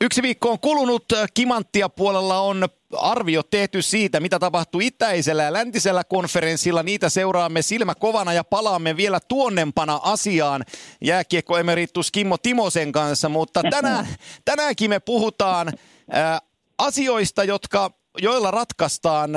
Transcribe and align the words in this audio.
Yksi 0.00 0.22
viikko 0.22 0.50
on 0.50 0.60
kulunut. 0.60 1.04
Kimanttia 1.34 1.88
puolella 1.88 2.40
on 2.40 2.68
arvio 2.96 3.42
tehty 3.42 3.82
siitä, 3.82 4.20
mitä 4.20 4.38
tapahtui 4.38 4.86
itäisellä 4.86 5.42
ja 5.42 5.52
läntisellä 5.52 6.04
konferenssilla. 6.04 6.82
Niitä 6.82 7.08
seuraamme 7.08 7.62
silmä 7.62 7.94
kovana 7.94 8.32
ja 8.32 8.44
palaamme 8.44 8.96
vielä 8.96 9.20
tuonnempana 9.20 10.00
asiaan 10.02 10.64
jääkiekko 11.00 11.58
emeritus 11.58 12.10
Kimmo 12.10 12.38
Timosen 12.38 12.92
kanssa. 12.92 13.28
Mutta 13.28 13.62
tänään, 13.70 14.08
tänäänkin 14.44 14.90
me 14.90 15.00
puhutaan 15.00 15.72
ää, 16.10 16.40
asioista, 16.78 17.44
jotka, 17.44 17.90
joilla 18.18 18.50
ratkaistaan 18.50 19.30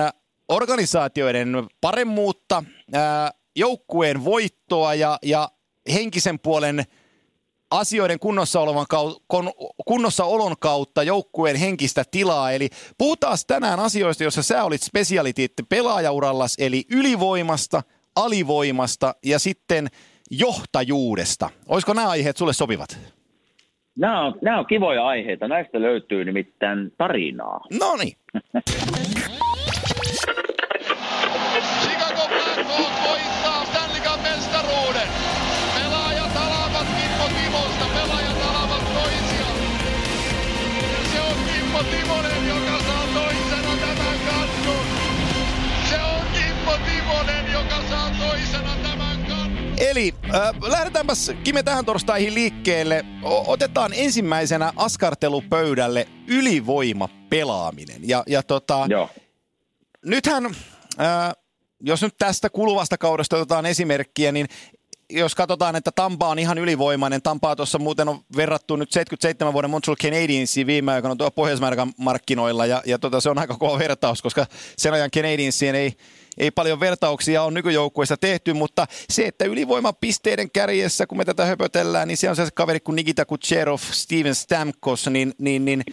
organisaatioiden 0.50 1.68
paremmuutta, 1.82 2.64
ää, 2.94 3.32
joukkueen 3.56 4.26
voittoa 4.26 4.94
ja, 4.94 5.20
ja 5.24 5.52
henkisen 5.94 6.40
puolen– 6.40 6.84
asioiden 7.72 8.20
kunnossa, 8.20 8.60
olevan 8.60 8.86
kunnossa 9.86 10.26
olon 10.26 10.56
kautta 10.60 11.04
joukkueen 11.04 11.56
henkistä 11.56 12.04
tilaa. 12.12 12.52
Eli 12.52 12.70
puhutaan 12.98 13.38
tänään 13.48 13.80
asioista, 13.80 14.24
joissa 14.24 14.44
sä 14.44 14.64
olit 14.64 14.82
specialiteetti 14.82 15.64
pelaajaurallas, 15.70 16.56
eli 16.60 16.84
ylivoimasta, 16.92 17.84
alivoimasta 18.16 19.16
ja 19.26 19.40
sitten 19.40 19.88
johtajuudesta. 20.32 21.50
Olisiko 21.68 21.94
nämä 21.94 22.10
aiheet 22.10 22.38
sulle 22.38 22.54
sopivat? 22.54 23.00
Nämä 23.96 24.26
on, 24.26 24.34
nämä 24.42 24.60
on 24.60 24.66
kivoja 24.66 25.08
aiheita. 25.08 25.48
Näistä 25.48 25.82
löytyy 25.82 26.26
nimittäin 26.26 26.92
tarinaa. 26.98 27.62
No 27.80 27.96
niin. 27.96 28.18
Eli 49.82 50.14
äh, 50.26 50.32
lähdetäänpäs 50.62 51.32
Kime 51.44 51.64
tähän 51.64 51.86
torstaihin 51.86 52.34
liikkeelle. 52.34 53.06
O- 53.24 53.52
otetaan 53.52 53.92
ensimmäisenä 53.96 54.74
askartelupöydälle 54.76 56.08
ylivoima 56.28 57.10
pelaaminen. 57.30 58.10
Ja, 58.10 58.24
ja 58.28 58.44
tota, 58.44 58.86
Joo. 58.90 59.10
nythän, 60.06 60.46
äh, 60.46 61.34
jos 61.80 62.02
nyt 62.02 62.16
tästä 62.18 62.50
kuluvasta 62.50 62.98
kaudesta 62.98 63.36
otetaan 63.36 63.66
esimerkkiä, 63.66 64.32
niin 64.32 64.48
jos 65.10 65.36
katsotaan, 65.36 65.76
että 65.76 65.92
Tampa 65.96 66.30
on 66.30 66.40
ihan 66.40 66.58
ylivoimainen, 66.58 67.22
Tampaa 67.22 67.56
tuossa 67.56 67.80
muuten 67.80 68.10
on 68.10 68.20
verrattu 68.36 68.76
nyt 68.76 68.92
77 68.92 69.54
vuoden 69.54 69.70
Montreal 69.70 69.96
Canadiensiin 69.96 70.68
viime 70.68 70.92
aikoina 70.92 71.16
tuolla 71.16 71.32
pohjois 71.32 71.60
markkinoilla, 71.98 72.66
ja, 72.66 72.82
ja 72.86 73.00
tota, 73.00 73.22
se 73.22 73.30
on 73.30 73.40
aika 73.40 73.58
kova 73.58 73.80
vertaus, 73.80 74.22
koska 74.22 74.46
sen 74.78 74.94
ajan 74.94 75.12
Canadiensien 75.12 75.76
ei, 75.76 75.94
ei 76.38 76.52
paljon 76.52 76.80
vertauksia 76.80 77.44
ole 77.44 77.54
nykyjoukkueista 77.54 78.18
tehty, 78.18 78.54
mutta 78.54 78.86
se, 78.90 79.28
että 79.28 79.46
ylivoimapisteiden 79.46 80.52
kärjessä, 80.52 81.08
kun 81.08 81.18
me 81.18 81.26
tätä 81.26 81.46
höpötellään, 81.46 82.08
niin 82.08 82.18
se 82.18 82.30
on 82.30 82.36
se 82.36 82.48
kaveri 82.56 82.80
kuin 82.80 82.96
Nikita 82.96 83.26
Kucherov, 83.26 83.78
Steven 83.78 84.36
Stamkos, 84.36 85.08
niin, 85.08 85.34
niin, 85.38 85.66
niin 85.66 85.84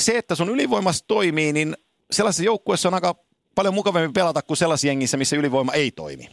se, 0.00 0.18
että 0.18 0.34
sun 0.34 0.50
ylivoimassa 0.50 1.04
toimii, 1.08 1.52
niin 1.52 1.76
sellaisessa 2.10 2.44
joukkueessa 2.44 2.88
on 2.88 2.94
aika 2.94 3.14
paljon 3.54 3.74
mukavampi 3.74 4.12
pelata 4.14 4.42
kuin 4.42 4.56
sellaisessa 4.56 4.88
jengissä, 4.88 5.16
missä 5.16 5.36
ylivoima 5.36 5.72
ei 5.72 5.90
toimi. 5.90 6.28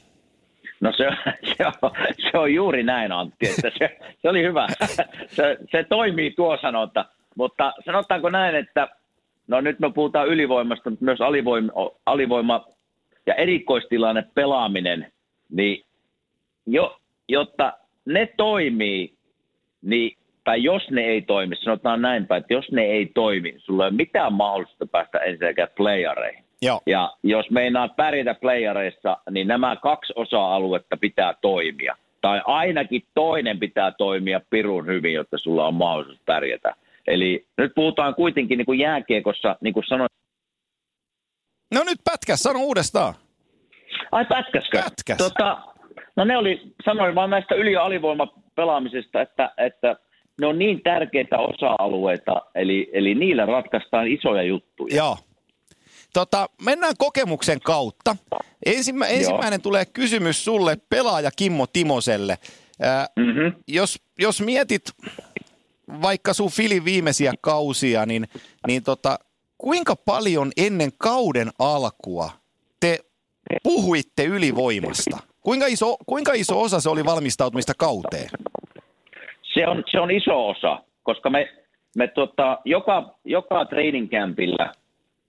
No 0.81 0.93
se, 0.97 1.03
se, 1.57 1.65
on, 1.81 1.91
se 2.31 2.37
on 2.37 2.53
juuri 2.53 2.83
näin 2.83 3.11
Antti, 3.11 3.49
että 3.49 3.71
se, 3.79 3.97
se 4.21 4.29
oli 4.29 4.43
hyvä. 4.43 4.67
Se, 5.35 5.57
se 5.71 5.85
toimii 5.89 6.31
tuo 6.31 6.57
sanonta, 6.61 7.05
mutta 7.35 7.73
sanotaanko 7.85 8.29
näin, 8.29 8.55
että 8.55 8.87
no 9.47 9.61
nyt 9.61 9.79
me 9.79 9.91
puhutaan 9.93 10.27
ylivoimasta, 10.27 10.89
mutta 10.89 11.05
myös 11.05 11.21
alivoima, 11.21 11.71
alivoima 12.05 12.65
ja 13.29 13.35
erikoistilanne 13.35 14.23
pelaaminen, 14.35 15.11
niin 15.49 15.85
jo, 16.65 16.97
jotta 17.27 17.73
ne 18.05 18.29
toimii, 18.37 19.13
niin, 19.81 20.17
tai 20.43 20.63
jos 20.63 20.89
ne 20.91 21.01
ei 21.01 21.21
toimi, 21.21 21.55
sanotaan 21.55 22.01
näinpä, 22.01 22.37
että 22.37 22.53
jos 22.53 22.71
ne 22.71 22.81
ei 22.81 23.11
toimi, 23.13 23.55
sulla 23.57 23.83
ei 23.83 23.89
ole 23.89 23.95
mitään 23.95 24.33
mahdollista 24.33 24.85
päästä 24.85 25.17
ensinnäkään 25.17 25.67
playareihin. 25.75 26.43
Joo. 26.61 26.81
Ja 26.85 27.13
jos 27.23 27.49
meinaat 27.51 27.95
pärjätä 27.95 28.33
playareissa, 28.33 29.17
niin 29.31 29.47
nämä 29.47 29.75
kaksi 29.75 30.13
osa-aluetta 30.15 30.97
pitää 30.97 31.33
toimia. 31.41 31.95
Tai 32.21 32.41
ainakin 32.45 33.03
toinen 33.13 33.59
pitää 33.59 33.91
toimia 33.91 34.41
pirun 34.49 34.87
hyvin, 34.87 35.13
jotta 35.13 35.37
sulla 35.37 35.67
on 35.67 35.73
mahdollisuus 35.73 36.19
pärjätä. 36.25 36.75
Eli 37.07 37.45
nyt 37.57 37.71
puhutaan 37.75 38.15
kuitenkin 38.15 38.57
niin 38.57 38.65
kuin 38.65 38.79
jääkiekossa, 38.79 39.57
niin 39.61 39.73
kuin 39.73 39.83
sanoin. 39.87 40.09
No 41.73 41.83
nyt 41.83 41.99
pätkäs, 42.03 42.39
sano 42.39 42.59
uudestaan. 42.59 43.13
Ai 44.11 44.25
pätkäskö? 44.25 44.81
Pätkäs. 44.81 45.17
Tota, 45.17 45.57
no 46.15 46.25
ne 46.25 46.37
oli, 46.37 46.61
sanoin 46.85 47.15
vaan 47.15 47.29
näistä 47.29 47.55
yli- 47.55 47.73
ja 47.73 47.83
alivoimapelaamisesta, 47.83 49.21
että, 49.21 49.51
että 49.57 49.95
ne 50.41 50.47
on 50.47 50.59
niin 50.59 50.81
tärkeitä 50.83 51.37
osa-alueita, 51.37 52.41
eli, 52.55 52.89
eli 52.93 53.15
niillä 53.15 53.45
ratkaistaan 53.45 54.07
isoja 54.07 54.43
juttuja. 54.43 54.95
Joo. 54.95 55.17
Tota, 56.13 56.49
mennään 56.65 56.93
kokemuksen 56.97 57.59
kautta. 57.59 58.15
Ensimmä, 58.65 59.05
ensimmäinen 59.07 59.61
tulee 59.61 59.85
kysymys 59.85 60.45
sulle, 60.45 60.77
pelaaja 60.89 61.31
Kimmo 61.35 61.67
Timoselle. 61.67 62.37
Ää, 62.81 63.07
Mm-hmm. 63.15 63.53
jos, 63.67 63.99
jos 64.19 64.41
mietit 64.41 64.81
vaikka 66.01 66.33
sun 66.33 66.49
Filin 66.51 66.85
viimeisiä 66.85 67.33
kausia, 67.41 68.05
niin, 68.05 68.27
niin 68.67 68.83
tota, 68.83 69.19
kuinka 69.57 69.95
paljon 69.95 70.51
ennen 70.57 70.91
kauden 70.97 71.49
alkua 71.59 72.29
te 72.79 72.99
puhuitte 73.63 74.23
ylivoimasta? 74.23 75.17
Kuinka 75.41 75.65
iso, 75.67 75.97
kuinka 76.05 76.33
iso 76.33 76.61
osa 76.61 76.79
se 76.79 76.89
oli 76.89 77.05
valmistautumista 77.05 77.73
kauteen? 77.77 78.29
Se 79.53 79.67
on, 79.67 79.83
se 79.91 79.99
on 79.99 80.11
iso 80.11 80.49
osa, 80.49 80.79
koska 81.03 81.29
me, 81.29 81.49
me 81.97 82.07
tota, 82.07 82.57
joka, 82.65 83.15
joka 83.25 83.65
training 83.65 84.09
campillä, 84.09 84.73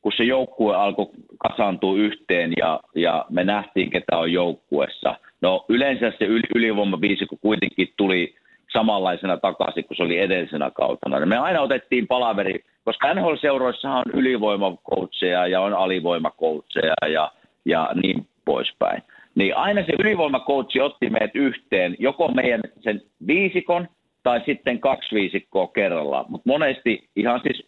kun 0.02 0.12
se 0.16 0.24
joukkue 0.24 0.76
alkoi 0.76 1.10
kasaantua 1.38 1.96
yhteen 1.96 2.52
ja, 2.58 2.80
ja 2.94 3.24
me 3.30 3.44
nähtiin, 3.44 3.90
ketä 3.90 4.18
on 4.18 4.32
joukkuessa. 4.32 5.14
No 5.40 5.64
yleensä 5.68 6.12
se 6.18 6.24
yli, 6.24 6.46
ylivoimaviisikko 6.54 7.36
kuitenkin 7.40 7.88
tuli 7.96 8.34
samanlaisena 8.72 9.36
takaisin 9.36 9.84
kuin 9.84 9.96
se 9.96 10.02
oli 10.02 10.18
edellisenä 10.18 10.70
kautena. 10.70 11.26
Me 11.26 11.38
aina 11.38 11.60
otettiin 11.60 12.06
palaveri, 12.06 12.64
koska 12.84 13.14
NHL-seuroissahan 13.14 14.02
on 14.06 14.20
ylivoimakoutseja 14.20 15.46
ja 15.46 15.60
on 15.60 15.74
alivoimakoutseja 15.74 16.94
ja, 17.12 17.32
ja 17.70 17.90
niin 18.02 18.26
poispäin. 18.44 19.02
Niin 19.34 19.56
aina 19.56 19.82
se 19.86 19.92
ylivoimakoutsi 19.98 20.80
otti 20.80 21.10
meidät 21.10 21.34
yhteen, 21.36 21.96
joko 21.98 22.28
meidän 22.28 22.60
sen 22.80 23.02
viisikon 23.26 23.88
tai 24.22 24.40
sitten 24.46 24.80
kaksi 24.80 25.14
viisikkoa 25.14 25.66
kerrallaan. 25.66 26.24
Mutta 26.28 26.50
monesti 26.50 27.08
ihan 27.16 27.40
siis 27.42 27.66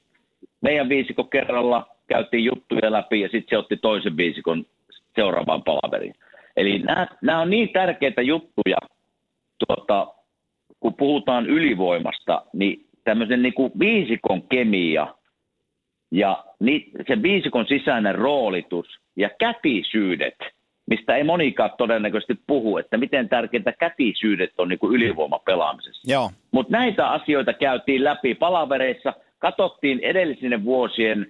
meidän 0.61 0.89
viisikko 0.89 1.25
kerralla 1.25 1.87
käytiin 2.09 2.45
juttuja 2.45 2.93
läpi 2.93 3.21
ja 3.21 3.29
sitten 3.29 3.51
se 3.51 3.59
otti 3.59 3.77
toisen 3.77 4.17
viisikon 4.17 4.67
seuraavaan 5.15 5.63
palaveriin. 5.63 6.15
Eli 6.57 6.83
nämä, 7.23 7.41
on 7.41 7.51
niin 7.51 7.69
tärkeitä 7.73 8.23
juttuja, 8.23 8.77
tuota, 9.67 10.15
kun 10.81 10.95
puhutaan 10.95 11.47
ylivoimasta, 11.47 12.43
niin 12.53 12.87
tämmöisen 13.05 13.43
niin 13.43 13.55
kuin 13.55 13.73
viisikon 13.79 14.43
kemia 14.43 15.15
ja 16.11 16.45
ni, 16.61 16.91
sen 17.09 17.23
viisikon 17.23 17.67
sisäinen 17.67 18.15
roolitus 18.15 19.02
ja 19.17 19.31
kätisyydet, 19.39 20.37
mistä 20.87 21.17
ei 21.17 21.25
monikaan 21.25 21.71
todennäköisesti 21.79 22.39
puhu, 22.47 22.79
että 22.79 22.97
miten 22.97 23.29
tärkeitä 23.29 23.73
kätisyydet 23.73 24.53
on 24.59 24.69
niin 24.69 24.79
kuin 24.79 24.95
ylivoimapelaamisessa. 24.95 26.13
Joo. 26.13 26.31
Mutta 26.51 26.73
näitä 26.73 27.11
asioita 27.11 27.53
käytiin 27.53 28.05
läpi 28.05 28.35
palavereissa, 28.35 29.13
katsottiin 29.39 30.01
edellisinen 30.01 30.65
vuosien 30.65 31.27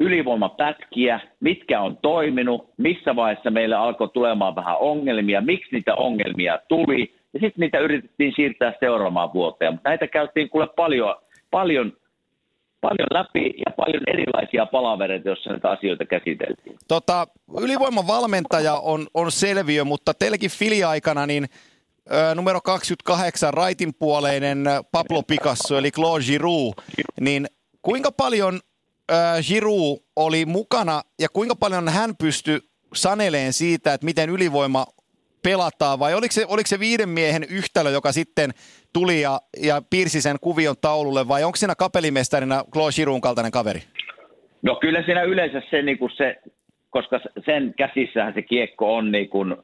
ylivoimapätkiä, 0.00 1.20
mitkä 1.40 1.80
on 1.80 1.98
toiminut, 2.02 2.70
missä 2.76 3.16
vaiheessa 3.16 3.50
meillä 3.50 3.80
alkoi 3.80 4.08
tulemaan 4.08 4.54
vähän 4.54 4.76
ongelmia, 4.78 5.40
miksi 5.40 5.68
niitä 5.72 5.94
ongelmia 5.94 6.58
tuli, 6.68 7.14
ja 7.34 7.40
sitten 7.40 7.60
niitä 7.60 7.78
yritettiin 7.78 8.32
siirtää 8.36 8.72
seuraavaan 8.80 9.32
vuoteen. 9.32 9.72
Mutta 9.72 9.88
näitä 9.88 10.06
käytiin 10.06 10.50
kuule 10.50 10.68
paljon, 10.76 11.14
paljon, 11.50 11.92
paljon 12.88 13.08
läpi 13.10 13.54
ja 13.66 13.72
paljon 13.76 14.02
erilaisia 14.06 14.66
palavereita, 14.66 15.28
joissa 15.28 15.50
näitä 15.50 15.70
asioita 15.70 16.04
käsiteltiin. 16.04 16.76
Tota, 16.88 17.26
ylivoiman 17.60 18.06
valmentaja 18.06 18.74
on, 18.74 19.06
on 19.14 19.32
selviö, 19.32 19.84
mutta 19.84 20.14
teilläkin 20.14 20.50
filiaikana 20.50 21.26
niin 21.26 21.44
ö, 22.12 22.34
numero 22.34 22.60
28 22.60 23.54
raitin 23.54 23.94
puoleinen 23.94 24.64
Pablo 24.92 25.22
Picasso 25.22 25.78
eli 25.78 25.90
Claude 25.90 26.24
Giroux, 26.24 26.82
niin 27.20 27.46
kuinka 27.82 28.12
paljon 28.12 28.60
ö, 29.12 29.14
Giroux 29.48 30.02
oli 30.16 30.46
mukana 30.46 31.02
ja 31.20 31.28
kuinka 31.28 31.56
paljon 31.56 31.88
hän 31.88 32.16
pystyi 32.16 32.60
saneleen 32.94 33.52
siitä, 33.52 33.94
että 33.94 34.04
miten 34.04 34.30
ylivoima 34.30 34.86
pelataan 35.46 35.98
vai 35.98 36.14
oliko 36.14 36.32
se, 36.32 36.44
oliko 36.48 36.66
se 36.66 36.80
viiden 36.80 37.08
miehen 37.08 37.44
yhtälö, 37.50 37.90
joka 37.90 38.12
sitten 38.12 38.50
tuli 38.92 39.20
ja, 39.20 39.40
ja 39.62 39.82
piirsi 39.90 40.20
sen 40.20 40.36
kuvion 40.40 40.76
taululle 40.80 41.28
vai 41.28 41.44
onko 41.44 41.56
siinä 41.56 41.74
kapelimestarina 41.74 42.64
Claude 42.72 42.96
Giroun 42.96 43.20
kaltainen 43.20 43.52
kaveri? 43.52 43.80
No 44.62 44.76
kyllä 44.76 45.02
siinä 45.02 45.22
yleensä 45.22 45.62
se, 45.70 45.82
niin 45.82 45.98
kuin 45.98 46.10
se 46.16 46.36
koska 46.90 47.20
sen 47.44 47.74
käsissähän 47.76 48.34
se 48.34 48.42
kiekko 48.42 48.96
on 48.96 49.12
niin 49.12 49.28
kuin 49.28 49.56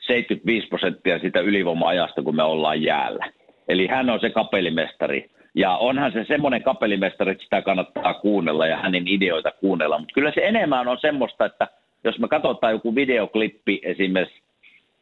75 0.00 0.68
prosenttia 0.68 1.18
sitä 1.18 1.40
ylivoima-ajasta, 1.40 2.22
kun 2.22 2.36
me 2.36 2.42
ollaan 2.42 2.82
jäällä. 2.82 3.32
Eli 3.68 3.86
hän 3.86 4.10
on 4.10 4.20
se 4.20 4.30
kapelimestari. 4.30 5.30
Ja 5.54 5.76
onhan 5.76 6.12
se 6.12 6.24
semmoinen 6.28 6.62
kapelimestari, 6.62 7.32
että 7.32 7.44
sitä 7.44 7.62
kannattaa 7.62 8.14
kuunnella 8.14 8.66
ja 8.66 8.76
hänen 8.76 9.08
ideoita 9.08 9.50
kuunnella. 9.60 9.98
Mutta 9.98 10.14
kyllä 10.14 10.32
se 10.34 10.40
enemmän 10.44 10.88
on 10.88 10.98
semmoista, 11.00 11.44
että 11.44 11.68
jos 12.04 12.18
me 12.18 12.28
katsotaan 12.28 12.72
joku 12.72 12.94
videoklippi 12.94 13.80
esimerkiksi 13.82 14.42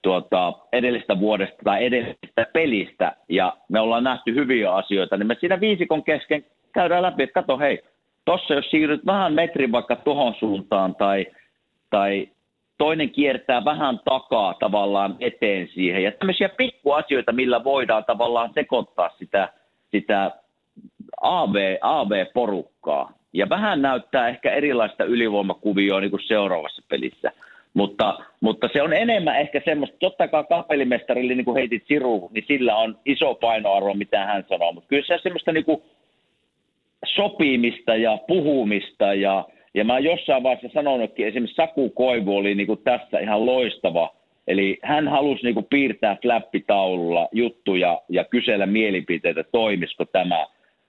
tuota, 0.03 0.53
edellistä 0.73 1.21
vuodesta 1.21 1.57
tai 1.65 1.85
edellisestä 1.85 2.47
pelistä 2.53 3.17
ja 3.29 3.57
me 3.69 3.81
ollaan 3.81 4.05
nähty 4.05 4.35
hyviä 4.35 4.75
asioita, 4.75 5.17
niin 5.17 5.27
me 5.27 5.37
siinä 5.41 5.61
viisikon 5.61 6.05
kesken 6.05 6.45
käydään 6.73 7.03
läpi, 7.03 7.23
että 7.23 7.35
kato 7.35 7.59
hei, 7.59 7.83
tuossa 8.25 8.55
jos 8.55 8.71
siirryt 8.71 9.07
vähän 9.07 9.33
metrin 9.33 9.73
vaikka 9.73 9.97
tuohon 9.97 10.35
suuntaan 10.39 10.95
tai, 10.95 11.27
tai 11.91 12.29
toinen 12.79 13.11
kiertää 13.11 13.65
vähän 13.65 14.01
takaa 14.05 14.55
tavallaan 14.55 15.17
eteen 15.21 15.69
siihen. 15.69 16.03
Ja 16.03 16.13
tämmöisiä 16.13 16.49
pikkuasioita, 16.49 17.33
millä 17.33 17.65
voidaan 17.65 18.05
tavallaan 18.05 18.51
sekoittaa 18.55 19.11
sitä, 19.19 19.49
sitä 19.91 20.31
AV, 21.21 21.77
AV-porukkaa. 21.81 23.13
Ja 23.33 23.49
vähän 23.49 23.83
näyttää 23.83 24.29
ehkä 24.29 24.55
erilaista 24.55 25.05
ylivoimakuvioa 25.05 26.01
niin 26.01 26.11
kuin 26.11 26.27
seuraavassa 26.27 26.83
pelissä. 26.89 27.33
Mutta, 27.75 28.19
mutta 28.41 28.69
se 28.73 28.83
on 28.83 28.93
enemmän 28.93 29.41
ehkä 29.41 29.63
semmoista, 29.65 29.97
totta 30.01 30.29
kai 30.29 30.45
kapelimestarille, 30.49 31.35
niin 31.35 31.45
kuin 31.45 31.57
heitit 31.57 31.83
Siru, 31.87 32.31
niin 32.33 32.45
sillä 32.49 32.77
on 32.77 32.99
iso 33.05 33.35
painoarvo, 33.35 33.95
mitä 33.95 34.27
hän 34.27 34.45
sanoo. 34.49 34.73
Mutta 34.73 34.89
kyllä 34.89 35.07
se 35.07 35.15
on 35.15 35.21
semmoista 35.23 35.53
niin 35.53 35.65
kuin 35.65 35.83
sopimista 37.05 37.97
ja 37.97 38.19
puhumista 38.29 39.15
ja, 39.15 39.45
ja 39.75 39.85
mä 39.85 39.99
jossain 39.99 40.43
vaiheessa 40.43 40.75
sanonutkin, 40.75 41.27
esimerkiksi 41.27 41.57
Saku 41.57 41.91
Koivu 41.91 42.37
oli 42.37 42.55
niin 42.55 42.67
kuin 42.67 42.81
tässä 42.85 43.19
ihan 43.19 43.47
loistava. 43.47 44.15
Eli 44.47 44.79
hän 44.83 45.09
halusi 45.09 45.43
niin 45.43 45.55
kuin 45.55 45.67
piirtää 45.71 46.17
flappitaululla 46.23 47.29
juttuja 47.33 48.01
ja 48.09 48.25
kysellä 48.25 48.67
mielipiteitä, 48.67 49.45
toimisiko 49.45 50.05
tämä, 50.05 50.47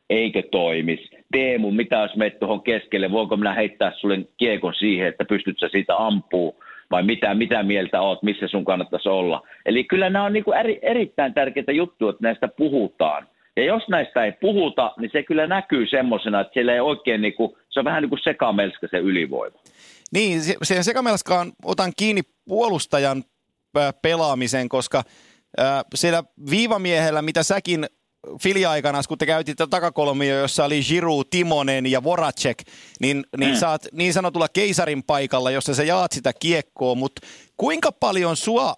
eikö 0.09 0.43
toimis. 0.51 1.09
Teemu, 1.31 1.71
mitä 1.71 1.95
jos 1.95 2.15
menet 2.15 2.39
tuohon 2.39 2.61
keskelle, 2.61 3.11
voinko 3.11 3.37
minä 3.37 3.53
heittää 3.53 3.91
sulle 3.95 4.19
kiekon 4.37 4.73
siihen, 4.73 5.07
että 5.07 5.25
pystyt 5.25 5.59
sä 5.59 5.69
siitä 5.69 5.97
ampuu 5.97 6.63
vai 6.93 7.03
mitä, 7.03 7.33
mitä 7.33 7.63
mieltä 7.63 8.01
oot, 8.01 8.23
missä 8.23 8.47
sun 8.47 8.65
kannattaisi 8.65 9.09
olla. 9.09 9.47
Eli 9.65 9.83
kyllä 9.83 10.09
nämä 10.09 10.25
on 10.25 10.33
niin 10.33 10.43
kuin 10.43 10.57
eri, 10.57 10.79
erittäin 10.81 11.33
tärkeitä 11.33 11.71
juttuja, 11.71 12.09
että 12.09 12.23
näistä 12.23 12.47
puhutaan. 12.47 13.27
Ja 13.57 13.63
jos 13.63 13.83
näistä 13.87 14.25
ei 14.25 14.31
puhuta, 14.31 14.93
niin 14.99 15.11
se 15.13 15.23
kyllä 15.23 15.47
näkyy 15.47 15.87
semmoisena, 15.87 16.41
että 16.41 16.53
siellä 16.53 16.73
ei 16.73 16.79
oikein, 16.79 17.21
niin 17.21 17.33
kuin, 17.33 17.51
se 17.69 17.79
on 17.79 17.85
vähän 17.85 18.01
niin 18.01 18.09
kuin 18.09 18.23
sekamelska 18.23 18.87
se 18.91 18.97
ylivoima. 18.97 19.59
Niin, 20.11 20.41
se 20.63 20.83
sekamelskaan 20.83 21.51
otan 21.65 21.91
kiinni 21.97 22.21
puolustajan 22.47 23.23
pelaamisen, 24.01 24.69
koska 24.69 25.03
siellä 25.95 26.23
viivamiehellä, 26.49 27.21
mitä 27.21 27.43
säkin 27.43 27.85
filiaikana, 28.41 29.01
kun 29.07 29.17
te 29.17 29.25
käytitte 29.25 29.67
takakolmio, 29.67 30.37
jossa 30.37 30.65
oli 30.65 30.81
Giroud, 30.83 31.25
Timonen 31.29 31.85
ja 31.85 32.03
Voracek, 32.03 32.63
niin, 32.99 33.23
niin 33.37 33.51
mm. 33.51 33.57
saat 33.57 33.87
niin 33.91 34.13
sanotulla 34.13 34.47
keisarin 34.47 35.03
paikalla, 35.03 35.51
jossa 35.51 35.75
sä 35.75 35.83
jaat 35.83 36.11
sitä 36.11 36.33
kiekkoa, 36.39 36.95
mutta 36.95 37.27
kuinka 37.57 37.91
paljon 37.91 38.37
sua 38.37 38.75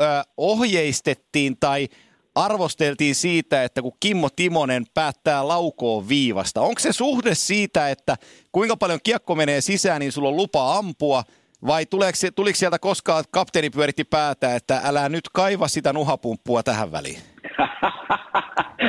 ö, 0.00 0.04
ohjeistettiin 0.36 1.56
tai 1.60 1.88
arvosteltiin 2.34 3.14
siitä, 3.14 3.64
että 3.64 3.82
kun 3.82 3.96
Kimmo 4.00 4.28
Timonen 4.36 4.84
päättää 4.94 5.48
laukoon 5.48 6.08
viivasta. 6.08 6.60
Onko 6.60 6.80
se 6.80 6.92
suhde 6.92 7.34
siitä, 7.34 7.90
että 7.90 8.16
kuinka 8.52 8.76
paljon 8.76 9.00
kiekko 9.02 9.34
menee 9.34 9.60
sisään, 9.60 10.00
niin 10.00 10.12
sulla 10.12 10.28
on 10.28 10.36
lupa 10.36 10.76
ampua, 10.76 11.24
vai 11.66 11.86
tuleeko, 11.86 12.18
tuliko 12.34 12.56
sieltä 12.56 12.78
koskaan, 12.78 13.20
että 13.20 13.30
kapteeni 13.32 13.70
pyöritti 13.70 14.04
päätä, 14.04 14.54
että 14.54 14.80
älä 14.84 15.08
nyt 15.08 15.28
kaiva 15.32 15.68
sitä 15.68 15.92
nuhapumppua 15.92 16.62
tähän 16.62 16.92
väliin? 16.92 17.18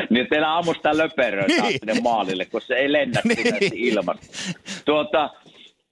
niin 0.10 0.28
teillä 0.30 0.58
ammusta 0.58 0.98
löperöä 0.98 1.46
niin. 1.48 1.80
sinne 1.80 2.02
maalille, 2.04 2.46
kun 2.46 2.62
se 2.62 2.76
ei 2.76 2.92
lennä 2.92 3.22
niin. 3.24 3.72
ilmasta. 3.74 4.28
Tuota, 4.86 5.30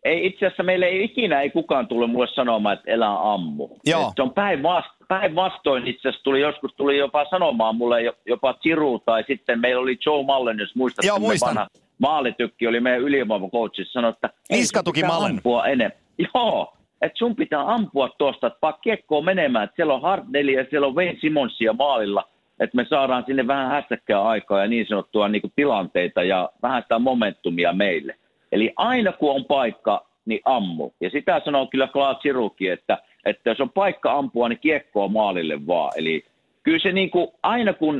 ei 0.04 0.26
itse 0.26 0.46
asiassa 0.46 0.64
meille 0.64 0.86
ei 0.86 1.04
ikinä 1.04 1.42
ei 1.42 1.50
kukaan 1.50 1.88
tullut 1.88 2.12
mulle 2.12 2.28
sanomaan, 2.28 2.78
että 2.78 2.92
elää 2.92 3.34
ammu. 3.34 3.70
Joo. 3.86 4.08
Et 4.08 4.14
se 4.16 4.22
on 4.22 4.34
päinvastoin. 4.34 5.08
Päinvastoin 5.08 5.88
itse 5.88 6.10
asiassa 6.10 6.24
tuli 6.24 6.42
joskus 6.42 6.74
tuli 6.78 6.98
jopa 6.98 7.26
sanomaan 7.30 7.76
mulle 7.76 7.98
jopa 8.26 8.54
Chiru 8.54 9.00
tai 9.00 9.24
sitten 9.28 9.60
meillä 9.60 9.82
oli 9.82 9.98
Joe 10.06 10.24
Mallen, 10.24 10.60
jos 10.60 10.76
muistat, 10.76 11.06
Joo, 11.06 11.20
muistan. 11.20 11.50
vanha 11.50 11.68
maalitykki 11.98 12.68
oli 12.68 12.80
meidän 12.80 13.02
ylivoimakoutsi, 13.02 13.86
sanoi, 13.86 14.10
että 14.10 14.30
Niskatuki 14.50 15.04
Mallen. 15.04 15.32
ampua 15.32 15.66
enemmän. 15.68 15.98
Joo, 16.36 16.74
että 17.02 17.18
sun 17.18 17.36
pitää 17.36 17.74
ampua 17.74 18.10
tuosta, 18.18 18.48
että 18.48 18.60
pakko 18.60 18.80
kiekkoa 18.82 19.22
menemään, 19.22 19.64
että 19.64 19.76
siellä 19.76 19.94
on 19.94 20.02
Hartnelli 20.02 20.54
ja 20.54 20.66
siellä 20.70 20.88
on 20.88 20.96
Wayne 20.96 21.18
Simonsia 21.22 21.74
maalilla, 21.74 22.30
että 22.60 22.76
me 22.76 22.86
saadaan 22.90 23.24
sinne 23.28 23.48
vähän 23.48 23.70
hässäkkää 23.70 24.24
aikaa 24.24 24.62
ja 24.62 24.68
niin 24.68 24.86
sanottua 24.88 25.28
niin 25.28 25.42
kuin 25.42 25.54
tilanteita 25.56 26.24
ja 26.24 26.50
vähän 26.62 26.82
sitä 26.82 27.00
momentumia 27.00 27.74
meille. 27.74 28.16
Eli 28.52 28.74
aina 28.76 29.12
kun 29.12 29.36
on 29.36 29.46
paikka, 29.46 30.06
niin 30.26 30.40
ammu. 30.46 30.92
Ja 31.02 31.10
sitä 31.10 31.42
sanoo 31.46 31.68
kyllä 31.68 31.88
Klaas 31.88 32.18
Siruki, 32.22 32.68
että, 32.68 32.98
että 33.26 33.50
jos 33.50 33.62
on 33.62 33.70
paikka 33.70 34.12
ampua, 34.12 34.50
niin 34.50 34.60
kiekkoa 34.60 35.08
maalille 35.08 35.68
vaan. 35.68 35.92
Eli 35.96 36.26
kyllä 36.64 36.80
se 36.80 36.92
niin 36.92 37.10
kuin, 37.10 37.28
aina 37.44 37.74
kun 37.74 38.00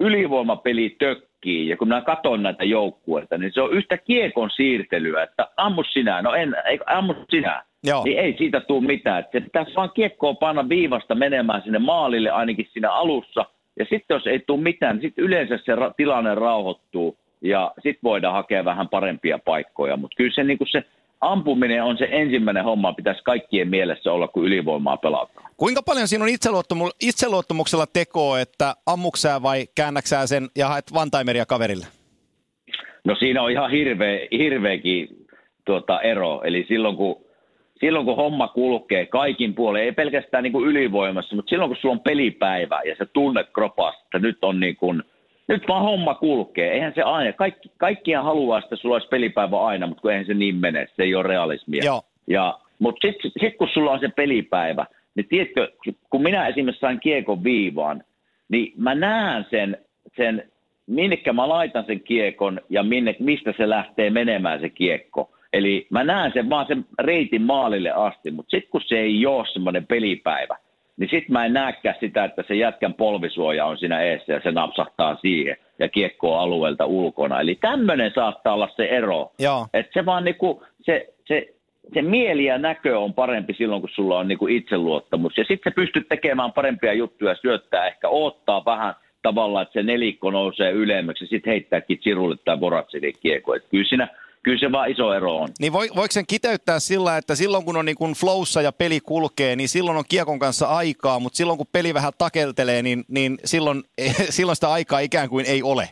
ylivoimapeli 0.00 0.96
tökkii 1.44 1.68
ja 1.68 1.76
kun 1.76 1.88
mä 1.88 2.00
katson 2.00 2.42
näitä 2.42 2.64
joukkueita, 2.64 3.38
niin 3.38 3.52
se 3.54 3.60
on 3.60 3.72
yhtä 3.72 3.96
kiekon 3.96 4.50
siirtelyä, 4.50 5.22
että 5.22 5.48
ammu 5.56 5.84
sinä, 5.92 6.22
no 6.22 6.34
en, 6.34 6.56
ei, 6.64 6.78
ammu 6.86 7.14
sinä. 7.30 7.62
Joo. 7.84 8.04
Niin 8.04 8.18
ei 8.18 8.34
siitä 8.38 8.60
tule 8.60 8.86
mitään. 8.86 9.20
Että 9.20 9.40
pitäisi 9.40 9.74
vaan 9.76 9.90
kiekkoa 9.94 10.34
panna 10.34 10.68
viivasta 10.68 11.14
menemään 11.14 11.62
sinne 11.62 11.78
maalille 11.78 12.30
ainakin 12.30 12.68
siinä 12.72 12.92
alussa. 12.92 13.44
Ja 13.78 13.84
sitten 13.84 14.14
jos 14.14 14.26
ei 14.26 14.38
tule 14.46 14.60
mitään, 14.60 14.96
niin 14.96 15.02
sitten 15.02 15.24
yleensä 15.24 15.58
se 15.64 15.74
ra- 15.74 15.94
tilanne 15.96 16.34
rauhoittuu 16.34 17.16
ja 17.40 17.72
sitten 17.74 18.02
voidaan 18.02 18.34
hakea 18.34 18.64
vähän 18.64 18.88
parempia 18.88 19.38
paikkoja. 19.44 19.96
Mutta 19.96 20.16
kyllä 20.16 20.34
se, 20.34 20.44
niin 20.44 20.58
se 20.70 20.84
ampuminen 21.32 21.84
on 21.84 21.98
se 21.98 22.08
ensimmäinen 22.10 22.64
homma, 22.64 22.92
pitäisi 22.92 23.22
kaikkien 23.24 23.68
mielessä 23.68 24.12
olla, 24.12 24.28
kun 24.28 24.44
ylivoimaa 24.44 24.96
pelataan. 24.96 25.50
Kuinka 25.56 25.82
paljon 25.82 26.08
siinä 26.08 26.24
on 26.24 26.30
itseluottamu- 26.30 26.96
itseluottamuksella 27.00 27.86
tekoa, 27.86 28.40
että 28.40 28.74
ammuksää 28.86 29.42
vai 29.42 29.66
käännäksää 29.74 30.26
sen 30.26 30.48
ja 30.56 30.68
haet 30.68 30.94
vantaimeria 30.94 31.46
kaverille? 31.46 31.86
No 33.04 33.14
siinä 33.14 33.42
on 33.42 33.50
ihan 33.50 33.70
hirveä, 33.70 34.18
hirveäkin 34.32 35.08
tuota, 35.64 36.00
ero. 36.00 36.42
Eli 36.44 36.64
silloin 36.68 36.96
kun, 36.96 37.24
silloin 37.80 38.06
kun 38.06 38.16
homma 38.16 38.48
kulkee 38.48 39.06
kaikin 39.06 39.54
puolin, 39.54 39.82
ei 39.82 39.92
pelkästään 39.92 40.42
niin 40.42 40.52
kuin 40.52 40.68
ylivoimassa, 40.68 41.36
mutta 41.36 41.50
silloin 41.50 41.68
kun 41.70 41.76
sulla 41.80 41.92
on 41.92 42.00
pelipäivä 42.00 42.80
ja 42.84 42.96
sä 42.98 43.06
tunnet 43.06 43.46
kropasta, 43.52 44.00
että 44.04 44.18
nyt 44.18 44.38
on 44.44 44.60
niin 44.60 44.76
kuin– 44.76 45.02
nyt 45.48 45.62
vaan 45.68 45.82
homma 45.82 46.14
kulkee. 46.14 46.72
Eihän 46.72 46.92
se 46.94 47.02
aina, 47.02 47.32
kaikki, 47.32 47.70
kaikkiaan 47.76 48.24
haluaa, 48.24 48.58
että 48.58 48.76
sulla 48.76 48.94
olisi 48.94 49.08
pelipäivä 49.08 49.60
aina, 49.66 49.86
mutta 49.86 50.02
kun 50.02 50.10
eihän 50.10 50.26
se 50.26 50.34
niin 50.34 50.56
mene, 50.56 50.86
se 50.96 51.02
ei 51.02 51.14
ole 51.14 51.22
realismia. 51.22 51.84
Joo. 51.84 52.02
Ja, 52.26 52.58
mutta 52.78 53.08
sitten 53.08 53.30
sit, 53.40 53.56
kun 53.56 53.68
sulla 53.74 53.90
on 53.90 54.00
se 54.00 54.08
pelipäivä, 54.08 54.86
niin 55.14 55.28
tiedätkö, 55.28 55.72
kun 56.10 56.22
minä 56.22 56.48
esimerkiksi 56.48 56.80
sain 56.80 57.00
kiekon 57.00 57.44
viivaan, 57.44 58.04
niin 58.48 58.72
mä 58.76 58.94
näen 58.94 59.46
sen, 59.50 59.78
sen 60.16 60.50
minnekä 60.86 61.32
mä 61.32 61.48
laitan 61.48 61.84
sen 61.86 62.00
kiekon 62.00 62.60
ja 62.70 62.82
minne, 62.82 63.16
mistä 63.18 63.54
se 63.56 63.68
lähtee 63.68 64.10
menemään 64.10 64.60
se 64.60 64.68
kiekko. 64.68 65.30
Eli 65.52 65.86
mä 65.90 66.04
näen 66.04 66.32
sen 66.32 66.50
vaan 66.50 66.66
sen 66.66 66.86
reitin 66.98 67.42
maalille 67.42 67.90
asti, 67.90 68.30
mutta 68.30 68.50
sitten 68.50 68.70
kun 68.70 68.80
se 68.86 68.98
ei 68.98 69.26
ole 69.26 69.46
semmoinen 69.52 69.86
pelipäivä, 69.86 70.56
niin 70.96 71.10
sitten 71.10 71.32
mä 71.32 71.44
en 71.44 71.52
näekään 71.52 71.96
sitä, 72.00 72.24
että 72.24 72.44
se 72.48 72.54
jätkän 72.54 72.94
polvisuoja 72.94 73.66
on 73.66 73.78
siinä 73.78 74.02
eessä 74.02 74.32
ja 74.32 74.40
se 74.42 74.50
napsahtaa 74.50 75.16
siihen 75.16 75.56
ja 75.78 75.88
kiekkoa 75.88 76.40
alueelta 76.40 76.86
ulkona. 76.86 77.40
Eli 77.40 77.54
tämmöinen 77.60 78.12
saattaa 78.14 78.54
olla 78.54 78.68
se 78.76 78.84
ero. 78.84 79.32
Että 79.74 80.00
se 80.00 80.06
vaan 80.06 80.24
niinku, 80.24 80.62
se, 80.80 81.14
se, 81.26 81.54
se 81.94 82.02
mieli 82.02 82.44
ja 82.44 82.58
näkö 82.58 82.98
on 82.98 83.14
parempi 83.14 83.54
silloin, 83.54 83.80
kun 83.82 83.90
sulla 83.94 84.18
on 84.18 84.28
niinku 84.28 84.46
itseluottamus. 84.46 85.38
Ja 85.38 85.44
sitten 85.44 85.72
sä 85.72 85.74
pystyt 85.74 86.08
tekemään 86.08 86.52
parempia 86.52 86.92
juttuja, 86.92 87.34
syöttää 87.34 87.86
ehkä, 87.86 88.08
odottaa 88.08 88.64
vähän 88.64 88.94
tavallaan, 89.22 89.62
että 89.62 89.72
se 89.72 89.82
nelikko 89.82 90.30
nousee 90.30 90.70
ylemmäksi 90.70 91.24
ja 91.24 91.28
sitten 91.28 91.50
heittääkin 91.50 91.98
Chirulle 91.98 92.36
tai 92.44 92.56
Boratsille 92.56 93.12
kiekko. 93.12 93.54
Et 93.54 93.64
kyllä 93.70 93.88
siinä 93.88 94.08
kyllä 94.44 94.58
se 94.58 94.72
vaan 94.72 94.90
iso 94.90 95.14
ero 95.14 95.36
on. 95.36 95.48
Niin 95.60 95.72
voi, 95.72 95.88
voiko 95.96 96.12
sen 96.12 96.24
kiteyttää 96.28 96.80
sillä, 96.80 97.16
että 97.16 97.34
silloin 97.34 97.64
kun 97.64 97.76
on 97.76 97.84
niin 97.84 97.96
kuin 97.96 98.12
flowssa 98.12 98.62
ja 98.62 98.72
peli 98.72 99.00
kulkee, 99.00 99.56
niin 99.56 99.68
silloin 99.68 99.96
on 99.96 100.04
kiekon 100.08 100.38
kanssa 100.38 100.66
aikaa, 100.66 101.20
mutta 101.20 101.36
silloin 101.36 101.58
kun 101.58 101.66
peli 101.72 101.94
vähän 101.94 102.12
takeltelee, 102.18 102.82
niin, 102.82 103.04
niin 103.08 103.38
silloin, 103.44 103.82
silloin 104.36 104.56
sitä 104.56 104.72
aikaa 104.72 104.98
ikään 104.98 105.28
kuin 105.28 105.46
ei 105.46 105.62
ole? 105.62 105.88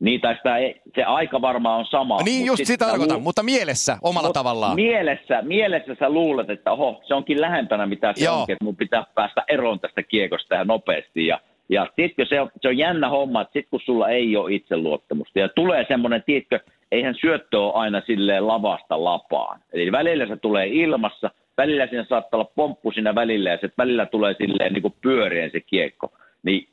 Niin, 0.00 0.20
tai 0.20 0.36
sitä 0.36 0.56
ei, 0.56 0.80
se 0.94 1.04
aika 1.04 1.40
varmaan 1.40 1.78
on 1.78 1.86
sama. 1.86 2.22
Niin, 2.22 2.38
mut 2.38 2.46
just 2.46 2.56
sit 2.56 2.66
sitä 2.66 2.86
tarkoitan, 2.86 3.16
luul- 3.16 3.22
mutta 3.22 3.42
mielessä 3.42 3.98
omalla 4.02 4.28
mut 4.28 4.34
tavallaan. 4.34 4.74
Mielessä, 4.74 5.42
mielessä 5.42 5.96
sä 5.98 6.10
luulet, 6.10 6.50
että 6.50 6.72
oho, 6.72 7.02
se 7.06 7.14
onkin 7.14 7.40
lähempänä 7.40 7.86
mitä 7.86 8.12
se 8.16 8.24
Joo. 8.24 8.40
onkin, 8.40 8.52
että 8.52 8.64
mun 8.64 8.76
pitää 8.76 9.04
päästä 9.14 9.44
eroon 9.48 9.80
tästä 9.80 10.02
kiekosta 10.02 10.54
ja 10.54 10.64
nopeasti. 10.64 11.26
Ja, 11.26 11.40
ja 11.68 11.86
tiedätkö, 11.96 12.26
se 12.28 12.40
on, 12.40 12.50
se 12.62 12.68
on 12.68 12.78
jännä 12.78 13.08
homma, 13.08 13.40
että 13.40 13.52
sit 13.52 13.66
kun 13.70 13.80
sulla 13.84 14.08
ei 14.08 14.36
ole 14.36 14.54
itseluottamusta 14.54 15.38
ja 15.38 15.48
tulee 15.48 15.84
semmoinen, 15.88 16.22
tiedätkö, 16.26 16.60
eihän 16.92 17.14
syöttö 17.20 17.60
ole 17.60 17.72
aina 17.74 18.02
silleen 18.06 18.46
lavasta 18.46 19.04
lapaan. 19.04 19.60
Eli 19.72 19.92
välillä 19.92 20.26
se 20.26 20.36
tulee 20.36 20.66
ilmassa, 20.66 21.30
välillä 21.56 21.86
siinä 21.86 22.04
saattaa 22.08 22.40
olla 22.40 22.50
pomppu 22.56 22.92
siinä 22.92 23.14
välillä 23.14 23.50
ja 23.50 23.58
se 23.60 23.70
välillä 23.78 24.06
tulee 24.06 24.34
silleen 24.38 24.72
niin 24.72 24.82
kuin 24.82 24.94
pyörien 25.02 25.50
se 25.50 25.60
kiekko. 25.60 26.12
Niin 26.42 26.68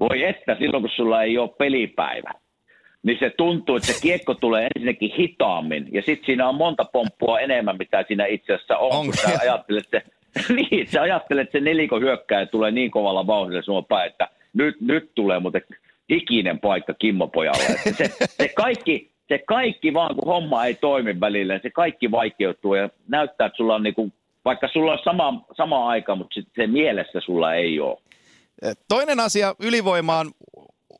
voi 0.00 0.24
että 0.24 0.56
silloin, 0.58 0.82
kun 0.82 0.90
sulla 0.96 1.22
ei 1.22 1.38
ole 1.38 1.50
pelipäivä, 1.58 2.30
niin 3.02 3.18
se 3.18 3.30
tuntuu, 3.30 3.76
että 3.76 3.92
se 3.92 4.02
kiekko 4.02 4.34
tulee 4.34 4.68
ensinnäkin 4.76 5.12
hitaammin, 5.18 5.88
ja 5.92 6.02
sitten 6.02 6.26
siinä 6.26 6.48
on 6.48 6.54
monta 6.54 6.84
pomppua 6.84 7.40
enemmän, 7.40 7.76
mitä 7.78 8.04
siinä 8.08 8.26
itse 8.26 8.54
asiassa 8.54 8.76
on, 8.76 8.92
On. 8.92 9.04
kun 9.04 9.14
sä 9.14 9.38
ajattelet, 9.42 9.84
se, 9.90 10.02
niin, 10.54 10.86
sä 10.86 11.02
ajattelet, 11.02 11.42
että 11.42 11.58
se 11.58 11.64
nelikon 11.64 12.02
hyökkääjä 12.02 12.46
tulee 12.46 12.70
niin 12.70 12.90
kovalla 12.90 13.26
vauhdilla 13.26 13.62
sinua 13.62 13.82
päin, 13.82 14.10
että 14.10 14.28
nyt, 14.52 14.80
nyt 14.80 15.10
tulee 15.14 15.40
muuten 15.40 15.62
hikinen 16.10 16.58
paikka 16.58 16.94
Kimmo 16.94 17.28
pojalle. 17.28 17.62
Että 17.86 17.92
se, 17.92 18.26
se, 18.26 18.48
kaikki, 18.48 19.11
se 19.32 19.38
kaikki 19.46 19.94
vaan, 19.94 20.16
kun 20.16 20.32
homma 20.34 20.64
ei 20.64 20.74
toimi 20.74 21.20
välillä, 21.20 21.58
se 21.62 21.70
kaikki 21.70 22.10
vaikeutuu 22.10 22.74
ja 22.74 22.88
näyttää, 23.08 23.46
että 23.46 23.56
sulla 23.56 23.74
on 23.74 23.82
niinku, 23.82 24.12
vaikka 24.44 24.68
sulla 24.72 24.92
on 24.92 24.98
sama, 25.04 25.44
sama 25.56 25.88
aika, 25.88 26.14
mutta 26.14 26.34
sit 26.34 26.48
se 26.56 26.66
mielessä 26.66 27.20
sulla 27.20 27.54
ei 27.54 27.80
ole. 27.80 27.98
Toinen 28.88 29.20
asia 29.20 29.54
ylivoimaan 29.60 30.26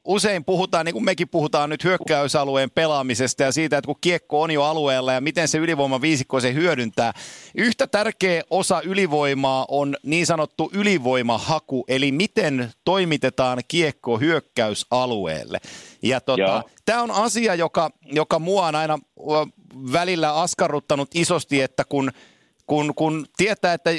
usein 0.05 0.45
puhutaan, 0.45 0.87
niin 0.87 0.93
kuin 0.93 1.05
mekin 1.05 1.29
puhutaan 1.29 1.71
nyt 1.71 1.85
hyökkäysalueen 1.85 2.71
pelaamisesta 2.71 3.43
ja 3.43 3.53
siitä, 3.53 3.79
että 3.79 3.87
kun 3.87 3.97
kiekko 4.01 4.43
on 4.43 4.51
jo 4.51 4.63
alueella 4.63 5.13
ja 5.13 5.21
miten 5.21 5.49
se 5.49 5.59
ylivoima 5.59 6.01
viisikko 6.01 6.41
se 6.41 6.55
hyödyntää. 6.55 7.13
Yhtä 7.55 7.87
tärkeä 7.87 8.43
osa 8.51 8.81
ylivoimaa 8.85 9.67
on 9.69 9.97
niin 10.03 10.27
sanottu 10.27 10.71
ylivoimahaku, 10.75 11.85
eli 11.89 12.13
miten 12.13 12.73
toimitetaan 12.85 13.59
kiekko 13.69 14.19
hyökkäysalueelle. 14.19 15.59
Ja 16.03 16.21
tota, 16.21 16.63
tämä 16.85 17.03
on 17.03 17.11
asia, 17.11 17.55
joka, 17.55 17.91
joka 18.13 18.39
mua 18.39 18.67
on 18.67 18.75
aina 18.75 18.99
välillä 19.93 20.35
askarruttanut 20.35 21.11
isosti, 21.15 21.61
että 21.61 21.85
kun 21.85 22.13
kun, 22.67 22.95
kun 22.95 23.27
tietää, 23.37 23.75
että 23.75 23.91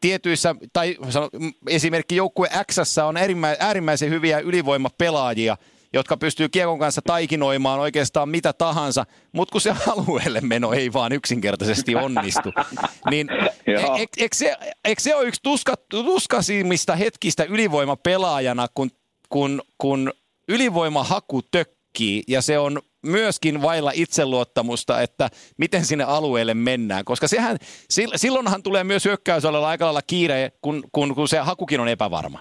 tietyissä, 0.00 0.54
tai 0.72 0.96
sano, 1.10 1.28
m- 1.38 1.48
esimerkki 1.68 2.16
joukkue 2.16 2.48
X 2.72 2.98
on 2.98 3.16
äärimmä, 3.16 3.56
äärimmäisen 3.60 4.10
hyviä 4.10 4.38
ylivoimapelaajia, 4.38 5.56
jotka 5.92 6.16
pystyy 6.16 6.48
kiekon 6.48 6.78
kanssa 6.78 7.02
taikinoimaan 7.04 7.80
oikeastaan 7.80 8.28
mitä 8.28 8.52
tahansa, 8.52 9.06
mutta 9.32 9.52
kun 9.52 9.60
se 9.60 9.74
alueelle 9.92 10.40
meno 10.40 10.72
ei 10.72 10.92
vaan 10.92 11.12
yksinkertaisesti 11.12 11.94
onnistu, 11.94 12.52
niin 13.10 13.28
e- 13.66 14.02
e- 14.02 14.06
eikö 14.16 14.36
se, 14.36 14.56
se 14.98 15.14
ole 15.14 15.24
yksi 15.24 15.40
tuska, 15.42 15.74
tuskasimmista 15.88 16.96
hetkistä 16.96 17.44
ylivoimapelaajana, 17.44 18.68
kun, 18.74 18.90
kun, 19.28 19.62
kun 19.78 20.12
ylivoimahaku 20.48 21.42
tökkii 21.42 22.22
ja 22.28 22.42
se 22.42 22.58
on 22.58 22.82
myöskin 23.04 23.62
vailla 23.62 23.90
itseluottamusta, 23.94 25.00
että 25.00 25.28
miten 25.56 25.84
sinne 25.84 26.04
alueelle 26.04 26.54
mennään, 26.54 27.04
koska 27.04 27.28
sehän, 27.28 27.56
sil- 27.94 28.16
silloinhan 28.16 28.62
tulee 28.62 28.84
myös 28.84 29.04
hyökkäysalalla 29.04 29.68
aika 29.68 29.84
lailla 29.84 30.02
kiire, 30.06 30.52
kun, 30.62 30.84
kun, 30.92 31.14
kun 31.14 31.28
se 31.28 31.38
hakukin 31.38 31.80
on 31.80 31.88
epävarma. 31.88 32.38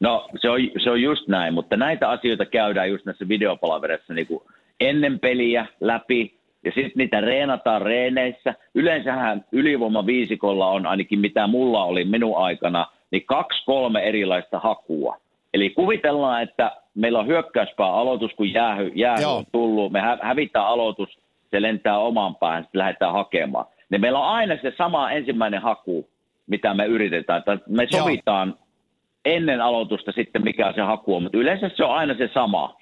No 0.00 0.28
se 0.40 0.50
on, 0.50 0.60
se 0.84 0.90
on 0.90 1.02
just 1.02 1.28
näin, 1.28 1.54
mutta 1.54 1.76
näitä 1.76 2.08
asioita 2.08 2.44
käydään 2.44 2.90
just 2.90 3.06
näissä 3.06 3.28
videopalavereissa 3.28 4.14
niin 4.14 4.26
kuin 4.26 4.42
ennen 4.80 5.18
peliä 5.18 5.66
läpi 5.80 6.38
ja 6.64 6.70
sitten 6.70 6.92
niitä 6.96 7.20
reenataan 7.20 7.82
reeneissä. 7.82 8.54
Yleensähän 8.74 9.44
ylivoima 9.52 10.06
viisikolla 10.06 10.66
on 10.66 10.86
ainakin 10.86 11.18
mitä 11.18 11.46
mulla 11.46 11.84
oli 11.84 12.04
minun 12.04 12.36
aikana, 12.36 12.86
niin 13.10 13.24
kaksi 13.26 13.64
kolme 13.66 14.00
erilaista 14.00 14.58
hakua. 14.58 15.16
Eli 15.54 15.70
kuvitellaan, 15.70 16.42
että 16.42 16.81
meillä 16.94 17.18
on 17.18 17.26
hyökkäyspää 17.26 17.92
aloitus, 17.92 18.30
kun 18.36 18.52
jäähy, 18.52 18.92
jäähy 18.94 19.22
Joo. 19.22 19.36
on 19.36 19.44
tullut, 19.52 19.92
me 19.92 20.00
hä- 20.00 20.18
hävitään 20.22 20.66
aloitus, 20.66 21.18
se 21.50 21.62
lentää 21.62 21.98
omaan 21.98 22.36
päähän, 22.36 22.62
sitten 22.62 22.78
lähdetään 22.78 23.12
hakemaan. 23.12 23.66
Niin 23.90 24.00
meillä 24.00 24.18
on 24.18 24.26
aina 24.26 24.56
se 24.62 24.72
sama 24.78 25.10
ensimmäinen 25.10 25.62
haku, 25.62 26.08
mitä 26.46 26.74
me 26.74 26.86
yritetään. 26.86 27.42
Me 27.68 27.86
Joo. 27.92 28.02
sovitaan 28.02 28.54
ennen 29.24 29.60
aloitusta 29.60 30.12
sitten, 30.12 30.44
mikä 30.44 30.72
se 30.72 30.80
haku 30.80 31.16
on, 31.16 31.22
mutta 31.22 31.38
yleensä 31.38 31.70
se 31.74 31.84
on 31.84 31.94
aina 31.94 32.14
se 32.14 32.30
sama. 32.34 32.76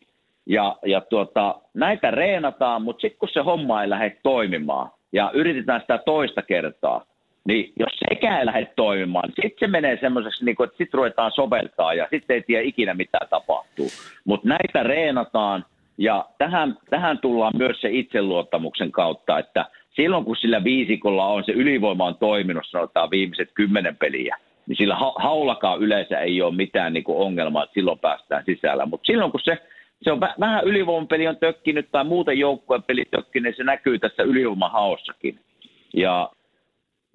Ja, 0.47 0.76
ja 0.87 1.00
tuota, 1.00 1.61
näitä 1.75 2.11
reenataan, 2.11 2.83
mutta 2.83 3.00
sitten 3.00 3.19
kun 3.19 3.29
se 3.33 3.40
homma 3.40 3.83
ei 3.83 3.90
lähde 3.90 4.17
toimimaan 4.23 4.90
ja 5.12 5.31
yritetään 5.35 5.81
sitä 5.81 5.99
toista 5.99 6.43
kertaa, 6.43 7.05
niin 7.44 7.73
jos 7.78 7.92
sekään 8.09 8.38
ei 8.38 8.47
lähde 8.47 8.66
toimimaan, 8.76 9.28
niin 9.28 9.35
sitten 9.49 9.68
se 9.68 9.73
menee 9.73 9.99
semmoiseksi, 10.00 10.44
niin 10.44 10.56
että 10.64 10.76
sitten 10.76 10.99
ruvetaan 10.99 11.32
soveltaa 11.32 11.94
ja 11.94 12.09
sitten 12.11 12.35
ei 12.35 12.42
tiedä 12.42 12.62
ikinä 12.62 12.94
mitä 12.94 13.18
tapahtuu. 13.30 13.88
Mutta 14.25 14.49
näitä 14.49 14.82
reenataan 14.82 15.64
ja 15.99 16.25
tähän, 16.38 16.78
tähän 16.90 17.18
tullaan 17.18 17.52
myös 17.56 17.80
se 17.80 17.88
itseluottamuksen 17.92 18.92
kautta, 18.92 19.38
että 19.38 19.66
silloin 19.97 20.25
kun 20.25 20.37
sillä 20.37 20.64
viisikolla 20.64 21.26
on 21.26 21.44
se 21.44 21.52
ylivoima 21.52 22.06
on 22.06 22.16
toiminut, 22.16 22.64
sanotaan 22.66 23.11
viimeiset 23.11 23.50
kymmenen 23.54 23.97
peliä, 23.97 24.37
niin 24.66 24.76
sillä 24.76 24.94
ha- 24.94 25.14
haulakaan 25.16 25.80
yleensä 25.80 26.18
ei 26.18 26.42
ole 26.42 26.54
mitään 26.54 26.92
niin 26.92 27.04
ongelmaa, 27.06 27.64
että 27.64 27.75
silloin 27.75 27.99
päästään 27.99 28.44
sisällä. 28.47 28.87
Mutta 28.87 29.06
silloin 29.06 29.30
kun 29.30 29.40
se, 29.44 29.59
se 30.02 30.12
on 30.12 30.18
vä- 30.23 30.40
vähän 30.40 30.64
ylivoimapeli 30.64 31.28
on 31.28 31.37
tökkinyt 31.37 31.88
tai 31.92 32.04
muuten 32.04 32.38
joukkueen 32.38 32.82
peli 32.82 33.04
tökkinyt, 33.11 33.50
niin 33.50 33.56
se 33.56 33.64
näkyy 33.64 33.99
tässä 33.99 34.23
ylivoimahaossakin. 34.23 35.40
Ja 35.94 36.30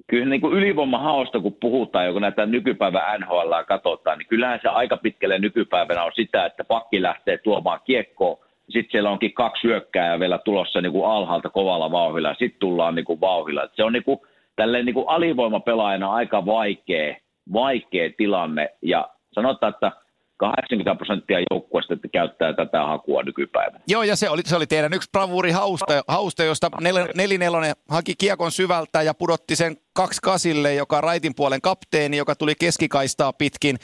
kyllä 0.07 0.25
niin 0.25 0.41
kuin 0.41 0.53
ylivoimahaosta, 0.53 1.39
kun 1.39 1.57
puhutaan, 1.61 2.13
kun 2.13 2.21
näitä 2.21 2.45
nykypäivän 2.45 3.19
NHL 3.19 3.53
katsotaan, 3.67 4.17
niin 4.17 4.27
kyllähän 4.27 4.59
se 4.61 4.67
aika 4.67 4.97
pitkälle 4.97 5.39
nykypäivänä 5.39 6.03
on 6.03 6.11
sitä, 6.15 6.45
että 6.45 6.63
pakki 6.63 7.01
lähtee 7.01 7.37
tuomaan 7.37 7.79
kiekkoa, 7.85 8.45
sitten 8.69 8.91
siellä 8.91 9.09
onkin 9.09 9.33
kaksi 9.33 9.67
hyökkääjää 9.67 10.19
vielä 10.19 10.37
tulossa 10.37 10.81
niin 10.81 10.91
kuin 10.91 11.11
alhaalta 11.11 11.49
kovalla 11.49 11.91
vauhdilla, 11.91 12.27
ja 12.27 12.35
sitten 12.39 12.59
tullaan 12.59 12.95
niin 12.95 13.05
kuin 13.05 13.21
vauhdilla. 13.21 13.63
Et 13.63 13.71
Se 13.75 13.83
on 13.83 13.93
niin 13.93 14.03
kuin, 14.03 14.19
tälleen 14.55 14.85
niin 14.85 14.93
kuin 14.93 15.09
alivoimapelaajana 15.09 16.11
aika 16.13 16.45
vaikea, 16.45 17.15
vaikea 17.53 18.09
tilanne, 18.17 18.69
ja 18.81 19.09
sanotaan, 19.33 19.73
että 19.73 19.91
80 20.37 20.95
prosenttia 20.95 21.37
joukkueesta 21.51 21.93
että 21.93 22.07
käyttää 22.07 22.53
tätä 22.53 22.85
hakua 22.85 23.23
nykypäivänä. 23.23 23.83
Joo, 23.87 24.03
ja 24.03 24.15
se 24.15 24.29
oli, 24.29 24.41
se 24.45 24.55
oli 24.55 24.67
teidän 24.67 24.93
yksi 24.93 25.09
bravuuri 25.11 25.51
hausta, 25.51 26.03
hausta 26.07 26.43
josta 26.43 26.69
nel, 26.81 27.07
nelinelonen 27.15 27.73
haki 27.89 28.13
kiekon 28.17 28.51
syvältä 28.51 29.01
ja 29.01 29.13
pudotti 29.13 29.55
sen 29.55 29.77
kaksi 29.93 30.21
kasille, 30.21 30.73
joka 30.73 31.01
raitin 31.01 31.35
puolen 31.35 31.61
kapteeni, 31.61 32.17
joka 32.17 32.35
tuli 32.35 32.53
keskikaistaa 32.59 33.33
pitkin 33.33 33.77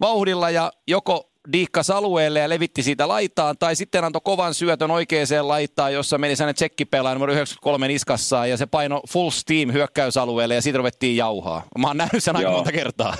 vauhdilla 0.00 0.50
ja 0.50 0.70
joko 0.86 1.30
diikkas 1.52 1.90
alueelle 1.90 2.38
ja 2.38 2.48
levitti 2.48 2.82
siitä 2.82 3.08
laitaan, 3.08 3.58
tai 3.58 3.76
sitten 3.76 4.04
antoi 4.04 4.20
kovan 4.24 4.54
syötön 4.54 4.90
oikeaan 4.90 5.26
laitaan, 5.42 5.92
jossa 5.92 6.18
meni 6.18 6.36
sellainen 6.36 6.54
tsekkipelaaja 6.54 7.14
numero 7.14 7.32
93 7.32 7.88
niskassaan, 7.88 8.50
ja 8.50 8.56
se 8.56 8.66
paino 8.66 9.00
full 9.08 9.30
steam 9.30 9.72
hyökkäysalueelle, 9.72 10.54
ja 10.54 10.62
siitä 10.62 10.78
ruvettiin 10.78 11.16
jauhaa. 11.16 11.62
Mä 11.78 11.86
oon 11.86 11.96
nähnyt 11.96 12.24
sen 12.24 12.36
aika 12.36 12.50
monta 12.50 12.72
kertaa. 12.72 13.14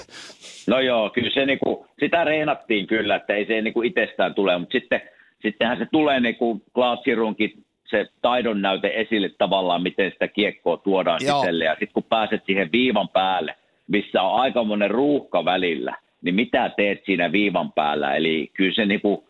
No 0.67 0.81
joo, 0.81 1.11
kyllä 1.11 1.31
se 1.35 1.47
niinku, 1.47 1.86
sitä 2.01 2.25
reenattiin 2.25 2.87
kyllä, 2.87 3.17
että 3.17 3.35
ei 3.35 3.47
se 3.47 3.63
niinku 3.63 3.83
itsestään 3.83 4.35
tule, 4.35 4.59
mutta 4.59 4.73
sitten, 4.73 5.01
sittenhän 5.43 5.79
se 5.79 5.87
tulee 5.93 6.21
niinku 6.21 6.63
Klaas 6.75 7.01
Hirunkin 7.07 7.67
se 7.91 8.07
taidon 8.23 8.63
näyte 8.63 8.93
esille 8.95 9.31
tavallaan, 9.39 9.83
miten 9.83 10.11
sitä 10.11 10.29
kiekkoa 10.29 10.77
tuodaan 10.77 11.21
Joo. 11.27 11.41
sisälle. 11.41 11.65
Ja 11.65 11.73
sitten 11.73 11.93
kun 11.95 12.03
pääset 12.03 12.43
siihen 12.47 12.73
viivan 12.73 13.09
päälle, 13.09 13.55
missä 13.89 14.23
on 14.23 14.41
aikamoinen 14.41 14.91
ruuhka 14.91 15.45
välillä, 15.45 15.97
niin 16.23 16.35
mitä 16.35 16.71
teet 16.77 17.03
siinä 17.07 17.33
viivan 17.33 17.73
päällä? 17.73 18.15
Eli 18.15 18.51
kyllä 18.55 18.75
se 18.75 18.87
niinku, 18.87 19.29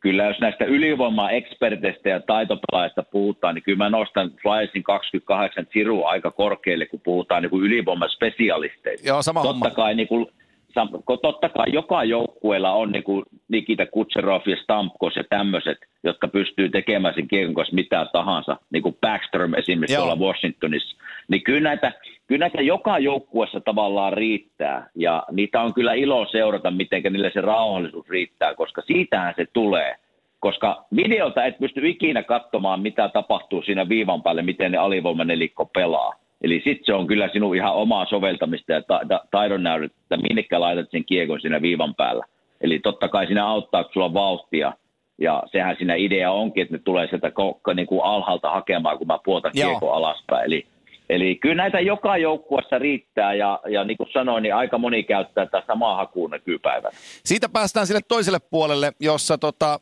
kyllä 0.00 0.24
jos 0.24 0.40
näistä 0.40 0.64
ylivoima-eksperteistä 0.64 2.08
ja 2.08 2.20
taitopelaajista 2.20 3.02
puhutaan, 3.02 3.54
niin 3.54 3.62
kyllä 3.62 3.78
mä 3.78 3.90
nostan 3.90 4.30
Flyersin 4.42 4.82
28 4.82 5.66
sirua 5.72 6.08
aika 6.08 6.30
korkealle, 6.30 6.86
kun 6.86 7.00
puhutaan 7.04 7.42
niin 7.42 7.62
ylivoimaspesialisteista. 7.62 9.08
Joo, 9.08 9.22
sama 9.22 9.42
totta 9.42 9.52
homma. 9.52 9.70
kai, 9.70 9.94
niin 9.94 10.08
kuin, 10.08 10.26
totta 11.22 11.48
kai 11.48 11.66
joka 11.72 12.04
joukkueella 12.04 12.72
on 12.72 12.92
niin 12.92 13.02
kuin 13.04 13.22
Nikita 13.48 13.86
Kutserov 13.86 14.42
ja 14.46 14.56
Stamkos 14.62 15.16
ja 15.16 15.24
tämmöiset, 15.24 15.78
jotka 16.04 16.28
pystyy 16.28 16.68
tekemään 16.68 17.14
sen 17.14 17.28
kiekon 17.28 17.54
kanssa 17.54 17.74
mitä 17.74 18.06
tahansa, 18.12 18.56
niin 18.70 18.82
kuin 18.82 18.96
Backstrom 19.00 19.54
esimerkiksi 19.54 19.94
Joo. 19.94 20.06
tuolla 20.06 20.26
Washingtonissa. 20.26 20.96
Niin 21.28 21.42
kyllä 21.42 21.60
näitä, 21.60 21.92
kyllä 22.26 22.42
näitä 22.42 22.62
joka 22.62 22.98
joukkueessa 22.98 23.60
tavallaan 23.60 24.12
riittää, 24.12 24.90
ja 24.94 25.22
niitä 25.32 25.60
on 25.60 25.74
kyllä 25.74 25.92
ilo 25.92 26.26
seurata, 26.26 26.70
miten 26.70 27.02
niille 27.02 27.30
se 27.34 27.40
rauhallisuus 27.40 28.08
riittää, 28.08 28.54
koska 28.54 28.82
siitähän 28.86 29.34
se 29.36 29.46
tulee. 29.52 29.96
Koska 30.40 30.84
videolta 30.96 31.44
et 31.44 31.58
pysty 31.58 31.88
ikinä 31.88 32.22
katsomaan, 32.22 32.80
mitä 32.80 33.08
tapahtuu 33.08 33.62
siinä 33.62 33.88
viivan 33.88 34.22
päälle, 34.22 34.42
miten 34.42 34.72
ne 34.72 34.78
alivoimanelikko 34.78 35.66
pelaa. 35.66 36.25
Eli 36.46 36.62
sitten 36.64 36.84
se 36.84 36.94
on 36.94 37.06
kyllä 37.06 37.28
sinun 37.32 37.56
ihan 37.56 37.74
omaa 37.74 38.06
soveltamista 38.06 38.72
ja 38.72 38.82
ta- 38.82 39.00
ta- 39.08 39.24
taidon 39.30 39.62
näydet, 39.62 39.92
että 40.02 40.16
minnekä 40.16 40.60
laitat 40.60 40.90
sen 40.90 41.04
kiekon 41.04 41.40
siinä 41.40 41.62
viivan 41.62 41.94
päällä. 41.94 42.24
Eli 42.60 42.78
totta 42.78 43.08
kai 43.08 43.26
siinä 43.26 43.46
auttaa, 43.46 43.84
kun 43.84 43.92
sulla 43.92 44.06
on 44.06 44.14
vauhtia 44.14 44.72
Ja 45.18 45.42
sehän 45.52 45.76
siinä 45.76 45.94
idea 45.94 46.32
onkin, 46.32 46.62
että 46.62 46.74
ne 46.74 46.80
tulee 46.84 47.06
sieltä 47.06 47.28
ko- 47.28 47.74
niin 47.74 47.86
kuin 47.86 48.04
alhaalta 48.04 48.50
hakemaan, 48.50 48.98
kun 48.98 49.06
mä 49.06 49.18
puotan 49.24 49.52
kiekko 49.52 49.92
alaspäin. 49.92 50.44
Eli, 50.44 50.66
eli 51.08 51.34
kyllä 51.34 51.54
näitä 51.54 51.80
joka 51.80 52.16
joukkuessa 52.16 52.78
riittää 52.78 53.34
ja, 53.34 53.60
ja 53.68 53.84
niin 53.84 53.96
kuin 53.96 54.12
sanoin, 54.12 54.42
niin 54.42 54.54
aika 54.54 54.78
moni 54.78 55.02
käyttää 55.02 55.46
tätä 55.46 55.62
samaa 55.66 55.96
hakuun 55.96 56.30
nykypäivänä. 56.30 56.96
Siitä 57.24 57.48
päästään 57.48 57.86
sille 57.86 58.00
toiselle 58.08 58.38
puolelle, 58.50 58.92
jossa 59.00 59.38
tota, 59.38 59.80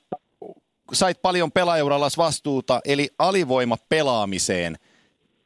sait 0.93 1.23
paljon 1.23 1.53
pelaajaurallas 1.53 2.19
vastuuta, 2.19 2.81
eli 2.85 3.09
alivoima 3.19 3.77
pelaamiseen. 3.89 4.77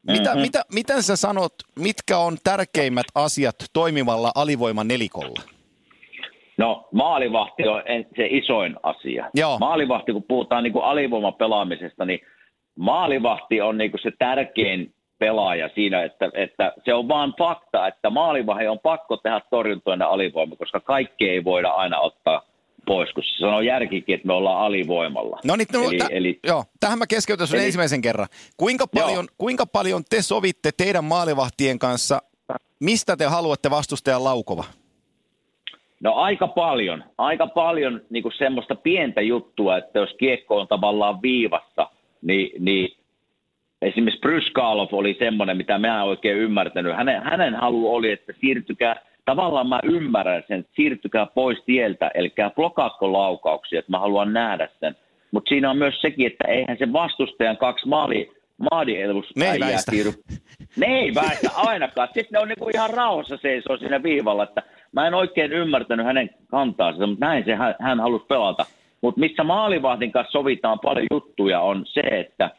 Mitä, 0.07 0.29
Mhm. 0.29 0.39
mitä, 0.41 0.61
miten 0.73 1.03
sä 1.03 1.15
sanot, 1.15 1.53
mitkä 1.79 2.17
on 2.17 2.37
tärkeimmät 2.43 3.05
asiat 3.15 3.55
toimivalla 3.73 4.31
alivoiman 4.35 4.87
nelikolla? 4.87 5.41
No 6.57 6.87
maalivahti 6.91 7.67
on 7.67 7.81
se 8.15 8.27
isoin 8.29 8.75
asia. 8.83 9.29
Joo. 9.33 9.57
Maalivahti, 9.59 10.11
kun 10.13 10.23
puhutaan 10.27 10.63
niin 10.63 10.73
kuin 10.73 10.85
alivoimapelaamisesta, 10.85 12.05
niin 12.05 12.19
maalivahti 12.79 13.61
on 13.61 13.77
niin 13.77 13.91
kuin 13.91 14.01
se 14.01 14.11
tärkein 14.19 14.93
pelaaja 15.19 15.69
siinä, 15.75 16.03
että, 16.03 16.29
että 16.33 16.73
se 16.85 16.93
on 16.93 17.07
vaan 17.07 17.33
fakta, 17.39 17.87
että 17.87 18.09
maalivahti 18.09 18.67
on 18.67 18.79
pakko 18.79 19.17
tehdä 19.17 19.41
torjuntoina 19.49 20.05
alivoima, 20.07 20.55
koska 20.55 20.79
kaikki 20.79 21.29
ei 21.29 21.43
voida 21.43 21.69
aina 21.69 21.99
ottaa 21.99 22.41
pois, 22.89 23.13
kun 23.13 23.23
se 23.23 23.37
sanoo 23.39 23.61
järkikin, 23.61 24.15
että 24.15 24.27
me 24.27 24.33
ollaan 24.33 24.61
alivoimalla. 24.65 25.39
No 25.43 25.55
niin, 25.55 25.67
no, 25.73 25.83
eli, 25.83 25.97
tä, 25.97 26.07
eli, 26.11 26.39
joo, 26.47 26.63
tähän 26.79 26.99
mä 26.99 27.07
keskeytän 27.07 27.47
sun 27.47 27.57
Eli- 27.57 27.65
ensimmäisen 27.65 28.01
kerran. 28.01 28.27
Kuinka 28.57 28.85
Joo. 28.95 29.05
paljon, 29.05 29.27
kuinka 29.37 29.65
paljon 29.65 30.03
te 30.09 30.21
sovitte 30.21 30.69
teidän 30.77 31.03
maalivahtien 31.03 31.79
kanssa, 31.79 32.21
mistä 32.79 33.17
te 33.17 33.25
haluatte 33.25 33.69
vastustajan 33.69 34.23
laukova? 34.23 34.63
No 36.03 36.13
aika 36.13 36.47
paljon, 36.47 37.03
aika 37.17 37.47
paljon 37.47 38.01
niin 38.09 38.23
kuin 38.23 38.33
semmoista 38.37 38.75
pientä 38.75 39.21
juttua, 39.21 39.77
että 39.77 39.99
jos 39.99 40.09
kiekko 40.19 40.59
on 40.59 40.67
tavallaan 40.67 41.21
viivassa, 41.21 41.89
niin, 42.21 42.63
niin 42.63 42.97
esimerkiksi 43.81 44.19
Bryskalov 44.19 44.87
oli 44.91 45.15
semmoinen, 45.19 45.57
mitä 45.57 45.77
mä 45.77 45.87
en 45.87 46.03
oikein 46.03 46.37
ymmärtänyt. 46.37 46.95
Hänen, 46.95 47.23
hänen 47.23 47.55
halu 47.55 47.93
oli, 47.93 48.11
että 48.11 48.33
siirtykää, 48.41 48.95
tavallaan 49.35 49.69
mä 49.69 49.79
ymmärrän 49.83 50.43
sen, 50.47 50.59
että 50.59 50.71
siirtykää 50.75 51.25
pois 51.25 51.57
tieltä, 51.65 52.11
eli 52.13 52.33
blokaatko 52.55 53.13
laukauksia, 53.13 53.79
että 53.79 53.91
mä 53.91 53.99
haluan 53.99 54.33
nähdä 54.33 54.69
sen. 54.79 54.95
Mutta 55.31 55.49
siinä 55.49 55.69
on 55.69 55.77
myös 55.77 56.01
sekin, 56.01 56.27
että 56.27 56.47
eihän 56.47 56.77
se 56.77 56.93
vastustajan 56.93 57.57
kaksi 57.57 57.87
maali, 57.87 58.31
maadielus 58.71 59.35
Ne 59.35 59.51
ei 59.51 59.59
väistä. 59.59 59.91
siirry 59.91 60.11
ne 60.77 60.85
ei 60.85 61.15
väistä 61.15 61.49
ainakaan. 61.55 62.07
Sitten 62.07 62.27
ne 62.31 62.39
on 62.39 62.47
niinku 62.47 62.69
ihan 62.73 62.89
rauhassa 62.89 63.37
seisoo 63.37 63.77
siinä 63.77 64.03
viivalla, 64.03 64.43
että 64.43 64.61
mä 64.91 65.07
en 65.07 65.13
oikein 65.13 65.53
ymmärtänyt 65.53 66.05
hänen 66.05 66.29
kantaansa, 66.47 67.07
mutta 67.07 67.25
näin 67.25 67.45
se 67.45 67.55
hän, 67.55 67.75
hän 67.79 67.99
halusi 67.99 68.25
pelata. 68.25 68.65
Mutta 69.01 69.19
missä 69.19 69.43
maalivahdin 69.43 70.11
kanssa 70.11 70.31
sovitaan 70.31 70.79
paljon 70.79 71.07
juttuja 71.11 71.61
on 71.61 71.85
se, 71.85 72.01
että 72.01 72.49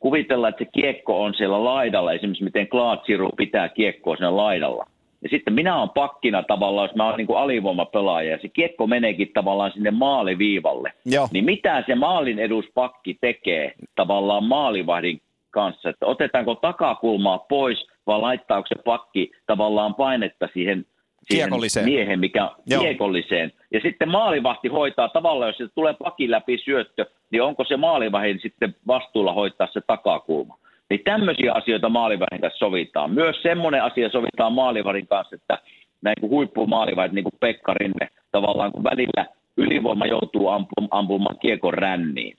kuvitellaan, 0.00 0.50
että 0.50 0.64
se 0.64 0.70
kiekko 0.72 1.22
on 1.22 1.34
siellä 1.34 1.64
laidalla, 1.64 2.12
esimerkiksi 2.12 2.44
miten 2.44 2.68
Klaatsiru 2.68 3.30
pitää 3.36 3.68
kiekkoa 3.68 4.16
siinä 4.16 4.36
laidalla. 4.36 4.86
Ja 5.22 5.28
sitten 5.28 5.54
minä 5.54 5.78
olen 5.78 5.90
pakkina 5.90 6.42
tavallaan, 6.42 6.88
jos 6.88 6.96
mä 6.96 7.06
oon 7.06 7.16
niin 7.16 7.36
alivoimapelaaja, 7.36 8.30
ja 8.30 8.38
se 8.42 8.48
kiekko 8.48 8.86
meneekin 8.86 9.30
tavallaan 9.34 9.72
sinne 9.72 9.90
maaliviivalle. 9.90 10.92
Joo. 11.04 11.28
Niin 11.32 11.44
mitä 11.44 11.84
se 11.86 11.94
maalin 11.94 12.38
eduspakki 12.38 13.18
tekee 13.20 13.72
tavallaan 13.94 14.44
maalivahdin 14.44 15.20
kanssa, 15.50 15.88
että 15.88 16.06
otetaanko 16.06 16.54
takakulmaa 16.54 17.38
pois 17.38 17.86
vai 18.06 18.20
laittaako 18.20 18.66
se 18.68 18.82
pakki 18.84 19.30
tavallaan 19.46 19.94
painetta 19.94 20.48
siihen, 20.52 20.86
siihen 21.30 21.50
miehen, 21.84 22.20
mikä 22.20 22.50
Joo. 22.66 22.82
kiekolliseen. 22.82 23.52
Ja 23.72 23.80
sitten 23.80 24.08
maalivahti 24.08 24.68
hoitaa 24.68 25.08
tavallaan, 25.08 25.48
jos 25.48 25.56
se 25.56 25.74
tulee 25.74 25.94
pakin 26.04 26.30
läpi 26.30 26.58
syöttö, 26.64 27.06
niin 27.30 27.42
onko 27.42 27.64
se 27.64 27.76
maalivahdin 27.76 28.40
sitten 28.40 28.74
vastuulla 28.86 29.32
hoitaa 29.32 29.68
se 29.72 29.80
takakulma. 29.86 30.58
Niin 30.90 31.00
tämmöisiä 31.04 31.52
asioita 31.52 31.88
maalivahdin 31.88 32.40
kanssa 32.40 32.58
sovitaan. 32.58 33.10
Myös 33.10 33.42
semmoinen 33.42 33.82
asia 33.82 34.08
sovitaan 34.08 34.52
maalivahdin 34.52 35.06
kanssa, 35.06 35.36
että 35.36 35.58
näin 36.02 36.16
kuin 36.20 36.30
huippumaalivahdit, 36.30 37.12
niin 37.12 37.24
kuin 37.24 37.38
Pekka 37.40 37.74
Rinne, 37.74 38.08
tavallaan 38.32 38.72
kun 38.72 38.84
välillä 38.84 39.26
ylivoima 39.56 40.06
joutuu 40.06 40.48
ampum- 40.48 40.88
ampumaan 40.90 41.38
kiekon 41.38 41.74
ränniin, 41.74 42.36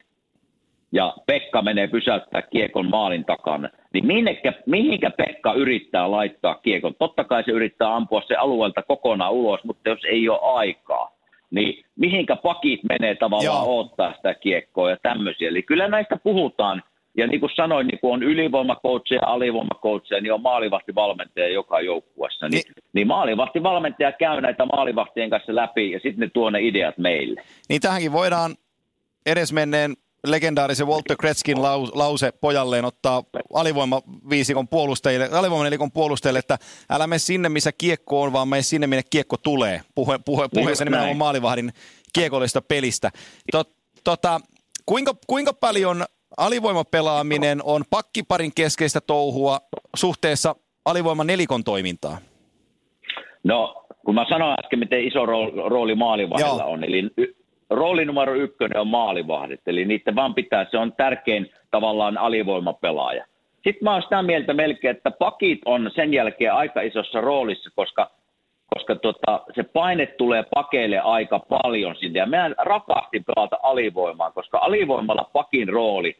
ja 0.92 1.14
Pekka 1.26 1.62
menee 1.62 1.88
pysäyttää 1.88 2.42
kiekon 2.42 2.90
maalin 2.90 3.26
takana, 3.26 3.70
niin 3.94 4.06
minnekä, 4.06 4.54
mihinkä 4.66 5.10
Pekka 5.10 5.54
yrittää 5.54 6.12
laittaa 6.12 6.56
kiekon? 6.56 6.96
Totta 7.00 7.24
kai 7.24 7.44
se 7.44 7.52
yrittää 7.52 7.96
ampua 7.96 8.22
se 8.28 8.36
alueelta 8.36 8.82
kokonaan 8.82 9.34
ulos, 9.34 9.64
mutta 9.64 9.90
jos 9.90 10.00
ei 10.06 10.30
ole 10.30 10.40
aikaa, 10.42 11.12
niin 11.52 11.86
mihinkä 11.96 12.36
pakit 12.36 12.80
menee 12.90 13.16
tavallaan 13.16 13.66
Joo. 13.66 13.80
odottaa 13.80 14.14
sitä 14.14 14.34
kiekkoa 14.34 14.90
ja 14.90 14.98
tämmöisiä. 15.02 15.50
Eli 15.50 15.64
kyllä 15.64 15.88
näistä 15.88 16.18
puhutaan. 16.24 16.84
Ja 17.20 17.28
niin 17.28 17.40
kuin 17.40 17.50
sanoin, 17.56 17.88
niin 17.88 18.00
kun 18.00 18.14
on 18.14 18.24
ylivoimakoutseja, 18.24 19.22
alivoimakoutseja, 19.26 20.22
niin 20.22 20.34
on 20.34 20.42
maalivahtivalmentaja 20.42 21.50
joka 21.50 21.82
joukkueessa. 21.82 22.50
Niin, 22.50 22.64
Niin- 22.66 22.74
niin, 22.94 23.08
maalivahtivalmentaja 23.08 24.12
käy 24.12 24.42
näitä 24.42 24.66
maalivahtien 24.66 25.30
kanssa 25.30 25.56
läpi 25.56 25.92
ja 25.92 26.00
sitten 26.00 26.20
ne 26.20 26.30
tuo 26.34 26.50
ne 26.50 26.62
ideat 26.62 26.98
meille. 26.98 27.42
Niin 27.70 27.82
tähänkin 27.82 28.12
voidaan 28.12 28.56
edesmenneen 29.26 29.94
legendaarisen 30.28 30.88
Walter 30.88 31.18
Gretzkin 31.18 31.58
lau- 31.58 31.92
lause 31.94 32.32
pojalleen 32.42 32.86
ottaa 32.86 33.24
alivoimaviisikon 33.54 34.68
puolustajille, 34.68 35.30
alivoimanelikon 35.32 35.92
puolustajille, 35.92 36.40
että 36.40 36.58
älä 36.90 37.08
mene 37.08 37.20
sinne, 37.20 37.50
missä 37.50 37.72
kiekko 37.72 38.22
on, 38.22 38.34
vaan 38.34 38.48
mene 38.48 38.62
sinne, 38.62 38.88
minne 38.88 39.04
kiekko 39.10 39.38
tulee. 39.38 39.82
Puhe, 39.96 40.20
puhe, 40.26 40.48
puheessa 40.54 40.84
Niin, 40.86 40.92
nimenomaan 40.92 41.18
maalivahdin 41.18 41.72
kiekollista 42.14 42.62
pelistä. 42.62 43.12
Tot, 43.52 43.70
tota, 44.04 44.40
kuinka, 44.86 45.14
kuinka 45.28 45.54
paljon 45.54 46.06
alivoimapelaaminen 46.40 47.60
on 47.64 47.82
pakkiparin 47.90 48.52
keskeistä 48.56 49.00
touhua 49.08 49.60
suhteessa 49.96 50.56
alivoiman 50.86 51.28
nelikon 51.28 51.64
toimintaan? 51.64 52.18
No, 53.44 53.86
kun 54.06 54.16
mä 54.16 54.26
sanoin 54.30 54.56
äsken, 54.64 54.80
miten 54.80 55.04
iso 55.04 55.26
rooli, 55.70 55.96
maalivahdilla 55.96 56.64
on, 56.64 56.84
eli 56.84 57.10
y- 57.18 57.36
rooli 57.70 58.06
numero 58.06 58.34
ykkönen 58.34 58.80
on 58.80 58.88
maalivahdit, 58.88 59.68
eli 59.68 59.86
niiden 59.86 60.16
vaan 60.16 60.36
pitää, 60.36 60.66
se 60.72 60.78
on 60.78 60.94
tärkein 60.94 61.52
tavallaan 61.72 62.18
alivoimapelaaja. 62.18 63.26
Sitten 63.54 63.84
mä 63.84 63.94
oon 63.94 64.02
sitä 64.02 64.22
mieltä 64.22 64.54
melkein, 64.54 64.96
että 64.96 65.12
pakit 65.12 65.60
on 65.66 65.92
sen 65.96 66.14
jälkeen 66.14 66.54
aika 66.54 66.82
isossa 66.82 67.22
roolissa, 67.22 67.70
koska, 67.76 68.12
koska 68.76 68.96
tota, 68.96 69.42
se 69.56 69.64
paine 69.64 70.06
tulee 70.06 70.44
pakeille 70.56 71.00
aika 71.00 71.40
paljon 71.40 71.96
sinne. 71.96 72.20
Ja 72.20 72.26
mä 72.26 72.50
rakastin 72.58 73.24
pelata 73.24 73.58
alivoimaa, 73.64 74.32
koska 74.32 74.58
alivoimalla 74.58 75.30
pakin 75.34 75.70
rooli 75.70 76.18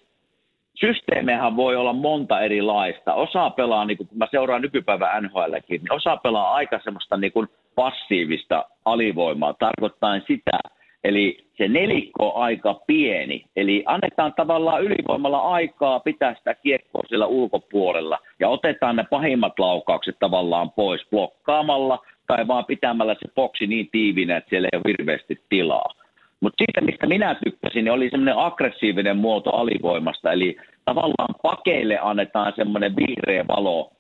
systeemejähän 0.80 1.56
voi 1.56 1.76
olla 1.76 1.94
monta 1.94 2.42
erilaista. 2.42 3.14
Osa 3.14 3.50
pelaa, 3.50 3.86
niin 3.86 3.98
kun 3.98 4.08
mä 4.16 4.28
seuraan 4.32 4.62
nykypäivän 4.62 5.24
NHLkin, 5.24 5.82
niin 5.82 5.94
osa 5.94 6.18
pelaa 6.18 6.54
aika 6.54 6.80
semmoista 6.84 7.18
niin 7.18 7.32
kuin 7.32 7.48
passiivista 7.76 8.66
alivoimaa, 8.86 9.54
tarkoittain 9.54 10.24
sitä, 10.28 10.60
eli 11.04 11.38
se 11.58 11.68
nelikko 11.68 12.30
on 12.30 12.44
aika 12.44 12.74
pieni, 12.88 13.46
eli 13.56 13.84
annetaan 13.86 14.34
tavallaan 14.34 14.84
ylivoimalla 14.84 15.40
aikaa 15.40 16.00
pitää 16.00 16.36
sitä 16.36 16.54
kiekkoa 16.54 17.04
siellä 17.08 17.26
ulkopuolella 17.26 18.20
ja 18.40 18.50
otetaan 18.50 18.96
ne 18.96 19.06
pahimmat 19.10 19.60
laukaukset 19.60 20.16
tavallaan 20.20 20.72
pois 20.72 21.02
blokkaamalla 21.10 22.00
tai 22.28 22.48
vaan 22.48 22.66
pitämällä 22.66 23.14
se 23.14 23.32
boksi 23.36 23.68
niin 23.68 23.90
tiivinä, 23.92 24.38
että 24.38 24.50
siellä 24.50 24.70
ei 24.74 24.78
ole 24.78 24.94
hirveästi 24.98 25.42
tilaa. 25.50 25.94
Mutta 26.42 26.64
siitä, 26.66 26.82
mistä 26.82 27.08
minä 27.08 27.36
tykkäsin, 27.44 27.86
niin 27.86 27.92
oli 27.92 28.10
semmoinen 28.10 28.38
aggressiivinen 28.38 29.18
muoto 29.18 29.50
alivoimasta, 29.50 30.32
eli 30.32 30.58
tavallaan 30.86 31.36
pakeille 31.44 32.00
annetaan 32.02 32.54
semmoinen 32.56 32.96
vihreä 32.96 33.48
valo, 33.48 33.92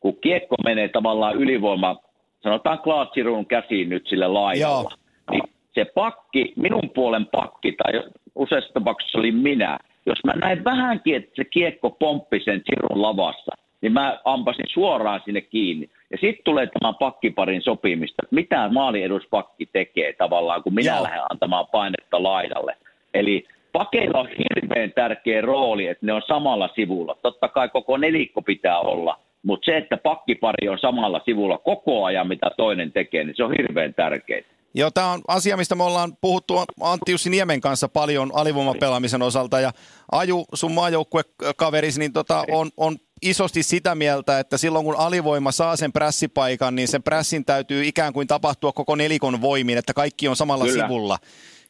kun 0.00 0.16
kiekko 0.20 0.56
menee 0.64 0.88
tavallaan 0.88 1.36
ylivoima, 1.36 1.96
sanotaan 2.42 2.78
Klaatsirun 2.78 3.46
käsiin 3.46 3.88
nyt 3.88 4.06
sille 4.06 4.28
laidalla, 4.28 4.90
niin 5.30 5.42
se 5.74 5.84
pakki, 5.84 6.52
minun 6.56 6.90
puolen 6.94 7.26
pakki, 7.26 7.72
tai 7.72 7.92
useassa 8.34 8.72
tapauksessa 8.72 9.18
oli 9.18 9.32
minä, 9.32 9.78
jos 10.06 10.18
mä 10.24 10.32
näin 10.32 10.64
vähänkin, 10.64 11.16
että 11.16 11.30
se 11.36 11.44
kiekko 11.44 11.90
pomppi 11.90 12.40
sen 12.44 12.62
Sirun 12.66 13.02
lavassa, 13.02 13.52
niin 13.84 13.92
mä 13.92 14.20
ampasin 14.24 14.64
suoraan 14.72 15.20
sinne 15.24 15.40
kiinni. 15.40 15.90
Ja 16.10 16.18
sitten 16.20 16.44
tulee 16.44 16.68
tämän 16.80 16.94
pakkiparin 16.94 17.62
sopimista, 17.62 18.22
että 18.22 18.34
mitä 18.34 18.68
maalieduspakki 18.68 19.66
tekee 19.66 20.12
tavallaan, 20.12 20.62
kun 20.62 20.74
minä 20.74 20.94
Joo. 20.94 21.02
lähden 21.02 21.22
antamaan 21.30 21.66
painetta 21.66 22.22
laidalle. 22.22 22.76
Eli 23.14 23.46
pakeilla 23.72 24.20
on 24.20 24.28
hirveän 24.28 24.92
tärkeä 24.92 25.40
rooli, 25.40 25.86
että 25.86 26.06
ne 26.06 26.12
on 26.12 26.22
samalla 26.28 26.68
sivulla. 26.74 27.16
Totta 27.22 27.48
kai 27.48 27.68
koko 27.68 27.96
nelikko 27.96 28.42
pitää 28.42 28.78
olla, 28.78 29.18
mutta 29.42 29.64
se, 29.64 29.76
että 29.76 29.96
pakkipari 29.96 30.68
on 30.68 30.78
samalla 30.78 31.20
sivulla 31.24 31.58
koko 31.58 32.04
ajan, 32.04 32.28
mitä 32.28 32.50
toinen 32.56 32.92
tekee, 32.92 33.24
niin 33.24 33.36
se 33.36 33.44
on 33.44 33.54
hirveän 33.58 33.94
tärkeää. 33.94 34.42
Joo, 34.74 34.90
tämä 34.90 35.12
on 35.12 35.20
asia, 35.28 35.56
mistä 35.56 35.74
me 35.74 35.84
ollaan 35.84 36.12
puhuttu 36.20 36.54
Antti 36.80 37.12
Jussi 37.12 37.30
Niemen 37.30 37.60
kanssa 37.60 37.88
paljon 37.88 38.30
alivoimapelaamisen 38.34 39.22
osalta 39.22 39.60
ja 39.60 39.72
Aju, 40.12 40.44
sun 40.54 40.72
maajoukkuekaverisi, 40.72 42.00
niin 42.00 42.12
tota, 42.12 42.44
on, 42.50 42.70
on 42.76 42.96
isosti 43.24 43.62
sitä 43.62 43.94
mieltä, 43.94 44.38
että 44.38 44.58
silloin 44.58 44.84
kun 44.84 44.96
alivoima 44.96 45.52
saa 45.52 45.76
sen 45.76 45.92
prässipaikan, 45.92 46.74
niin 46.74 46.88
sen 46.88 47.02
prässin 47.02 47.44
täytyy 47.44 47.84
ikään 47.84 48.12
kuin 48.12 48.28
tapahtua 48.28 48.72
koko 48.72 48.96
nelikon 48.96 49.40
voimin, 49.40 49.78
että 49.78 49.94
kaikki 49.94 50.28
on 50.28 50.36
samalla 50.36 50.64
Kyllä. 50.64 50.84
sivulla. 50.84 51.18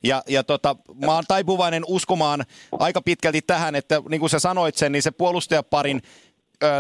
Ja, 0.03 0.23
ja 0.29 0.45
tota, 0.45 0.77
mä 1.05 1.15
oon 1.15 1.25
taipuvainen 1.29 1.83
uskomaan 1.87 2.45
aika 2.79 3.03
pitkälti 3.03 3.43
tähän, 3.43 3.75
että 3.75 4.03
niin 4.09 4.21
kuin 4.21 4.31
sä 4.31 4.39
sanoit 4.39 4.77
sen, 4.77 4.93
niin 4.93 5.03
se 5.03 5.11
puolustajaparin 5.11 6.03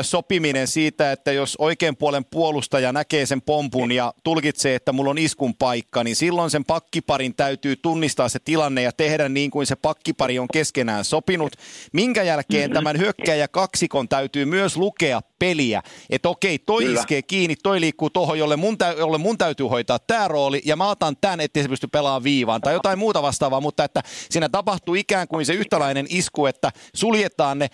sopiminen 0.02 0.66
siitä, 0.66 1.12
että 1.12 1.32
jos 1.32 1.56
oikein 1.58 1.96
puolen 1.96 2.24
puolustaja 2.24 2.92
näkee 2.92 3.26
sen 3.26 3.42
pompun 3.42 3.92
ja 3.92 4.14
tulkitsee, 4.24 4.74
että 4.74 4.92
mulla 4.92 5.10
on 5.10 5.18
iskun 5.18 5.54
paikka, 5.54 6.04
niin 6.04 6.16
silloin 6.16 6.50
sen 6.50 6.64
pakkiparin 6.64 7.34
täytyy 7.34 7.76
tunnistaa 7.76 8.28
se 8.28 8.38
tilanne 8.44 8.82
ja 8.82 8.92
tehdä 8.92 9.28
niin 9.28 9.50
kuin 9.50 9.66
se 9.66 9.76
pakkipari 9.76 10.38
on 10.38 10.48
keskenään 10.52 11.04
sopinut. 11.04 11.52
Minkä 11.92 12.22
jälkeen 12.22 12.62
mm-hmm. 12.62 12.74
tämän 12.74 12.98
hyökkäjä 12.98 13.48
kaksikon 13.48 14.08
täytyy 14.08 14.44
myös 14.44 14.76
lukea 14.76 15.20
peliä, 15.38 15.82
että 16.10 16.28
okei, 16.28 16.58
toi 16.58 16.84
Kyllä. 16.84 17.00
iskee 17.00 17.22
kiinni, 17.22 17.56
toi 17.56 17.80
liikkuu 17.80 18.10
tuohon, 18.10 18.38
jolle 18.38 18.56
mun, 18.56 18.78
tä- 18.78 18.94
jolle 18.98 19.18
mun 19.18 19.38
täytyy 19.38 19.66
hoitaa 19.66 19.98
tämä 19.98 20.28
rooli, 20.28 20.62
ja 20.64 20.76
mä 20.76 20.88
otan 20.88 21.16
tämän, 21.20 21.40
ettei 21.40 21.62
se 21.62 21.68
pysty 21.68 21.86
pelaamaan 21.86 22.24
viivaan, 22.24 22.60
tai 22.60 22.72
jotain 22.72 22.98
muuta 22.98 23.22
vastaavaa, 23.22 23.60
mutta 23.60 23.84
että 23.84 24.02
siinä 24.30 24.48
tapahtuu 24.48 24.94
ikään 24.94 25.28
kuin 25.28 25.46
se 25.46 25.52
yhtäläinen 25.52 26.06
isku, 26.08 26.46
että 26.46 26.70
suljetaan 26.94 27.58
ne 27.58 27.68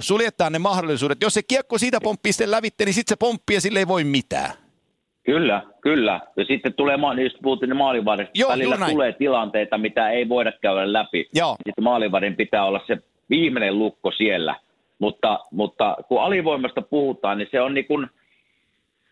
suljetaan 0.00 0.52
ne 0.52 0.58
mahdollisuudet. 0.58 1.22
Jos 1.22 1.34
se 1.34 1.42
kiekko 1.48 1.78
siitä 1.78 1.98
pomppii 2.02 2.32
sitten 2.32 2.50
lävitte, 2.50 2.84
niin 2.84 2.94
sitten 2.94 3.12
se 3.12 3.18
pomppii 3.18 3.56
ja 3.56 3.60
sille 3.60 3.78
ei 3.78 3.88
voi 3.88 4.04
mitään. 4.04 4.50
Kyllä, 5.24 5.62
kyllä. 5.80 6.20
Ja 6.36 6.44
sitten 6.44 6.74
tulee, 6.74 6.96
niin 6.96 7.24
just 7.24 7.36
puhuttiin 7.42 7.68
ne 7.68 7.76
Joo, 8.34 8.50
välillä 8.50 8.86
tulee 8.90 9.12
tilanteita, 9.12 9.78
mitä 9.78 10.10
ei 10.10 10.28
voida 10.28 10.52
käydä 10.52 10.92
läpi. 10.92 11.28
Joo. 11.34 11.56
Sitten 11.66 11.84
maalivadin 11.84 12.36
pitää 12.36 12.64
olla 12.64 12.80
se 12.86 12.98
viimeinen 13.30 13.78
lukko 13.78 14.10
siellä. 14.10 14.56
Mutta, 14.98 15.38
mutta 15.52 15.96
kun 16.08 16.22
alivoimasta 16.22 16.82
puhutaan, 16.82 17.38
niin 17.38 17.48
se 17.50 17.60
on 17.60 17.74
niin 17.74 17.86
kuin, 17.86 18.06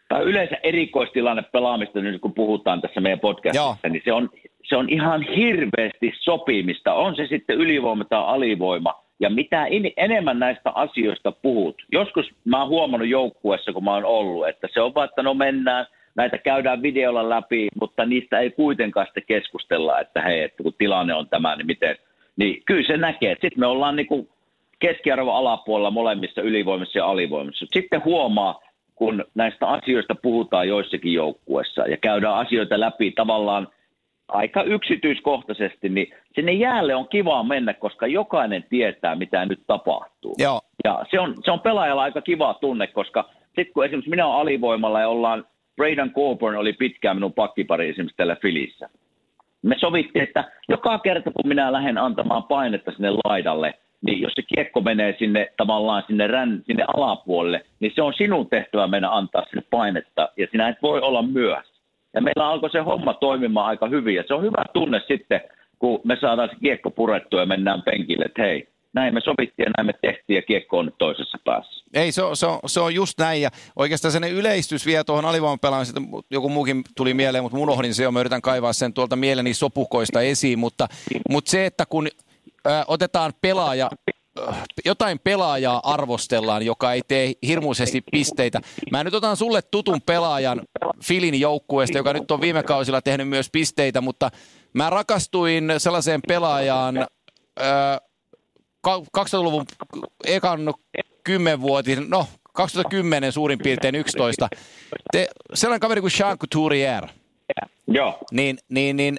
tai 0.09 0.23
yleensä 0.23 0.57
erikoistilanne 0.63 1.43
pelaamista, 1.43 2.01
niin 2.01 2.21
kun 2.21 2.35
puhutaan 2.35 2.81
tässä 2.81 3.01
meidän 3.01 3.21
podcastissa, 3.21 3.79
Joo. 3.85 3.93
niin 3.93 4.03
se 4.05 4.13
on, 4.13 4.31
se 4.63 4.77
on 4.77 4.89
ihan 4.89 5.23
hirveästi 5.23 6.13
sopimista. 6.21 6.95
On 6.95 7.17
se 7.17 7.27
sitten 7.27 7.57
ylivoima 7.57 8.05
tai 8.05 8.25
alivoima– 8.25 8.95
ja 9.21 9.31
mitä 9.31 9.67
enemmän 9.97 10.39
näistä 10.39 10.71
asioista 10.75 11.33
puhut, 11.33 11.83
joskus 11.93 12.27
mä 12.45 12.61
oon 12.61 12.69
huomannut 12.69 13.09
joukkueessa, 13.09 13.73
kun 13.73 13.85
mä 13.85 13.95
oon 13.95 14.05
ollut, 14.05 14.49
että 14.49 14.69
se 14.73 14.81
on 14.81 14.95
vaan, 14.95 15.09
että 15.09 15.23
no 15.23 15.35
mennään, 15.35 15.87
näitä 16.15 16.39
käydään 16.39 16.83
videolla 16.83 17.29
läpi, 17.29 17.69
mutta 17.81 18.07
niistä 18.07 18.39
ei 18.39 18.51
kuitenkaan 18.51 19.07
sitten 19.07 19.23
keskustella, 19.27 20.01
että 20.01 20.23
hei, 20.23 20.43
että 20.43 20.63
kun 20.63 20.75
tilanne 20.79 21.15
on 21.15 21.29
tämä, 21.29 21.57
niin 21.57 21.67
miten, 21.67 21.97
niin 22.37 22.63
kyllä 22.67 22.87
se 22.87 22.97
näkee. 22.97 23.33
Sitten 23.33 23.61
me 23.61 23.67
ollaan 23.67 23.97
niin 23.97 24.07
kuin 24.07 24.29
keskiarvo 24.79 25.33
alapuolella 25.33 25.91
molemmissa 25.91 26.43
ylivoimissa 26.43 26.99
ja 26.99 27.07
alivoimissa. 27.07 27.67
Sitten 27.73 28.05
huomaa, 28.05 28.63
kun 28.95 29.25
näistä 29.35 29.67
asioista 29.67 30.15
puhutaan 30.15 30.69
joissakin 30.69 31.13
joukkueissa 31.13 31.83
ja 31.83 31.97
käydään 31.97 32.35
asioita 32.35 32.81
läpi 32.81 33.11
tavallaan– 33.11 33.69
aika 34.33 34.63
yksityiskohtaisesti, 34.63 35.89
niin 35.89 36.15
sinne 36.35 36.53
jäälle 36.53 36.95
on 36.95 37.09
kiva 37.09 37.43
mennä, 37.43 37.75
koska 37.75 38.07
jokainen 38.07 38.65
tietää, 38.71 39.17
mitä 39.17 39.47
nyt 39.47 39.61
tapahtuu. 39.67 40.35
Joo. 40.39 40.61
Ja 40.85 41.05
se 41.11 41.21
on, 41.21 41.35
se 41.45 41.51
on 41.51 41.61
pelaajalla 41.61 42.03
aika 42.03 42.21
kiva 42.21 42.55
tunne, 42.55 42.87
koska 42.87 43.25
sitten 43.47 43.73
kun 43.75 43.85
esimerkiksi 43.85 44.11
minä 44.11 44.27
olen 44.27 44.41
alivoimalla 44.41 45.01
ja 45.01 45.09
ollaan, 45.09 45.45
Braden 45.77 46.13
Coburn 46.13 46.57
oli 46.57 46.73
pitkään 46.73 47.17
minun 47.17 47.33
pakkipari 47.33 47.89
esimerkiksi 47.89 48.17
tällä 48.17 48.37
Filissä. 48.43 48.89
Me 49.63 49.77
sovittiin, 49.79 50.23
että 50.23 50.45
joka 50.69 50.99
kerta 50.99 51.31
kun 51.31 51.49
minä 51.49 51.73
lähden 51.73 51.99
antamaan 51.99 52.45
painetta 52.45 52.93
sinne 52.93 53.11
laidalle, 53.25 53.75
niin 54.07 54.21
jos 54.21 54.33
se 54.35 54.43
kiekko 54.43 54.81
menee 54.81 55.17
sinne 55.19 55.53
tavallaan 55.57 56.03
sinne, 56.07 56.27
rän, 56.27 56.63
sinne 56.67 56.85
alapuolelle, 56.97 57.63
niin 57.81 57.93
se 57.95 58.03
on 58.03 58.15
sinun 58.15 58.49
tehtävä 58.49 58.87
mennä 58.87 59.11
antaa 59.11 59.45
sinne 59.45 59.63
painetta, 59.71 60.29
ja 60.37 60.47
sinä 60.51 60.69
et 60.69 60.83
voi 60.83 61.01
olla 61.01 61.23
myöhässä. 61.23 61.80
Ja 62.15 62.21
meillä 62.21 62.49
alkoi 62.49 62.71
se 62.71 62.79
homma 62.79 63.15
toimimaan 63.15 63.67
aika 63.67 63.89
hyvin. 63.89 64.15
Ja 64.15 64.25
se 64.27 64.35
on 64.35 64.43
hyvä 64.43 64.65
tunne 64.73 65.01
sitten, 65.09 65.41
kun 65.79 66.01
me 66.05 66.17
saadaan 66.21 66.49
se 66.49 66.57
kiekko 66.63 66.91
purettua 66.91 67.41
ja 67.41 67.47
mennään 67.47 67.83
penkille, 67.83 68.25
että 68.25 68.43
hei, 68.43 68.69
näin 68.93 69.15
me 69.15 69.21
sovittiin 69.21 69.67
ja 69.67 69.73
näin 69.77 69.87
me 69.87 69.93
tehtiin 70.03 70.37
ja 70.37 70.43
kiekko 70.43 70.79
on 70.79 70.85
nyt 70.85 70.99
toisessa 70.99 71.39
päässä. 71.45 71.85
Ei, 71.95 72.13
se 72.13 72.23
on, 72.23 72.37
se, 72.37 72.47
on, 72.47 72.59
se 72.67 72.81
on 72.81 72.95
just 72.95 73.19
näin. 73.19 73.43
Ja 73.43 73.51
oikeastaan 73.77 74.13
sen 74.13 74.25
yleistys 74.25 74.87
vielä 74.87 75.05
tuohon 75.05 75.25
alivoimapelaamiseen, 75.25 76.07
joku 76.31 76.49
muukin 76.49 76.83
tuli 76.97 77.15
mieleen, 77.15 77.45
mutta 77.45 77.59
unohdin 77.59 77.95
se 77.95 78.03
jo, 78.03 78.13
mä 78.13 78.21
yritän 78.21 78.43
kaivaa 78.43 78.73
sen 78.73 78.95
tuolta 78.95 79.17
mieleni 79.17 79.55
sopukoista 79.55 80.21
esiin, 80.21 80.59
mutta, 80.59 80.89
mutta 81.31 81.51
se, 81.51 81.67
että 81.67 81.87
kun 81.87 82.09
ö, 82.67 82.71
otetaan 82.87 83.33
pelaaja 83.41 83.91
jotain 84.85 85.19
pelaajaa 85.19 85.81
arvostellaan, 85.85 86.63
joka 86.63 86.93
ei 86.93 87.03
tee 87.09 87.33
hirmuisesti 87.47 88.01
pisteitä. 88.13 88.61
Mä 88.91 89.05
nyt 89.05 89.15
otan 89.15 89.37
sulle 89.37 89.63
tutun 89.63 90.03
pelaajan 90.03 90.63
Filin 91.05 91.41
joukkueesta, 91.41 91.99
joka 91.99 92.13
nyt 92.13 92.31
on 92.31 92.41
viime 92.41 92.63
kausilla 92.63 93.03
tehnyt 93.03 93.29
myös 93.29 93.51
pisteitä, 93.53 94.01
mutta 94.01 94.31
mä 94.73 94.91
rakastuin 94.91 95.73
sellaiseen 95.79 96.21
pelaajaan 96.29 96.99
äh, 96.99 98.01
2000-luvun 98.89 99.67
ekan 100.25 100.75
kymmenvuotin, 101.25 102.11
no 102.11 102.27
2010 102.53 103.33
suurin 103.33 103.59
piirtein 103.59 103.95
11. 103.95 104.49
Te, 105.13 105.29
sellainen 105.55 105.81
kaveri 105.81 106.01
kuin 106.01 106.13
Jean 106.19 106.39
Couturier. 106.39 107.07
Joo. 107.87 108.19
Niin, 108.33 108.59
niin, 108.69 108.97
niin 108.97 109.17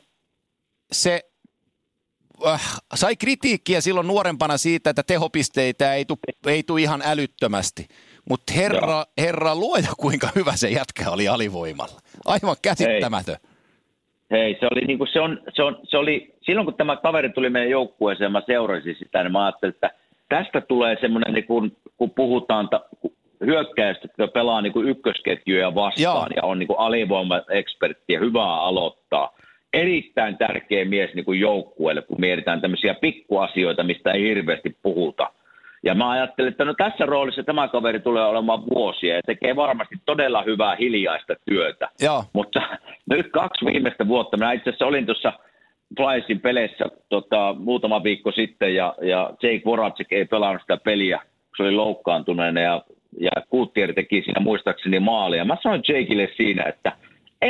se 0.91 1.30
äh, 2.47 2.79
sai 2.95 3.15
kritiikkiä 3.15 3.81
silloin 3.81 4.07
nuorempana 4.07 4.57
siitä, 4.57 4.89
että 4.89 5.03
tehopisteitä 5.03 5.93
ei 5.93 6.05
tule 6.05 6.19
ei 6.47 6.63
tu 6.63 6.77
ihan 6.77 7.01
älyttömästi. 7.05 7.87
Mutta 8.29 8.53
herra, 8.55 9.05
herra 9.17 9.55
luoja, 9.55 9.89
kuinka 9.97 10.29
hyvä 10.35 10.51
se 10.55 10.69
jätkä 10.69 11.11
oli 11.11 11.27
alivoimalla. 11.27 11.99
Aivan 12.25 12.55
käsittämätön. 12.61 13.35
Hei, 14.31 14.39
Hei 14.39 14.57
se, 14.59 14.67
oli, 14.71 14.81
niin 14.81 14.97
kuin 14.97 15.09
se, 15.13 15.19
on, 15.19 15.41
se, 15.55 15.63
on, 15.63 15.79
se 15.83 15.97
oli, 15.97 16.35
silloin 16.41 16.65
kun 16.65 16.73
tämä 16.73 16.95
kaveri 16.95 17.29
tuli 17.29 17.49
meidän 17.49 17.69
joukkueeseen, 17.69 18.31
mä 18.31 18.41
seurasin 18.45 18.95
sitä, 18.99 19.23
niin 19.23 19.31
mä 19.31 19.45
ajattelin, 19.45 19.73
että 19.73 19.91
tästä 20.29 20.61
tulee 20.61 20.97
semmoinen, 21.01 21.33
niin 21.33 21.45
kun, 21.45 21.77
kun 21.97 22.11
puhutaan 22.11 22.69
ta, 22.69 22.81
hyökkäystä, 23.45 24.05
että 24.05 24.27
pelaa 24.27 24.61
niin 24.61 24.73
kuin 24.73 24.89
ykkösketjuja 24.89 25.75
vastaan 25.75 26.03
Joo. 26.03 26.27
ja 26.35 26.43
on 26.43 26.59
niin 26.59 26.69
alivoima-ekspertti 26.77 28.13
ja 28.13 28.19
hyvää 28.19 28.61
aloittaa 28.61 29.33
erittäin 29.73 30.37
tärkeä 30.37 30.85
mies 30.85 31.13
niin 31.13 31.25
kuin 31.25 31.39
joukkueelle, 31.39 32.01
kun 32.01 32.21
mietitään 32.21 32.61
tämmöisiä 32.61 32.93
pikkuasioita, 32.93 33.83
mistä 33.83 34.11
ei 34.11 34.23
hirveästi 34.23 34.75
puhuta. 34.83 35.29
Ja 35.83 35.95
mä 35.95 36.09
ajattelin, 36.09 36.51
että 36.51 36.65
no 36.65 36.73
tässä 36.73 37.05
roolissa 37.05 37.43
tämä 37.43 37.67
kaveri 37.67 37.99
tulee 37.99 38.25
olemaan 38.25 38.63
vuosia 38.75 39.15
ja 39.15 39.21
tekee 39.25 39.55
varmasti 39.55 39.95
todella 40.05 40.43
hyvää 40.43 40.75
hiljaista 40.75 41.35
työtä. 41.45 41.89
Joo. 42.01 42.23
Mutta 42.33 42.61
nyt 43.09 43.31
kaksi 43.31 43.65
viimeistä 43.65 44.07
vuotta, 44.07 44.37
mä 44.37 44.51
itse 44.51 44.69
asiassa 44.69 44.85
olin 44.85 45.05
tuossa 45.05 45.33
Flyersin 45.97 46.39
peleissä 46.39 46.85
tota, 47.09 47.55
muutama 47.59 48.03
viikko 48.03 48.31
sitten 48.31 48.75
ja, 48.75 48.95
ja 49.01 49.29
Jake 49.43 49.61
Voracek 49.65 50.13
ei 50.13 50.25
pelannut 50.25 50.61
sitä 50.61 50.77
peliä, 50.77 51.17
kun 51.17 51.57
se 51.57 51.63
oli 51.63 51.71
loukkaantuneena 51.71 52.61
ja, 52.61 52.81
ja 53.19 53.31
Kuuttieri 53.49 53.93
teki 53.93 54.21
siinä 54.21 54.41
muistaakseni 54.41 54.99
maalia. 54.99 55.45
Mä 55.45 55.57
sanoin 55.63 55.83
Jakeille 55.87 56.29
siinä, 56.37 56.63
että– 56.63 56.91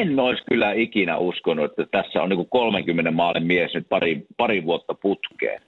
en 0.01 0.19
olisi 0.19 0.43
kyllä 0.49 0.73
ikinä 0.73 1.17
uskonut, 1.17 1.65
että 1.65 1.85
tässä 1.91 2.23
on 2.23 2.29
niin 2.29 2.49
30 2.49 3.11
maalin 3.11 3.47
mies 3.47 3.73
nyt 3.73 3.89
pari, 3.89 4.25
pari 4.37 4.65
vuotta 4.65 4.93
putkeen. 4.93 5.61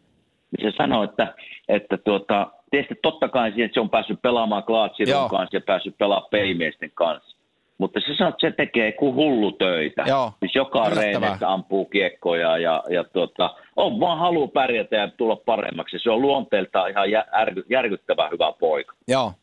Niin 0.52 0.72
se 0.72 0.78
sanoi, 0.78 1.06
että, 1.06 1.36
että 1.68 1.98
tuota, 1.98 2.52
tietysti 2.72 2.96
totta 3.02 3.30
kai 3.30 3.50
siihen, 3.50 3.66
että 3.66 3.74
se 3.74 3.80
on 3.80 3.90
päässyt 3.90 4.22
pelaamaan 4.22 4.64
Klaatsirun 4.64 5.30
kanssa 5.30 5.58
ja 5.58 5.62
päässyt 5.62 5.98
pelaamaan 5.98 6.30
pelimiesten 6.32 6.92
kanssa. 6.94 7.38
Mutta 7.78 8.00
se 8.00 8.16
sanoo, 8.18 8.30
että 8.30 8.48
se 8.48 8.52
tekee 8.52 8.92
kuin 8.92 9.16
hullu 9.16 9.52
töitä. 9.52 10.04
Joo. 10.08 10.32
Siis 10.40 10.56
joka 10.56 10.90
reenessä 10.90 11.52
ampuu 11.52 11.86
kiekkoja 11.86 12.58
ja, 12.58 12.84
ja 12.90 13.04
tuota, 13.04 13.56
on 13.76 14.00
vaan 14.00 14.20
halu 14.20 14.48
pärjätä 14.48 14.96
ja 14.96 15.08
tulla 15.08 15.36
paremmaksi. 15.36 16.00
Se 16.00 16.12
on 16.12 16.22
luonteeltaan 16.22 16.90
ihan 16.90 17.08
järkyttävän 17.70 18.32
hyvä 18.32 18.54
poika. 18.60 18.96
Joo. 19.08 19.34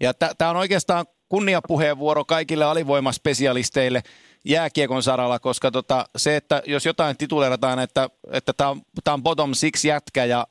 Ja 0.00 0.12
tämä 0.38 0.50
on 0.50 0.56
oikeastaan 0.56 1.06
kunniapuheenvuoro 1.28 2.24
kaikille 2.24 2.64
alivoimaspesialisteille 2.64 4.02
jääkiekon 4.46 5.02
saralla, 5.02 5.38
koska 5.38 5.70
tota, 5.70 6.06
se, 6.16 6.36
että 6.36 6.62
jos 6.66 6.86
jotain 6.86 7.16
tituleerataan, 7.16 7.78
että 7.78 8.10
että 8.30 8.52
tämä 8.52 8.70
on, 8.70 8.82
on 9.08 9.22
bottom 9.22 9.54
six 9.54 9.84
jätkä 9.84 10.24
ja 10.24 10.46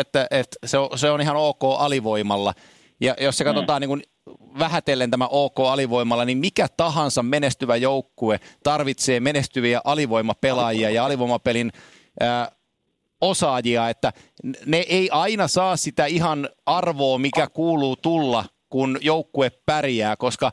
että, 0.00 0.26
että 0.30 0.56
se, 0.66 0.78
on, 0.78 0.98
se 0.98 1.10
on 1.10 1.20
ihan 1.20 1.36
ok 1.36 1.62
alivoimalla. 1.78 2.54
Ja 3.00 3.16
jos 3.20 3.38
se 3.38 3.44
mm. 3.44 3.48
katsotaan 3.48 3.80
niin 3.80 3.88
kuin 3.88 4.02
vähätellen 4.58 5.10
tämä 5.10 5.26
OK 5.26 5.60
alivoimalla, 5.60 6.24
niin 6.24 6.38
mikä 6.38 6.66
tahansa 6.76 7.22
menestyvä 7.22 7.76
joukkue 7.76 8.40
tarvitsee 8.62 9.20
menestyviä 9.20 9.80
alivoimapelaajia 9.84 10.90
ja 10.90 11.04
alivoimapelin 11.04 11.72
ää, 12.20 12.52
osaajia, 13.20 13.88
että 13.88 14.12
ne 14.66 14.76
ei 14.88 15.10
aina 15.12 15.48
saa 15.48 15.76
sitä 15.76 16.06
ihan 16.06 16.48
arvoa, 16.66 17.18
mikä 17.18 17.46
kuuluu 17.46 17.96
tulla 17.96 18.44
kun 18.70 18.98
joukkue 19.00 19.50
pärjää, 19.66 20.16
koska 20.16 20.52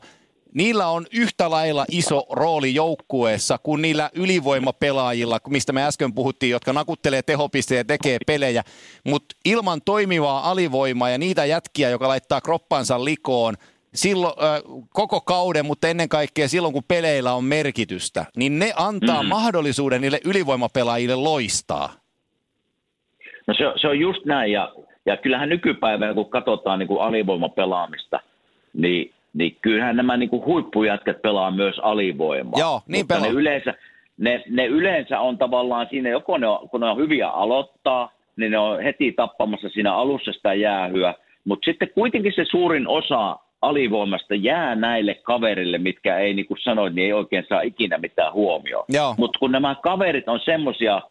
niillä 0.56 0.86
on 0.86 1.06
yhtä 1.12 1.50
lailla 1.50 1.84
iso 1.90 2.26
rooli 2.30 2.74
joukkueessa 2.74 3.58
kuin 3.62 3.82
niillä 3.82 4.10
ylivoimapelaajilla, 4.14 5.38
mistä 5.48 5.72
me 5.72 5.84
äsken 5.84 6.14
puhuttiin, 6.14 6.50
jotka 6.50 6.72
nakuttelee 6.72 7.22
tehopisteitä 7.22 7.80
ja 7.80 7.84
tekee 7.84 8.18
pelejä. 8.26 8.62
Mutta 9.04 9.36
ilman 9.44 9.80
toimivaa 9.84 10.50
alivoimaa 10.50 11.10
ja 11.10 11.18
niitä 11.18 11.44
jätkiä, 11.44 11.90
joka 11.90 12.08
laittaa 12.08 12.40
kroppansa 12.40 13.04
likoon, 13.04 13.54
silloin, 13.94 14.34
äh, 14.42 14.60
koko 14.88 15.20
kauden, 15.20 15.66
mutta 15.66 15.88
ennen 15.88 16.08
kaikkea 16.08 16.48
silloin, 16.48 16.74
kun 16.74 16.82
peleillä 16.88 17.32
on 17.32 17.44
merkitystä, 17.44 18.24
niin 18.36 18.58
ne 18.58 18.72
antaa 18.76 19.22
mm. 19.22 19.28
mahdollisuuden 19.28 20.00
niille 20.00 20.20
ylivoimapelaajille 20.24 21.14
loistaa. 21.14 21.92
No 23.46 23.54
se, 23.54 23.64
se 23.80 23.88
on 23.88 23.98
just 23.98 24.24
näin, 24.24 24.52
ja, 24.52 24.72
ja 25.06 25.16
kyllähän 25.16 25.48
nykypäivänä, 25.48 26.14
kun 26.14 26.30
katsotaan 26.30 26.78
niin 26.78 26.88
kuin 26.88 27.00
alivoimapelaamista, 27.00 28.20
niin, 28.72 29.12
niin 29.36 29.56
kyllähän 29.62 29.96
nämä 29.96 30.16
niin 30.16 30.30
kuin 30.30 30.44
huippujätkät 30.44 31.22
pelaa 31.22 31.50
myös 31.50 31.78
alivoimaa. 31.78 32.60
Joo, 32.60 32.80
niin 32.88 33.06
pelaa. 33.06 33.22
Ne 33.22 33.28
yleensä, 33.28 33.74
ne, 34.18 34.42
ne 34.50 34.66
yleensä 34.66 35.20
on 35.20 35.38
tavallaan 35.38 35.86
siinä, 35.90 36.08
joko 36.08 36.38
ne 36.38 36.46
on, 36.46 36.68
kun 36.68 36.80
ne 36.80 36.86
on 36.86 36.96
hyviä 36.96 37.28
aloittaa, 37.28 38.12
niin 38.36 38.52
ne 38.52 38.58
on 38.58 38.82
heti 38.82 39.12
tappamassa 39.12 39.68
siinä 39.68 39.94
alussa 39.94 40.32
sitä 40.32 40.54
jäähyä, 40.54 41.14
mutta 41.44 41.64
sitten 41.64 41.90
kuitenkin 41.94 42.32
se 42.36 42.44
suurin 42.50 42.88
osa 42.88 43.38
alivoimasta 43.62 44.34
jää 44.34 44.74
näille 44.74 45.14
kaverille, 45.14 45.78
mitkä 45.78 46.18
ei, 46.18 46.34
niin 46.34 46.46
kuin 46.46 46.58
sanoit, 46.62 46.94
niin 46.94 47.06
ei 47.06 47.12
oikein 47.12 47.44
saa 47.48 47.60
ikinä 47.60 47.98
mitään 47.98 48.32
huomioon. 48.32 48.84
Mutta 49.18 49.38
kun 49.38 49.52
nämä 49.52 49.74
kaverit 49.74 50.28
on 50.28 50.40
semmoisia, 50.44 51.02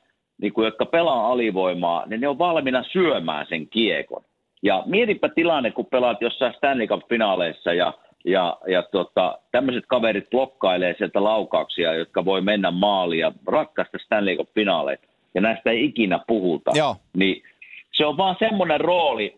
niin 0.42 0.54
kuin, 0.54 0.66
jotka 0.66 0.86
pelaa 0.86 1.32
alivoimaa, 1.32 2.06
niin 2.06 2.22
ne 2.22 2.28
on 2.28 2.38
valmiina 2.38 2.84
syömään 2.84 3.46
sen 3.50 3.68
kiekon. 3.68 4.24
Ja 4.64 4.84
mietipä 4.86 5.30
tilanne, 5.30 5.72
kun 5.72 5.86
pelaat 5.86 6.22
jossain 6.22 6.54
Stanley 6.54 6.88
Cup-finaaleissa 6.88 7.74
ja, 7.74 7.94
ja, 8.26 8.58
ja 8.68 8.84
tota, 8.84 9.40
tämmöiset 9.52 9.84
kaverit 9.88 10.30
blokkailee 10.30 10.96
sieltä 10.98 11.24
laukauksia, 11.24 11.94
jotka 11.94 12.26
voi 12.26 12.42
mennä 12.42 12.72
maaliin 12.72 13.20
ja 13.20 13.32
rakkaista 13.48 13.98
Stanley 14.06 14.36
Cup-finaaleita. 14.38 15.08
Ja 15.34 15.42
näistä 15.42 15.72
ei 15.72 15.86
ikinä 15.86 16.20
puhuta. 16.28 16.72
Joo. 16.76 16.96
Niin 17.18 17.44
se 17.92 18.06
on 18.06 18.18
vaan 18.18 18.36
semmoinen 18.40 18.82
rooli, 18.82 19.38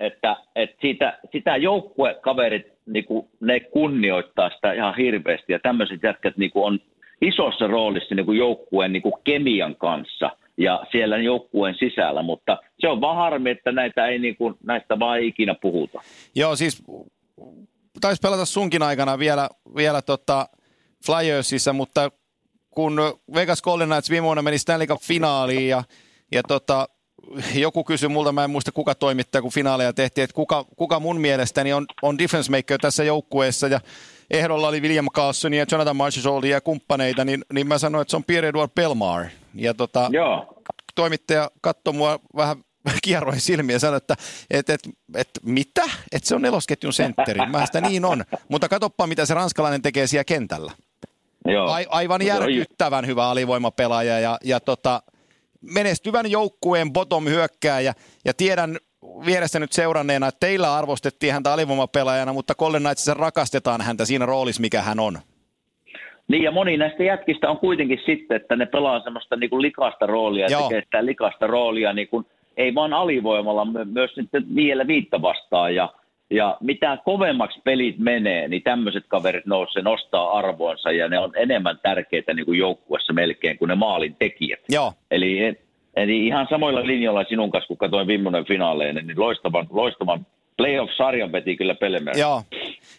että, 0.00 0.36
että 0.56 0.76
siitä, 0.80 1.18
sitä 1.32 1.56
joukkuekaverit, 1.56 2.66
niin 2.86 3.04
kuin, 3.04 3.28
ne 3.40 3.60
kunnioittaa 3.60 4.50
sitä 4.50 4.72
ihan 4.72 4.96
hirveästi 4.96 5.52
ja 5.52 5.58
tämmöiset 5.58 6.02
jätkät 6.02 6.36
niin 6.36 6.50
kuin 6.50 6.64
on 6.64 6.78
isossa 7.20 7.66
roolissa 7.66 8.14
niin 8.14 8.26
kuin 8.26 8.38
joukkueen 8.38 8.92
niin 8.92 9.02
kuin 9.02 9.14
kemian 9.24 9.76
kanssa 9.76 10.30
ja 10.56 10.84
siellä 10.92 11.16
joukkueen 11.18 11.74
sisällä, 11.78 12.22
mutta 12.22 12.58
se 12.78 12.88
on 12.88 13.00
vaan 13.00 13.16
harmi, 13.16 13.50
että 13.50 13.72
näitä 13.72 14.06
ei 14.06 14.18
niin 14.18 14.36
kuin, 14.36 14.54
näistä 14.64 14.98
vaan 14.98 15.18
ei 15.18 15.26
ikinä 15.26 15.54
puhuta. 15.54 16.00
Joo, 16.34 16.56
siis 16.56 16.82
taisi 18.00 18.20
pelata 18.20 18.44
sunkin 18.44 18.82
aikana 18.82 19.18
vielä, 19.18 19.48
vielä 19.76 20.02
tota 20.02 20.48
Flyersissa, 21.06 21.72
mutta 21.72 22.10
kun 22.70 22.96
Vegas 23.34 23.62
Golden 23.62 23.88
Knights 23.88 24.10
viime 24.10 24.24
vuonna 24.24 24.42
meni 24.42 24.58
Stanley 24.58 24.86
Cup-finaaliin 24.86 25.68
ja, 25.68 25.82
ja 26.32 26.42
tota, 26.42 26.88
joku 27.54 27.84
kysyi 27.84 28.08
multa, 28.08 28.32
mä 28.32 28.44
en 28.44 28.50
muista 28.50 28.72
kuka 28.72 28.94
toimittaja, 28.94 29.42
kun 29.42 29.52
finaaleja 29.52 29.92
tehtiin, 29.92 30.22
että 30.24 30.34
kuka, 30.34 30.64
kuka 30.76 31.00
mun 31.00 31.20
mielestäni 31.20 31.72
on, 31.72 31.86
on 32.02 32.18
difference 32.18 32.56
maker 32.56 32.78
tässä 32.80 33.04
joukkueessa 33.04 33.68
ja 33.68 33.80
ehdolla 34.30 34.68
oli 34.68 34.80
William 34.80 35.06
Carlson 35.14 35.54
ja 35.54 35.66
Jonathan 35.72 35.96
Marchessault 35.96 36.44
ja 36.44 36.60
kumppaneita, 36.60 37.24
niin, 37.24 37.44
niin 37.52 37.66
mä 37.66 37.78
sanoin, 37.78 38.02
että 38.02 38.10
se 38.10 38.16
on 38.16 38.24
Pierre-Edouard 38.24 38.72
Belmar. 38.74 39.26
Ja 39.54 39.74
tota, 39.74 40.08
Joo. 40.12 40.62
toimittaja 40.94 41.50
katsoi 41.60 41.94
mua 41.94 42.20
vähän 42.36 42.56
kierroin 43.04 43.40
silmiä 43.40 43.76
ja 43.76 43.80
sanoi, 43.80 43.96
että 43.96 44.14
et, 44.50 44.70
et, 44.70 44.80
et, 45.14 45.30
mitä? 45.42 45.82
Että 46.12 46.28
se 46.28 46.34
on 46.34 46.42
nelosketjun 46.42 46.92
sentteri. 46.92 47.40
Mä 47.46 47.66
sitä 47.66 47.80
niin 47.80 48.04
on. 48.04 48.24
Mutta 48.48 48.68
katoppa, 48.68 49.06
mitä 49.06 49.26
se 49.26 49.34
ranskalainen 49.34 49.82
tekee 49.82 50.06
siellä 50.06 50.24
kentällä. 50.24 50.72
Joo. 51.44 51.66
A, 51.70 51.78
aivan 51.88 52.22
järkyttävän 52.22 53.06
hyvä 53.06 53.28
alivoimapelaaja 53.28 54.20
ja, 54.20 54.38
ja 54.44 54.60
tota, 54.60 55.02
menestyvän 55.60 56.30
joukkueen 56.30 56.92
bottom 56.92 57.24
hyökkääjä 57.24 57.92
ja 58.24 58.34
tiedän 58.34 58.76
vierestä 59.26 59.58
nyt 59.58 59.72
seuranneena, 59.72 60.28
että 60.28 60.46
teillä 60.46 60.74
arvostettiin 60.74 61.32
häntä 61.32 61.52
alivoimapelaajana, 61.52 62.32
mutta 62.32 62.54
Colin 62.54 62.82
Knightsissa 62.82 63.14
rakastetaan 63.14 63.80
häntä 63.80 64.04
siinä 64.04 64.26
roolissa, 64.26 64.60
mikä 64.60 64.82
hän 64.82 65.00
on. 65.00 65.18
Niin 66.28 66.42
ja 66.42 66.50
moni 66.50 66.76
näistä 66.76 67.02
jätkistä 67.02 67.50
on 67.50 67.58
kuitenkin 67.58 68.00
sitten, 68.06 68.36
että 68.36 68.56
ne 68.56 68.66
pelaa 68.66 69.00
semmoista 69.00 69.36
niin 69.36 69.50
kuin 69.50 69.62
likasta 69.62 70.06
roolia, 70.06 70.46
Joo. 70.50 70.62
tekee 70.62 70.80
sitä 70.80 71.06
likasta 71.06 71.46
roolia 71.46 71.92
niin 71.92 72.08
kuin, 72.08 72.26
ei 72.56 72.74
vaan 72.74 72.92
alivoimalla, 72.92 73.84
myös 73.84 74.14
sitten 74.14 74.54
vielä 74.54 74.86
viitta 74.86 75.22
vastaan 75.22 75.74
ja 75.74 75.92
ja 76.30 76.56
mitä 76.60 76.98
kovemmaksi 77.04 77.60
pelit 77.64 77.98
menee, 77.98 78.48
niin 78.48 78.62
tämmöiset 78.62 79.04
kaverit 79.08 79.46
nousee, 79.46 79.82
nostaa 79.82 80.38
arvoonsa 80.38 80.92
ja 80.92 81.08
ne 81.08 81.18
on 81.18 81.32
enemmän 81.36 81.78
tärkeitä 81.82 82.34
niin 82.34 82.46
kuin 82.46 82.58
joukkuessa 82.58 83.12
melkein 83.12 83.58
kuin 83.58 83.68
ne 83.68 83.74
maalin 83.74 84.16
tekijät. 84.18 84.60
Joo. 84.68 84.92
Eli, 85.10 85.56
eli 85.96 86.26
ihan 86.26 86.46
samoilla 86.50 86.86
linjoilla 86.86 87.24
sinun 87.24 87.50
kanssa, 87.50 87.68
kun 87.68 87.76
katsoin 87.76 88.06
viimeinen 88.06 88.44
finaaleinen, 88.44 89.06
niin 89.06 89.20
loistavan, 89.20 89.66
loistavan 89.70 90.26
playoff-sarjan 90.56 91.32
veti 91.32 91.56
kyllä 91.56 91.74
Pelemer. 91.74 92.18
Joo. 92.18 92.42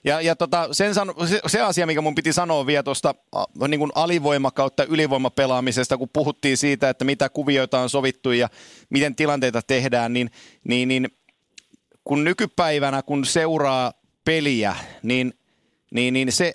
Ja, 0.04 0.22
ja 0.22 0.36
tota, 0.36 0.68
sen 0.72 0.94
san, 0.94 1.14
se, 1.26 1.40
se, 1.48 1.62
asia, 1.62 1.86
mikä 1.86 2.02
mun 2.02 2.16
piti 2.16 2.34
sanoa 2.34 2.66
vielä 2.66 2.84
tuosta 2.84 3.16
niin 3.68 3.92
alivoima 3.96 4.52
kautta 4.52 4.84
ylivoimapelaamisesta, 4.84 5.98
kun 5.98 6.10
puhuttiin 6.14 6.58
siitä, 6.58 6.90
että 6.90 7.06
mitä 7.06 7.30
kuvioita 7.30 7.80
on 7.80 7.90
sovittu 7.90 8.32
ja 8.32 8.50
miten 8.90 9.16
tilanteita 9.16 9.62
tehdään, 9.68 10.14
niin, 10.14 10.30
niin, 10.64 10.88
niin 10.88 11.08
kun 12.04 12.24
nykypäivänä, 12.24 13.02
kun 13.02 13.26
seuraa 13.26 13.94
peliä, 14.26 14.76
niin, 15.04 15.34
niin, 15.92 16.14
niin 16.14 16.32
se, 16.32 16.54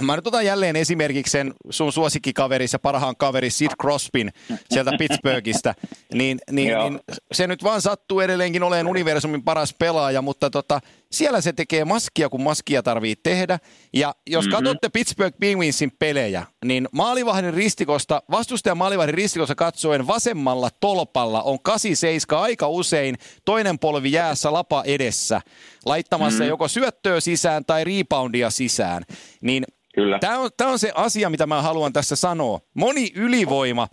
mä 0.00 0.16
nyt 0.16 0.26
otan 0.26 0.46
jälleen 0.46 0.76
esimerkiksi 0.76 1.30
sen 1.30 1.54
sun 1.70 1.92
suosikkikaveris 1.92 2.72
ja 2.72 2.78
parhaan 2.78 3.16
kaveri 3.16 3.50
Sid 3.50 3.70
Crosbyn 3.82 4.32
sieltä 4.70 4.92
Pittsburghista, 4.98 5.74
niin, 6.14 6.38
niin, 6.50 6.78
niin 6.78 7.00
se 7.32 7.46
nyt 7.46 7.62
vaan 7.62 7.82
sattuu 7.82 8.20
edelleenkin 8.20 8.62
olemaan 8.62 8.86
universumin 8.86 9.42
paras 9.42 9.74
pelaaja, 9.78 10.22
mutta 10.22 10.50
tota, 10.50 10.80
siellä 11.16 11.40
se 11.40 11.52
tekee 11.52 11.84
maskia, 11.84 12.28
kun 12.28 12.42
maskia 12.42 12.82
tarvii 12.82 13.16
tehdä. 13.16 13.58
Ja 13.92 14.14
jos 14.26 14.44
mm-hmm. 14.44 14.56
katsotte 14.56 14.88
Pittsburgh 14.88 15.38
Penguinsin 15.40 15.92
pelejä, 15.98 16.46
niin 16.64 16.88
maalivahdin 16.92 17.54
ristikosta, 17.54 18.22
vastustajan 18.30 18.78
maalivahdin 18.78 19.14
ristikosta 19.14 19.54
katsoen 19.54 20.06
vasemmalla 20.06 20.70
tolpalla 20.80 21.42
on 21.42 21.58
87 21.62 22.42
aika 22.42 22.68
usein 22.68 23.16
toinen 23.44 23.78
polvi 23.78 24.12
jäässä 24.12 24.52
lapa 24.52 24.82
edessä, 24.86 25.40
laittamassa 25.84 26.38
mm-hmm. 26.38 26.48
joko 26.48 26.68
syöttöä 26.68 27.20
sisään 27.20 27.64
tai 27.64 27.84
reboundia 27.84 28.50
sisään. 28.50 29.02
Niin 29.40 29.64
Kyllä. 29.96 30.18
Tämä 30.18 30.38
on, 30.38 30.50
tämä 30.56 30.70
on 30.70 30.78
se 30.78 30.92
asia, 30.94 31.30
mitä 31.30 31.46
mä 31.46 31.62
haluan 31.62 31.92
tässä 31.92 32.16
sanoa. 32.16 32.60
Moni 32.74 33.10
ylivoima 33.14 33.88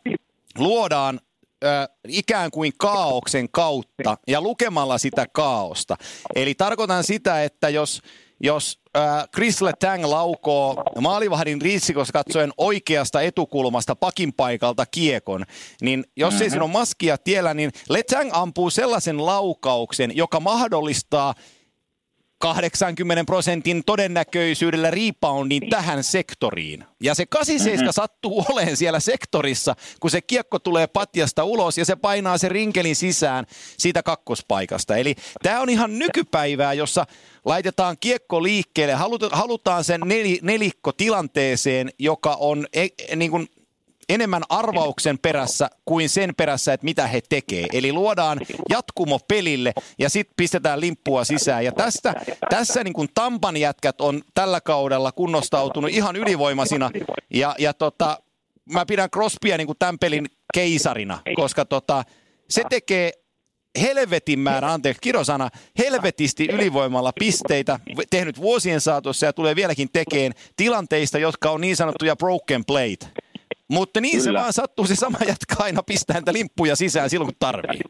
luodaan 0.58 1.20
äh, 1.66 1.88
ikään 2.08 2.52
kuin 2.52 2.72
kaauksen 2.78 3.50
kautta 3.52 4.18
ja 4.28 4.42
lukemalla 4.42 4.98
sitä 4.98 5.26
kaaosta. 5.34 5.96
Eli 6.36 6.56
tarkoitan 6.56 7.04
sitä, 7.04 7.44
että 7.44 7.70
jos, 7.70 8.02
jos 8.40 8.80
äh, 8.98 9.30
Chris 9.36 9.62
Letang 9.62 10.06
laukoo 10.06 10.84
maalivahdin 11.02 11.62
riitsikossa 11.62 12.14
katsoen 12.14 12.52
oikeasta 12.58 13.22
etukulmasta 13.22 13.96
pakin 13.96 14.34
paikalta 14.34 14.86
kiekon, 14.86 15.46
niin 15.82 16.04
jos 16.18 16.34
mm-hmm. 16.34 16.44
ei 16.44 16.50
siinä 16.50 16.64
ole 16.64 16.72
maskia 16.72 17.18
tiellä, 17.18 17.54
niin 17.54 17.72
Letang 17.90 18.30
ampuu 18.34 18.70
sellaisen 18.70 19.26
laukauksen, 19.26 20.16
joka 20.16 20.40
mahdollistaa 20.40 21.34
80 22.44 23.24
prosentin 23.26 23.84
todennäköisyydellä 23.86 24.92
reboundin 24.92 25.70
tähän 25.70 26.04
sektoriin. 26.04 26.86
Ja 27.02 27.16
se 27.16 27.26
87 27.26 27.84
mm-hmm. 27.84 27.94
sattuu 27.94 28.46
olemaan 28.50 28.78
siellä 28.78 29.00
sektorissa, 29.00 29.76
kun 30.00 30.12
se 30.12 30.22
kiekko 30.22 30.60
tulee 30.60 30.88
patjasta 30.88 31.44
ulos 31.44 31.78
ja 31.78 31.86
se 31.86 31.96
painaa 31.96 32.38
se 32.38 32.50
rinkelin 32.50 32.96
sisään 32.96 33.46
siitä 33.78 34.04
kakkospaikasta. 34.04 34.96
Eli 34.96 35.16
tämä 35.44 35.62
on 35.62 35.70
ihan 35.70 36.00
nykypäivää, 36.00 36.74
jossa 36.74 37.06
laitetaan 37.46 37.98
kiekko 38.00 38.44
liikkeelle, 38.44 38.94
halutaan 39.32 39.84
sen 39.84 40.02
nelikko 40.42 40.92
tilanteeseen, 40.92 41.90
joka 42.00 42.38
on 42.40 42.68
e, 42.74 42.88
niin 43.16 43.32
kuin 43.32 43.48
enemmän 44.10 44.44
arvauksen 44.50 45.20
perässä 45.20 45.70
kuin 45.86 46.10
sen 46.10 46.36
perässä, 46.36 46.74
että 46.74 46.86
mitä 46.86 47.08
he 47.08 47.22
tekee. 47.30 47.68
Eli 47.74 47.92
luodaan 47.92 48.40
jatkumo 48.70 49.20
pelille 49.28 49.74
ja 50.00 50.10
sitten 50.10 50.34
pistetään 50.38 50.82
limppua 50.82 51.24
sisään. 51.24 51.66
Ja 51.66 51.72
tästä, 51.72 52.14
tässä 52.50 52.84
niin 52.84 52.94
kuin 52.94 53.10
Tampan 53.14 53.58
jätkät 53.58 54.02
on 54.02 54.22
tällä 54.34 54.62
kaudella 54.62 55.12
kunnostautunut 55.12 55.92
ihan 55.92 56.16
ylivoimaisina. 56.16 56.92
Ja, 57.34 57.56
ja 57.60 57.74
tota, 57.74 58.20
mä 58.72 58.86
pidän 58.86 59.10
Crosbya 59.10 59.58
niin 59.58 59.68
kuin 59.68 59.78
tämän 59.80 60.00
pelin 60.00 60.26
keisarina, 60.54 61.20
koska 61.36 61.66
tota, 61.66 62.04
se 62.50 62.64
tekee 62.70 63.12
helvetin 63.82 64.40
määrä, 64.40 64.74
anteeksi 64.74 65.02
kirosana, 65.02 65.50
helvetisti 65.78 66.48
ylivoimalla 66.52 67.14
pisteitä 67.20 67.80
tehnyt 68.10 68.42
vuosien 68.42 68.82
saatossa 68.82 69.26
ja 69.26 69.34
tulee 69.34 69.56
vieläkin 69.56 69.90
tekeen 69.94 70.34
tilanteista, 70.56 71.18
jotka 71.18 71.52
on 71.52 71.62
niin 71.62 71.76
sanottuja 71.76 72.16
broken 72.16 72.66
plate. 72.66 73.23
Mutta 73.72 74.02
niin 74.02 74.12
Kyllä. 74.24 74.24
se 74.24 74.34
vaan 74.34 74.54
sattuu, 74.54 74.86
se 74.86 74.96
sama 74.96 75.18
jätkä 75.28 75.56
aina 75.60 75.82
pistää 75.84 76.18
niitä 76.18 76.34
limppuja 76.34 76.76
sisään 76.76 77.10
silloin, 77.10 77.28
kun 77.28 77.36
tarvii. 77.40 77.82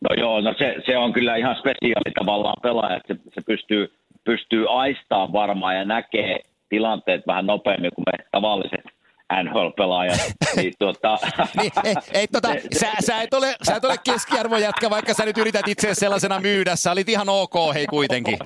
No 0.00 0.14
joo, 0.16 0.40
no 0.40 0.54
se, 0.58 0.74
se 0.86 0.98
on 0.98 1.12
kyllä 1.12 1.36
ihan 1.36 1.56
spesiaali 1.56 2.12
tavallaan 2.14 2.62
pelaaja, 2.62 2.96
että 2.96 3.14
se, 3.14 3.20
se 3.34 3.40
pystyy, 3.46 3.92
pystyy 4.24 4.66
aistaa 4.68 5.32
varmaan 5.32 5.76
ja 5.76 5.84
näkee 5.84 6.38
tilanteet 6.68 7.26
vähän 7.26 7.46
nopeammin 7.46 7.90
kuin 7.94 8.04
me 8.06 8.24
tavalliset 8.32 8.93
NHL-pelaajat. 9.32 10.20
niin, 10.56 10.72
tuota, 10.78 11.18
niin, 11.60 11.72
ei, 11.84 11.94
ei, 12.14 12.26
tota, 12.26 12.48
sä, 12.72 12.86
sä, 13.00 13.22
et 13.22 13.34
ole, 13.34 13.56
sä 13.62 13.76
et 13.76 13.84
ole 13.84 13.94
keskiarvojätkä, 14.04 14.90
vaikka 14.90 15.14
sä 15.14 15.24
nyt 15.24 15.38
yrität 15.38 15.68
itse 15.68 15.94
sellaisena 15.94 16.40
myydä. 16.40 16.76
Sä 16.76 16.92
olit 16.92 17.08
ihan 17.08 17.28
ok, 17.28 17.54
hei 17.74 17.86
kuitenkin. 17.86 18.38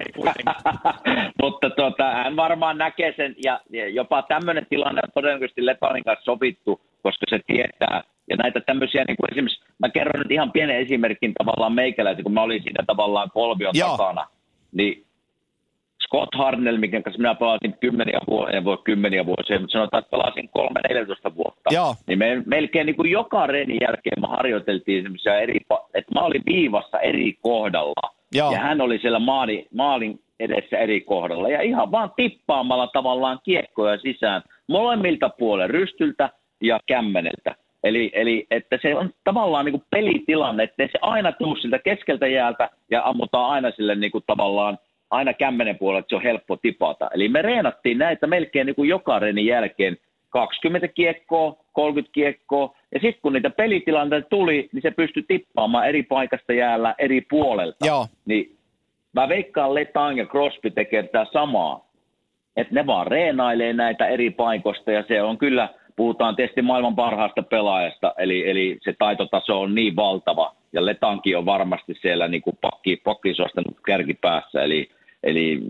Mutta 1.43 1.71
tuota, 1.71 2.05
hän 2.11 2.37
varmaan 2.37 2.79
näkee 2.79 3.15
sen, 3.17 3.35
ja, 3.45 3.61
ja 3.71 3.89
jopa 3.89 4.23
tämmöinen 4.23 4.67
tilanne 4.71 5.01
on 5.05 5.13
todennäköisesti 5.15 5.67
Letonin 5.67 6.05
kanssa 6.05 6.25
sovittu, 6.25 6.81
koska 7.03 7.27
se 7.31 7.41
tietää, 7.47 8.03
ja 8.31 8.37
näitä 8.37 8.61
tämmöisiä, 8.61 9.05
niin 9.05 9.17
kuin 9.17 9.33
esimerkiksi, 9.33 9.65
mä 9.79 9.89
kerron 9.89 10.23
nyt 10.23 10.31
ihan 10.31 10.53
pienen 10.53 10.77
esimerkin 10.77 11.35
tavallaan 11.39 11.73
meikäläisen, 11.73 12.25
kun 12.25 12.33
mä 12.33 12.43
olin 12.43 12.63
siinä 12.63 12.85
tavallaan 12.87 13.31
kolmion 13.31 13.75
Joo. 13.75 13.91
takana, 13.91 14.27
niin 14.73 15.08
Scott 16.09 16.35
Harnell, 16.35 16.79
mikä 16.79 17.03
kanssa 17.03 17.19
minä 17.19 17.35
pelasin 17.35 17.75
kymmeniä 17.81 18.21
vuosia, 18.29 18.57
en 18.57 18.65
voi 18.65 18.79
kymmeniä 18.85 19.27
vuosia, 19.27 19.61
mutta 19.61 19.73
sanotaan, 19.73 20.03
että 20.03 20.11
pelasin 20.11 20.49
kolme 20.49 20.81
14 20.89 21.35
vuotta. 21.37 21.75
Joo. 21.75 21.95
Niin 22.07 22.19
me, 22.19 22.43
melkein 22.47 22.87
niin 22.87 22.97
kuin 22.97 23.11
joka 23.11 23.47
reenin 23.47 23.79
jälkeen 23.81 24.21
me 24.21 24.27
harjoiteltiin 24.27 25.03
semmoisia 25.03 25.41
eri, 25.41 25.57
että 25.95 26.15
mä 26.15 26.21
olin 26.21 26.43
viivassa 26.47 27.01
eri 27.01 27.35
kohdalla. 27.43 28.15
Joo. 28.33 28.53
Ja 28.53 28.59
hän 28.59 28.81
oli 28.81 28.99
siellä 28.99 29.19
maali, 29.19 29.67
maalin 29.75 30.21
edessä 30.41 30.79
eri 30.79 31.01
kohdalla. 31.01 31.49
Ja 31.49 31.63
ihan 31.63 31.91
vaan 31.91 32.13
tippaamalla 32.17 32.87
tavallaan 32.87 33.39
kiekkoja 33.45 33.99
sisään 33.99 34.43
molemmilta 34.69 35.29
puolella, 35.29 35.73
rystyltä 35.73 36.31
ja 36.61 36.81
kämmeneltä. 36.87 37.55
Eli, 37.85 38.11
eli 38.13 38.47
että 38.51 38.79
se 38.83 38.95
on 38.95 39.11
tavallaan 39.25 39.65
niin 39.65 39.73
kuin 39.73 39.85
pelitilanne, 39.91 40.63
että 40.63 40.89
se 40.93 40.99
aina 41.03 41.33
tuu 41.33 41.57
siltä 41.57 41.79
keskeltä 41.79 42.27
jäältä 42.27 42.71
ja 42.91 43.03
ammutaan 43.05 43.51
aina 43.51 43.71
sille 43.71 43.95
niin 43.95 44.13
kuin 44.13 44.25
tavallaan 44.27 44.79
aina 45.11 45.33
kämmenen 45.33 45.79
puolella, 45.79 45.99
että 45.99 46.09
se 46.09 46.17
on 46.17 46.23
helppo 46.23 46.57
tipata. 46.57 47.11
Eli 47.15 47.29
me 47.29 47.43
reenattiin 47.43 47.99
näitä 47.99 48.27
melkein 48.27 48.67
niin 48.67 48.77
kuin 48.77 48.89
joka 48.89 49.19
reenin 49.19 49.47
jälkeen 49.47 49.97
20 50.31 50.89
kiekkoa, 50.89 51.57
30 51.73 52.13
kiekkoa, 52.15 52.77
ja 52.95 53.01
sitten 53.01 53.23
kun 53.23 53.33
niitä 53.33 53.51
pelitilanteita 53.51 54.29
tuli, 54.29 54.69
niin 54.73 54.83
se 54.83 54.91
pystyi 54.91 55.25
tippaamaan 55.29 55.89
eri 55.89 56.03
paikasta 56.03 56.53
jäällä 56.53 56.95
eri 56.99 57.21
puolelta. 57.21 57.87
Joo. 57.87 58.07
Niin 58.25 58.57
mä 59.13 59.29
veikkaan 59.29 59.75
Letang 59.75 60.19
ja 60.19 60.27
Crosby 60.27 60.71
tekee 60.71 61.03
tätä 61.03 61.27
samaa, 61.33 61.89
että 62.57 62.75
ne 62.75 62.87
vaan 62.87 63.07
reenailee 63.07 63.73
näitä 63.73 64.07
eri 64.07 64.31
paikoista, 64.31 64.93
ja 64.93 65.05
se 65.09 65.23
on 65.23 65.39
kyllä, 65.39 65.69
puhutaan 65.97 66.37
tietysti 66.37 66.63
maailman 66.63 66.97
parhaasta 66.97 67.43
pelaajasta, 67.43 68.15
eli, 68.19 68.51
eli 68.51 68.79
se 68.83 68.95
taitotaso 68.99 69.61
on 69.61 69.75
niin 69.75 69.97
valtava, 69.97 70.55
ja 70.73 70.85
Letanki 70.85 71.35
on 71.35 71.47
varmasti 71.47 71.95
siellä 71.95 72.29
niin 72.29 72.43
kuin 72.43 72.59
pakki, 72.61 72.97
pakkisosta 72.97 73.63
kärkipäässä, 73.87 74.63
eli 74.63 74.91
Eli 75.29 75.61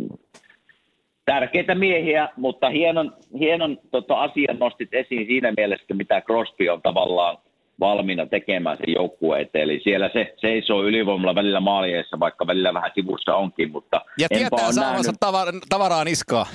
tärkeitä 1.25 1.75
miehiä, 1.75 2.29
mutta 2.37 2.71
hienon, 2.71 3.16
hienon 3.38 3.79
tota, 3.90 4.23
asian 4.23 4.59
nostit 4.59 4.94
esiin 4.94 5.27
siinä 5.27 5.53
mielessä, 5.57 5.94
mitä 5.94 6.21
Crosby 6.21 6.68
on 6.68 6.83
tavallaan 6.83 7.38
valmiina 7.81 8.27
tekemään 8.27 8.77
sen 8.77 8.94
joukkueen 8.94 9.42
eteen. 9.42 9.64
Eli 9.64 9.81
siellä 9.85 10.11
se 10.12 10.35
seisoo 10.37 10.83
ylivoimalla 10.83 11.35
välillä 11.35 11.61
maalieessa, 11.61 12.21
vaikka 12.21 12.47
välillä 12.47 12.75
vähän 12.75 12.90
sivussa 12.94 13.35
onkin. 13.35 13.73
Mutta 13.73 14.01
ja 14.18 14.29
tietää 14.29 14.73
saavansa 14.73 15.12
nähnyt... 15.33 15.62
tavaraa 15.68 16.05
niskaa. 16.05 16.47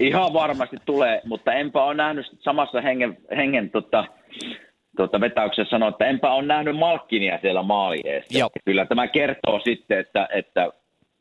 Ihan 0.00 0.32
varmasti 0.32 0.76
tulee, 0.84 1.20
mutta 1.24 1.52
enpä 1.52 1.84
ole 1.84 1.94
nähnyt 1.94 2.26
samassa 2.40 2.80
hengen, 2.80 3.16
hengen 3.36 3.70
tota, 3.70 4.04
tota 4.96 5.20
vetäyksessä 5.20 5.70
sanoa, 5.70 5.88
että 5.88 6.06
enpä 6.06 6.30
ole 6.30 6.46
nähnyt 6.46 6.76
Malkkinia 6.76 7.38
siellä 7.40 7.62
maalieessa. 7.62 8.48
Kyllä 8.64 8.86
tämä 8.86 9.08
kertoo 9.08 9.60
sitten, 9.64 9.98
että, 9.98 10.28
että 10.34 10.70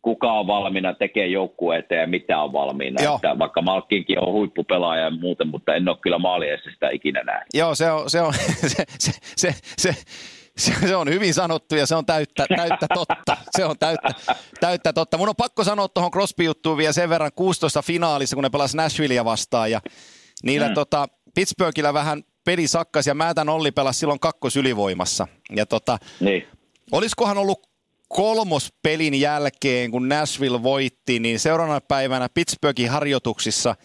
kuka 0.06 0.32
on 0.32 0.48
valmiina 0.48 0.94
tekemään 0.94 1.32
joukkueeseen 1.32 2.02
ja 2.02 2.08
mitä 2.08 2.42
on 2.42 2.54
valmiina. 2.54 3.16
Että 3.16 3.40
vaikka 3.40 3.62
Malkkinkin 3.62 4.20
on 4.20 4.34
huippupelaaja 4.34 5.04
ja 5.04 5.12
muuten, 5.12 5.48
mutta 5.48 5.76
en 5.76 5.90
ole 5.90 5.98
kyllä 6.02 6.18
maaliessa 6.18 6.70
sitä 6.72 6.90
ikinä 6.90 7.24
nähnyt. 7.24 7.48
Joo, 7.54 7.76
se 7.76 7.92
on, 7.92 8.10
se, 8.10 8.22
on, 8.22 8.34
se, 8.76 8.84
se, 9.00 9.12
se, 9.38 9.56
se, 9.78 9.96
se, 10.88 10.96
on 10.96 11.10
hyvin 11.10 11.34
sanottu 11.34 11.76
ja 11.76 11.86
se 11.86 11.96
on 11.96 12.06
täyttä, 12.06 12.46
täyttä 12.56 12.88
totta. 12.94 13.38
Se 13.52 13.66
on 13.66 13.78
täyttä, 13.80 14.10
täyttä 14.60 14.94
totta. 14.94 15.18
Mun 15.18 15.30
on 15.30 15.36
pakko 15.36 15.64
sanoa 15.64 15.88
tuohon 15.88 16.12
Crosby-juttuun 16.12 16.78
vielä 16.78 16.94
sen 16.94 17.10
verran 17.10 17.32
16 17.36 17.82
finaalissa, 17.82 18.36
kun 18.36 18.44
ne 18.44 18.50
pelas 18.50 18.76
Nashvillea 18.76 19.26
vastaan 19.26 19.72
ja 19.72 19.82
niillä 20.44 20.68
mm. 20.68 20.74
tota, 20.74 21.08
Pittsburghillä 21.36 21.94
vähän 21.94 22.24
peli 22.46 22.68
sakkas 22.68 23.08
ja 23.08 23.14
Määtän 23.14 23.50
Olli 23.50 23.72
pelasi 23.72 24.00
silloin 24.00 24.20
kakkosylivoimassa. 24.20 25.28
Ja 25.56 25.66
tota, 25.66 25.98
niin. 26.20 26.48
olisikohan 26.92 27.38
ollut 27.38 27.75
kolmospelin 28.08 29.20
jälkeen, 29.20 29.92
kun 29.92 30.10
Nashville 30.10 30.64
voitti, 30.64 31.20
niin 31.20 31.40
seuraavana 31.40 31.82
päivänä 31.82 32.30
Pittsburghin 32.34 32.90
harjoituksissa 32.90 33.76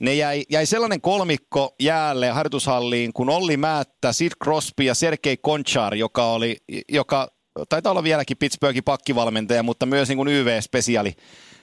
ne 0.00 0.14
jäi, 0.14 0.44
jäi 0.50 0.66
sellainen 0.66 1.00
kolmikko 1.00 1.74
jäälle 1.80 2.28
harjoitushalliin, 2.28 3.12
kun 3.12 3.30
Olli 3.30 3.56
Määttä, 3.56 4.12
Sid 4.12 4.32
Crosby 4.44 4.84
ja 4.84 4.94
Sergei 4.94 5.36
Konchar, 5.36 5.94
joka 5.94 6.26
oli, 6.26 6.56
joka 6.88 7.28
taitaa 7.68 7.90
olla 7.90 8.02
vieläkin 8.02 8.36
Pittsburghin 8.36 8.84
pakkivalmentaja, 8.84 9.62
mutta 9.62 9.86
myös 9.86 10.08
niin 10.08 10.16
kuin 10.16 10.28
YV-spesiaali 10.28 11.12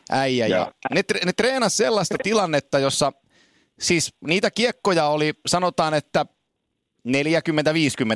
äijä. 0.09 0.47
Ja. 0.47 0.57
Ja 0.57 0.71
ne, 0.93 1.01
ne 1.25 1.33
treenasi 1.33 1.77
sellaista 1.77 2.15
tilannetta, 2.23 2.79
jossa 2.79 3.13
siis 3.79 4.13
niitä 4.27 4.51
kiekkoja 4.51 5.07
oli, 5.07 5.33
sanotaan, 5.47 5.93
että 5.93 6.25
40-50 7.07 7.11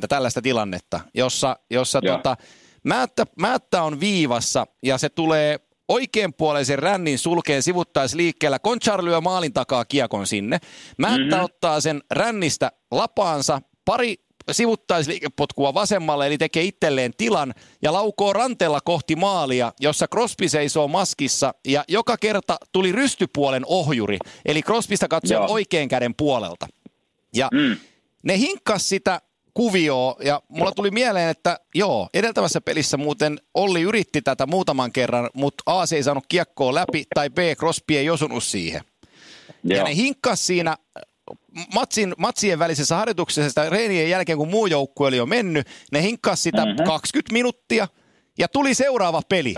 tällaista 0.09 0.41
tilannetta, 0.41 0.99
jossa, 1.13 1.59
jossa 1.69 2.01
tota, 2.01 2.37
Määttä, 2.83 3.25
Määttä 3.39 3.83
on 3.83 3.99
viivassa 3.99 4.67
ja 4.83 4.97
se 4.97 5.09
tulee 5.09 5.59
oikeanpuoleisen 5.87 6.79
rännin 6.79 7.19
sulkeen 7.19 7.63
sivuttaisliikkeellä. 7.63 8.59
Konchar 8.59 9.05
lyö 9.05 9.21
maalin 9.21 9.53
takaa 9.53 9.85
kiekon 9.85 10.27
sinne. 10.27 10.59
Määttä 10.97 11.35
mm-hmm. 11.35 11.43
ottaa 11.43 11.81
sen 11.81 12.01
rännistä 12.11 12.71
lapaansa, 12.91 13.61
pari 13.85 14.15
sivuttaisliikepotkua 14.51 15.73
vasemmalle, 15.73 16.27
eli 16.27 16.37
tekee 16.37 16.63
itselleen 16.63 17.11
tilan 17.17 17.53
ja 17.81 17.93
laukoo 17.93 18.33
ranteella 18.33 18.81
kohti 18.81 19.15
maalia, 19.15 19.73
jossa 19.79 20.07
Crosby 20.07 20.49
seisoo 20.49 20.87
maskissa 20.87 21.53
ja 21.67 21.83
joka 21.87 22.17
kerta 22.17 22.57
tuli 22.71 22.91
rystypuolen 22.91 23.63
ohjuri, 23.65 24.17
eli 24.45 24.61
Crosbysta 24.61 25.07
katsoo 25.07 25.45
oikean 25.49 25.87
käden 25.87 26.15
puolelta. 26.15 26.67
Ja 27.35 27.49
mm. 27.53 27.77
ne 28.23 28.37
hinkkas 28.37 28.89
sitä 28.89 29.21
kuvioa 29.53 30.15
ja 30.23 30.41
mulla 30.49 30.71
tuli 30.71 30.91
mieleen, 30.91 31.29
että 31.29 31.59
joo, 31.75 32.09
edeltävässä 32.13 32.61
pelissä 32.61 32.97
muuten 32.97 33.39
Olli 33.53 33.81
yritti 33.81 34.21
tätä 34.21 34.45
muutaman 34.45 34.91
kerran, 34.91 35.29
mutta 35.33 35.63
A 35.65 35.85
se 35.85 35.95
ei 35.95 36.03
saanut 36.03 36.25
kiekkoa 36.27 36.73
läpi 36.73 37.03
tai 37.15 37.29
B 37.29 37.37
Crosby 37.57 37.97
ei 37.97 38.09
osunut 38.09 38.43
siihen. 38.43 38.81
Joo. 39.63 39.77
Ja 39.77 39.83
ne 39.83 39.95
hinkkas 39.95 40.47
siinä 40.47 40.77
matsin, 41.73 42.13
matsien 42.17 42.59
välisessä 42.59 42.95
harjoituksessa 42.95 43.49
sitä 43.49 43.69
reenien 43.69 44.09
jälkeen, 44.09 44.37
kun 44.37 44.49
muu 44.49 44.65
joukkue 44.65 45.07
oli 45.07 45.17
jo 45.17 45.25
mennyt, 45.25 45.67
ne 45.91 46.01
hinkkas 46.01 46.43
sitä 46.43 46.65
mm-hmm. 46.65 46.85
20 46.85 47.33
minuuttia 47.33 47.87
ja 48.37 48.47
tuli 48.47 48.73
seuraava 48.73 49.21
peli. 49.29 49.55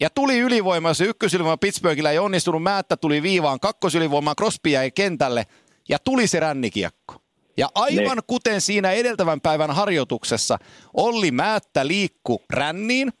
Ja 0.00 0.10
tuli 0.10 0.38
ylivoima, 0.38 0.88
jos 0.88 1.00
ykkösylivoima 1.00 1.56
Pittsburghillä 1.56 2.10
ei 2.10 2.18
onnistunut, 2.18 2.62
Määttä 2.62 2.96
tuli 2.96 3.22
viivaan, 3.22 3.60
kakkosylivoimaan 3.60 4.36
Crosby 4.36 4.70
jäi 4.70 4.90
kentälle 4.90 5.46
ja 5.88 5.98
tuli 5.98 6.26
se 6.26 6.40
rännikiekko. 6.40 7.19
Ja 7.60 7.68
aivan 7.74 8.16
ne. 8.16 8.22
kuten 8.26 8.60
siinä 8.60 8.90
edeltävän 8.92 9.40
päivän 9.40 9.70
harjoituksessa, 9.70 10.58
Olli 10.94 11.30
Määttä 11.30 11.86
liikku 11.86 12.42
ränniin, 12.50 13.12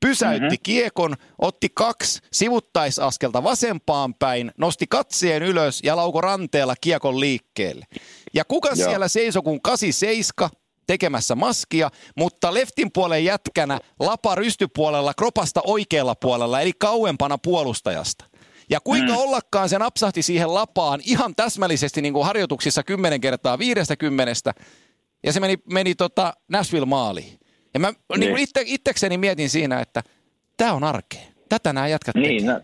pysäytti 0.00 0.40
mm-hmm. 0.40 0.58
kiekon, 0.62 1.16
otti 1.38 1.68
kaksi 1.74 2.20
sivuttaisaskelta 2.32 3.42
vasempaan 3.42 4.14
päin, 4.14 4.52
nosti 4.58 4.86
katseen 4.86 5.42
ylös 5.42 5.80
ja 5.82 5.96
lauko 5.96 6.20
ranteella 6.20 6.74
kiekon 6.80 7.20
liikkeelle. 7.20 7.84
Ja 8.34 8.44
kuka 8.44 8.68
Joo. 8.68 8.88
siellä 8.88 9.08
seisoi 9.08 9.42
kuin 9.42 9.62
87 9.62 10.50
tekemässä 10.86 11.34
maskia, 11.34 11.90
mutta 12.16 12.54
leftin 12.54 12.90
puolen 12.92 13.24
jätkänä 13.24 13.80
lapa 14.00 14.34
rystypuolella, 14.34 15.14
kropasta 15.14 15.60
oikealla 15.64 16.14
puolella, 16.14 16.60
eli 16.60 16.72
kauempana 16.78 17.38
puolustajasta. 17.38 18.29
Ja 18.70 18.78
kuinka 18.84 19.12
mm. 19.12 19.18
ollakaan 19.18 19.68
se 19.68 19.78
napsahti 19.78 20.22
siihen 20.22 20.54
lapaan 20.54 21.00
ihan 21.06 21.34
täsmällisesti 21.36 22.02
niin 22.02 22.12
kuin 22.12 22.26
harjoituksissa 22.26 22.82
kymmenen 22.82 23.20
kertaa 23.20 23.58
viidestä 23.58 23.96
kymmenestä. 23.96 24.52
Ja 25.26 25.32
se 25.32 25.40
meni, 25.40 25.56
meni 25.72 25.94
tota 25.94 26.32
Nashville 26.48 26.86
maaliin. 26.86 27.38
Ja 27.74 27.80
mä 27.80 27.88
niin. 27.90 28.20
Niin 28.20 28.38
itse, 28.38 28.62
itsekseni 28.66 29.18
mietin 29.18 29.48
siinä, 29.48 29.80
että 29.80 30.02
tämä 30.56 30.72
on 30.72 30.84
arkea. 30.84 31.20
Tätä 31.48 31.72
nämä 31.72 31.88
jätkät 31.88 32.14
niin, 32.14 32.46
no, 32.46 32.60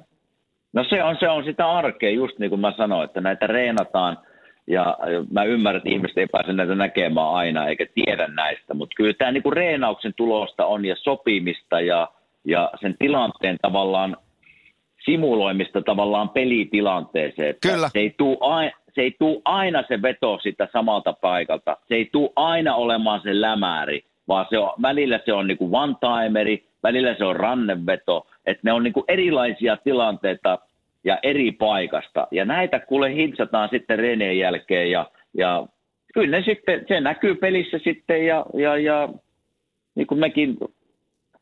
no, 0.72 0.84
se, 0.88 1.02
on, 1.02 1.16
se 1.20 1.28
on 1.28 1.44
sitä 1.44 1.70
arkea, 1.70 2.10
just 2.10 2.38
niin 2.38 2.50
kuin 2.50 2.60
mä 2.60 2.72
sanoin, 2.76 3.04
että 3.04 3.20
näitä 3.20 3.46
reenataan. 3.46 4.18
Ja 4.66 4.98
mä 5.30 5.44
ymmärrän, 5.44 5.78
että 5.78 5.90
ihmiset 5.90 6.18
ei 6.18 6.26
pääse 6.26 6.52
näitä 6.52 6.74
näkemään 6.74 7.28
aina 7.28 7.66
eikä 7.66 7.86
tiedä 7.94 8.28
näistä, 8.28 8.74
mutta 8.74 8.94
kyllä 8.96 9.14
tämä 9.14 9.32
niin 9.32 9.42
kuin 9.42 9.52
reenauksen 9.52 10.14
tulosta 10.16 10.66
on 10.66 10.84
ja 10.84 10.96
sopimista 10.96 11.80
ja, 11.80 12.08
ja 12.44 12.70
sen 12.80 12.96
tilanteen 12.98 13.56
tavallaan 13.62 14.16
simuloimista 15.06 15.82
tavallaan 15.82 16.28
pelitilanteeseen. 16.28 17.48
Että 17.48 17.68
Kyllä. 17.68 17.88
Se 17.88 17.98
ei, 17.98 18.14
tule 18.16 18.36
aina, 18.40 18.70
se 18.94 19.00
ei 19.00 19.16
tule 19.18 19.42
aina 19.44 19.84
se 19.88 20.02
veto 20.02 20.38
sitä 20.42 20.68
samalta 20.72 21.12
paikalta. 21.12 21.76
Se 21.88 21.94
ei 21.94 22.08
tule 22.12 22.30
aina 22.36 22.74
olemaan 22.74 23.20
se 23.22 23.40
lämäri, 23.40 24.04
vaan 24.28 24.46
se 24.50 24.58
on, 24.58 24.70
välillä 24.82 25.20
se 25.24 25.32
on 25.32 25.46
niin 25.46 25.58
kuin 25.58 25.74
one-timeri, 25.74 26.64
välillä 26.82 27.14
se 27.14 27.24
on 27.24 27.36
ranneveto. 27.36 28.26
Että 28.46 28.60
ne 28.64 28.72
on 28.72 28.82
niin 28.82 28.92
kuin 28.92 29.04
erilaisia 29.08 29.76
tilanteita 29.76 30.58
ja 31.04 31.18
eri 31.22 31.52
paikasta. 31.52 32.28
Ja 32.30 32.44
näitä 32.44 32.80
kuule 32.80 33.14
hintsataan 33.14 33.68
sitten 33.72 33.98
reenien 33.98 34.38
jälkeen 34.38 34.90
ja, 34.90 35.10
ja 35.34 35.66
kyllä 36.14 36.38
ne 36.38 36.44
sitten, 36.44 36.84
se 36.88 37.00
näkyy 37.00 37.34
pelissä 37.34 37.78
sitten 37.84 38.26
ja, 38.26 38.46
ja, 38.54 38.76
ja 38.76 39.08
niin 39.94 40.06
kuin 40.06 40.20
mekin 40.20 40.56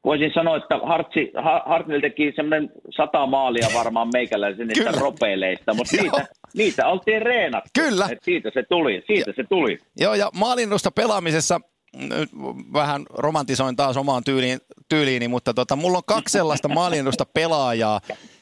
voisin 0.04 0.30
sanoa, 0.34 0.56
että 0.56 0.78
Hartsi, 0.82 1.32
Hartnell 1.66 2.00
teki 2.00 2.32
semmoinen 2.36 2.70
sata 2.96 3.26
maalia 3.26 3.68
varmaan 3.74 4.08
meikäläisen 4.12 4.66
niistä 4.68 4.92
ropeileista, 4.92 5.74
mutta 5.74 5.96
niitä, 6.02 6.26
niitä 6.54 6.88
oltiin 6.88 7.22
reenattu. 7.22 7.70
Kyllä. 7.74 8.08
Et 8.12 8.22
siitä 8.22 8.50
se 8.54 8.62
tuli, 8.62 9.02
siitä 9.06 9.30
ja, 9.30 9.34
se 9.36 9.44
tuli. 9.48 9.78
Joo, 9.98 10.14
ja 10.14 10.30
maalinnosta 10.34 10.90
pelaamisessa, 10.90 11.60
nyt 11.96 12.30
vähän 12.72 13.02
romantisoin 13.10 13.76
taas 13.76 13.96
omaan 13.96 14.24
tyyliin, 14.24 14.58
tyyliini, 14.88 15.28
mutta 15.28 15.54
tota, 15.54 15.76
mulla 15.76 15.98
on 15.98 16.04
kaksi 16.06 16.32
sellaista 16.32 16.68
maalinnosta 16.68 17.26
pelaajaa. 17.26 18.00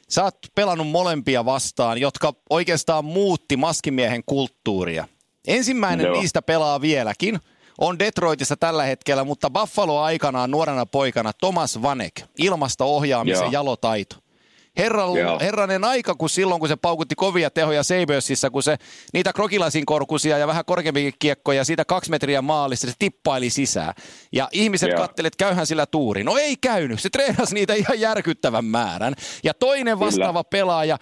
Sä 0.08 0.24
oot 0.24 0.38
pelannut 0.54 0.88
molempia 0.88 1.44
vastaan, 1.44 1.98
jotka 1.98 2.32
oikeastaan 2.50 3.04
muutti 3.04 3.56
maskimiehen 3.56 4.22
kulttuuria. 4.26 5.04
Ensimmäinen 5.48 6.06
Joo. 6.06 6.20
niistä 6.20 6.42
pelaa 6.42 6.80
vieläkin– 6.80 7.38
on 7.78 7.98
Detroitissa 7.98 8.56
tällä 8.56 8.82
hetkellä, 8.82 9.24
mutta 9.24 9.50
Buffalo 9.50 10.00
aikanaan 10.00 10.50
nuorena 10.50 10.86
poikana 10.86 11.32
Thomas 11.32 11.82
Vanek, 11.82 12.22
ilmasto-ohjaamisen 12.38 13.42
Joo. 13.42 13.52
jalotaito. 13.52 14.16
Herran, 14.78 15.10
herranen 15.40 15.84
aika, 15.84 16.14
kun 16.14 16.30
silloin 16.30 16.60
kun 16.60 16.68
se 16.68 16.76
paukutti 16.76 17.14
kovia 17.14 17.50
tehoja 17.50 17.82
Sabersissä, 17.82 18.50
kun 18.50 18.62
se 18.62 18.76
niitä 19.12 19.32
krokilasin 19.32 19.86
korkusia 19.86 20.38
ja 20.38 20.46
vähän 20.46 20.64
korkeampikin 20.64 21.14
kiekkoja 21.18 21.64
siitä 21.64 21.84
kaksi 21.84 22.10
metriä 22.10 22.42
maalista, 22.42 22.86
se 22.86 22.92
tippaili 22.98 23.50
sisään. 23.50 23.94
Ja 24.32 24.48
ihmiset 24.52 24.88
Joo. 24.88 24.98
kattelivat, 24.98 25.36
käyhän 25.36 25.66
sillä 25.66 25.86
tuuri. 25.86 26.24
No 26.24 26.36
ei 26.36 26.56
käynyt, 26.56 27.00
se 27.00 27.10
treenasi 27.10 27.54
niitä 27.54 27.74
ihan 27.74 28.00
järkyttävän 28.00 28.64
määrän. 28.64 29.14
Ja 29.44 29.54
toinen 29.54 30.00
vastaava 30.00 30.44
Kyllä. 30.44 30.50
pelaaja, 30.50 30.98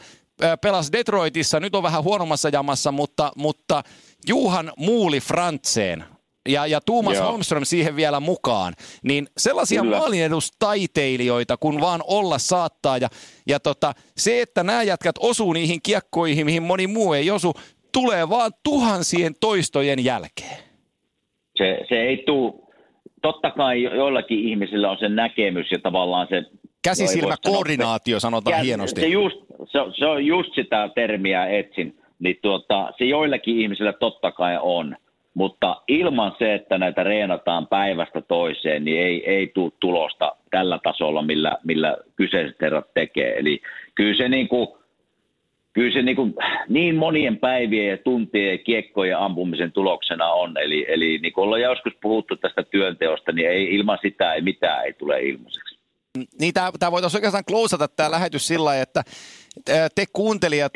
pelasi 0.61 0.93
Detroitissa, 0.93 1.61
nyt 1.61 1.75
on 1.75 1.83
vähän 1.83 2.05
huonommassa 2.05 2.49
jamassa, 2.49 2.93
mutta, 2.93 3.33
mutta 3.37 3.83
Juhan 4.29 4.73
Muuli 4.77 5.21
Frantseen 5.21 6.05
ja, 6.49 6.67
ja 6.67 6.81
Tuomas 6.87 7.17
Joo. 7.17 7.31
Holmström 7.31 7.65
siihen 7.65 7.97
vielä 7.97 8.21
mukaan, 8.21 8.73
niin 9.03 9.27
sellaisia 9.37 9.85
maalinedustaiteilijoita 9.85 11.57
kun 11.57 11.81
vaan 11.81 12.01
olla 12.07 12.39
saattaa. 12.39 12.99
Ja, 12.99 13.09
ja 13.47 13.61
tota, 13.61 13.93
se, 14.17 14.41
että 14.41 14.63
nämä 14.63 14.83
jätkät 14.83 15.17
osuu 15.19 15.53
niihin 15.53 15.81
kiekkoihin, 15.83 16.47
mihin 16.47 16.63
moni 16.63 16.87
muu 16.87 17.13
ei 17.13 17.31
osu, 17.31 17.53
tulee 17.93 18.29
vaan 18.29 18.53
tuhansien 18.65 19.35
toistojen 19.41 20.05
jälkeen. 20.05 20.57
Se, 21.57 21.79
se 21.89 21.95
ei 21.95 22.23
tule, 22.27 22.53
totta 23.23 23.51
kai 23.51 23.83
joillakin 23.83 24.49
ihmisillä 24.49 24.91
on 24.91 24.99
se 25.01 25.09
näkemys 25.09 25.73
ja 25.73 25.79
tavallaan 25.79 26.27
se... 26.31 26.43
Käsisilmäkoordinaatio 26.85 28.21
sanotaan 28.21 28.57
käs, 28.57 28.65
hienosti. 28.65 29.01
Se, 29.01 29.07
just, 29.07 29.37
se, 29.65 29.79
se 29.99 30.07
on 30.07 30.27
just 30.27 30.55
sitä 30.55 30.89
termiä 30.95 31.47
etsin. 31.47 31.97
Niin 32.19 32.37
tuota, 32.43 32.93
se 32.99 33.05
joillakin 33.05 33.61
ihmisillä 33.61 33.93
totta 33.93 34.33
kai 34.33 34.59
on. 34.63 34.97
Mutta 35.35 35.83
ilman 35.89 36.33
se, 36.39 36.55
että 36.55 36.79
näitä 36.79 37.03
reenataan 37.03 37.67
päivästä 37.67 38.21
toiseen, 38.21 38.85
niin 38.85 39.03
ei, 39.03 39.31
ei 39.31 39.47
tule 39.55 39.73
tulosta 39.81 40.37
tällä 40.51 40.79
tasolla, 40.83 41.23
millä, 41.23 41.57
millä 41.65 41.97
kyseiset 42.17 42.61
herrat 42.61 42.95
tekee. 42.95 43.39
Eli 43.39 43.63
kyllä 43.95 44.17
se, 44.17 44.29
niin, 44.29 44.49
kuin, 44.49 44.69
kyllä 45.73 45.93
se 45.93 46.03
niin, 46.03 46.17
kuin 46.17 46.35
niin 46.69 46.95
monien 46.95 47.37
päivien 47.39 47.91
ja 47.91 47.99
tuntien 47.99 48.53
ja 48.53 48.59
kiekkojen 48.59 49.19
ampumisen 49.19 49.73
tuloksena 49.73 50.33
on. 50.33 50.59
Eli, 50.59 50.87
eli 50.89 51.19
niin 51.19 51.33
kuin 51.33 51.45
ollaan 51.45 51.63
joskus 51.63 51.93
puhuttu 52.03 52.37
tästä 52.37 52.63
työnteosta, 52.63 53.33
niin 53.33 53.49
ei, 53.49 53.75
ilman 53.75 53.99
sitä 54.03 54.35
ei 54.35 54.41
mitään 54.41 54.85
ei 54.85 54.93
tule 54.93 55.21
ilmaiseksi. 55.21 55.81
Niin 56.41 56.55
tämä 56.55 56.93
voitaisiin 56.93 57.19
oikeastaan 57.19 57.45
klousata 57.45 57.89
tämä 57.89 58.11
lähetys 58.11 58.47
sillä 58.47 58.81
että 58.81 59.03
te 59.95 60.07
kuuntelijat, 60.13 60.73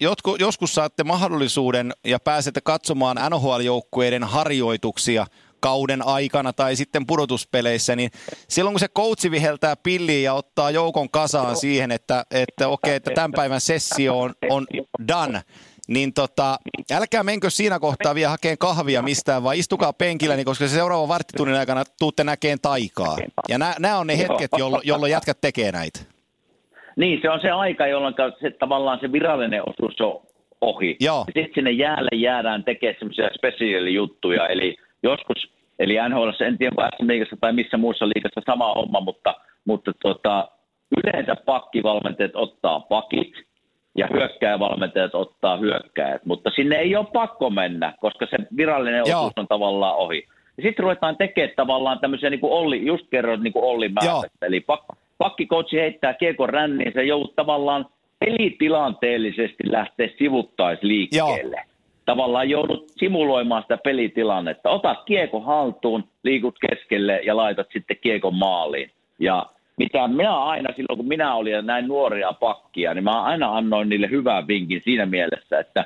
jotka 0.00 0.36
joskus 0.38 0.74
saatte 0.74 1.04
mahdollisuuden 1.04 1.92
ja 2.04 2.20
pääsette 2.20 2.60
katsomaan 2.60 3.16
NHL-joukkueiden 3.30 4.24
harjoituksia 4.24 5.26
kauden 5.60 6.06
aikana 6.06 6.52
tai 6.52 6.76
sitten 6.76 7.06
pudotuspeleissä, 7.06 7.96
niin 7.96 8.10
silloin 8.48 8.74
kun 8.74 8.80
se 8.80 8.88
coachi 8.88 9.30
viheltää 9.30 9.76
pilliin 9.76 10.24
ja 10.24 10.34
ottaa 10.34 10.70
joukon 10.70 11.10
kasaan 11.10 11.56
siihen, 11.56 11.90
että, 11.90 12.26
että 12.30 12.68
okei, 12.68 12.94
että 12.94 13.10
tämän 13.14 13.32
päivän 13.32 13.60
sessio 13.60 14.20
on, 14.20 14.34
on 14.50 14.66
done, 15.08 15.42
niin 15.88 16.12
tota, 16.12 16.58
älkää 16.92 17.22
menkö 17.22 17.50
siinä 17.50 17.78
kohtaa 17.78 18.14
vielä 18.14 18.30
hakeen 18.30 18.58
kahvia 18.58 19.02
mistään, 19.02 19.42
vaan 19.42 19.56
istukaa 19.56 19.92
penkillä, 19.92 20.36
niin 20.36 20.44
koska 20.44 20.68
se 20.68 20.74
seuraavan 20.74 21.08
varttitunnin 21.08 21.56
aikana 21.56 21.84
tuutte 21.98 22.24
näkeen 22.24 22.58
taikaa. 22.62 23.16
Ja 23.48 23.58
nämä 23.58 23.98
on 23.98 24.06
ne 24.06 24.18
hetket, 24.18 24.50
jolloin 24.58 24.82
jollo 24.84 25.06
jätkät 25.06 25.40
tekee 25.40 25.72
näitä. 25.72 26.13
Niin, 26.96 27.18
se 27.22 27.30
on 27.30 27.40
se 27.40 27.50
aika, 27.50 27.86
jolloin 27.86 28.14
se, 28.40 28.50
tavallaan 28.50 28.98
se 29.00 29.12
virallinen 29.12 29.62
osuus 29.68 30.00
on 30.00 30.20
ohi. 30.60 30.96
Joo. 31.00 31.24
Sitten 31.24 31.54
sinne 31.54 31.70
jäälle 31.70 32.16
jäädään 32.16 32.64
tekemään 32.64 32.96
semmoisia 32.98 33.28
spesiaalijuttuja, 33.38 34.46
eli 34.46 34.76
joskus, 35.02 35.50
eli 35.78 35.96
NHL, 36.08 36.30
en 36.40 36.58
tiedä 36.58 36.90
liikassa 37.00 37.36
tai 37.40 37.52
missä 37.52 37.76
muussa 37.76 38.08
liikassa 38.08 38.40
sama 38.46 38.74
homma, 38.74 39.00
mutta, 39.00 39.34
mutta 39.64 39.92
tota, 40.02 40.48
yleensä 40.96 41.36
pakkivalmentajat 41.46 42.32
ottaa 42.34 42.80
pakit 42.80 43.32
ja 43.98 44.08
hyökkäävalmentajat 44.12 45.14
ottaa 45.14 45.56
hyökkäjät, 45.56 46.24
mutta 46.24 46.50
sinne 46.50 46.76
ei 46.76 46.96
ole 46.96 47.06
pakko 47.12 47.50
mennä, 47.50 47.94
koska 48.00 48.26
se 48.30 48.36
virallinen 48.56 49.02
Joo. 49.06 49.18
osuus 49.18 49.32
on 49.36 49.48
tavallaan 49.48 49.96
ohi. 49.96 50.26
Ja 50.56 50.62
sitten 50.62 50.82
ruvetaan 50.82 51.16
tekemään 51.16 51.52
tavallaan 51.56 51.98
tämmöisiä, 51.98 52.30
niin 52.30 52.40
kuin 52.40 52.52
Olli, 52.52 52.86
just 52.86 53.06
kerroit 53.10 53.40
niin 53.40 53.52
kuin 53.52 53.64
Olli 53.64 53.88
määrästä, 53.88 54.46
eli 54.46 54.60
pakko 54.60 54.94
pakkikoutsi 55.18 55.76
heittää 55.76 56.14
kiekon 56.14 56.48
ränniin, 56.48 56.92
se 56.92 57.04
joudut 57.04 57.36
tavallaan 57.36 57.86
pelitilanteellisesti 58.18 59.72
lähteä 59.72 60.08
sivuttaisliikkeelle. 60.18 61.56
Joo. 61.56 61.74
Tavallaan 62.04 62.50
joudut 62.50 62.88
simuloimaan 62.88 63.62
sitä 63.62 63.76
pelitilannetta. 63.76 64.70
Otat 64.70 65.04
kiekon 65.04 65.44
haltuun, 65.44 66.04
liikut 66.22 66.56
keskelle 66.68 67.20
ja 67.24 67.36
laitat 67.36 67.66
sitten 67.72 67.96
kiekon 68.00 68.34
maaliin. 68.34 68.90
Ja 69.18 69.46
mitä 69.76 70.08
minä 70.08 70.38
aina 70.38 70.74
silloin, 70.76 70.96
kun 70.96 71.08
minä 71.08 71.34
olin 71.34 71.66
näin 71.66 71.88
nuoria 71.88 72.32
pakkia, 72.32 72.94
niin 72.94 73.04
mä 73.04 73.22
aina 73.22 73.56
annoin 73.56 73.88
niille 73.88 74.10
hyvän 74.10 74.48
vinkin 74.48 74.82
siinä 74.84 75.06
mielessä, 75.06 75.58
että 75.58 75.84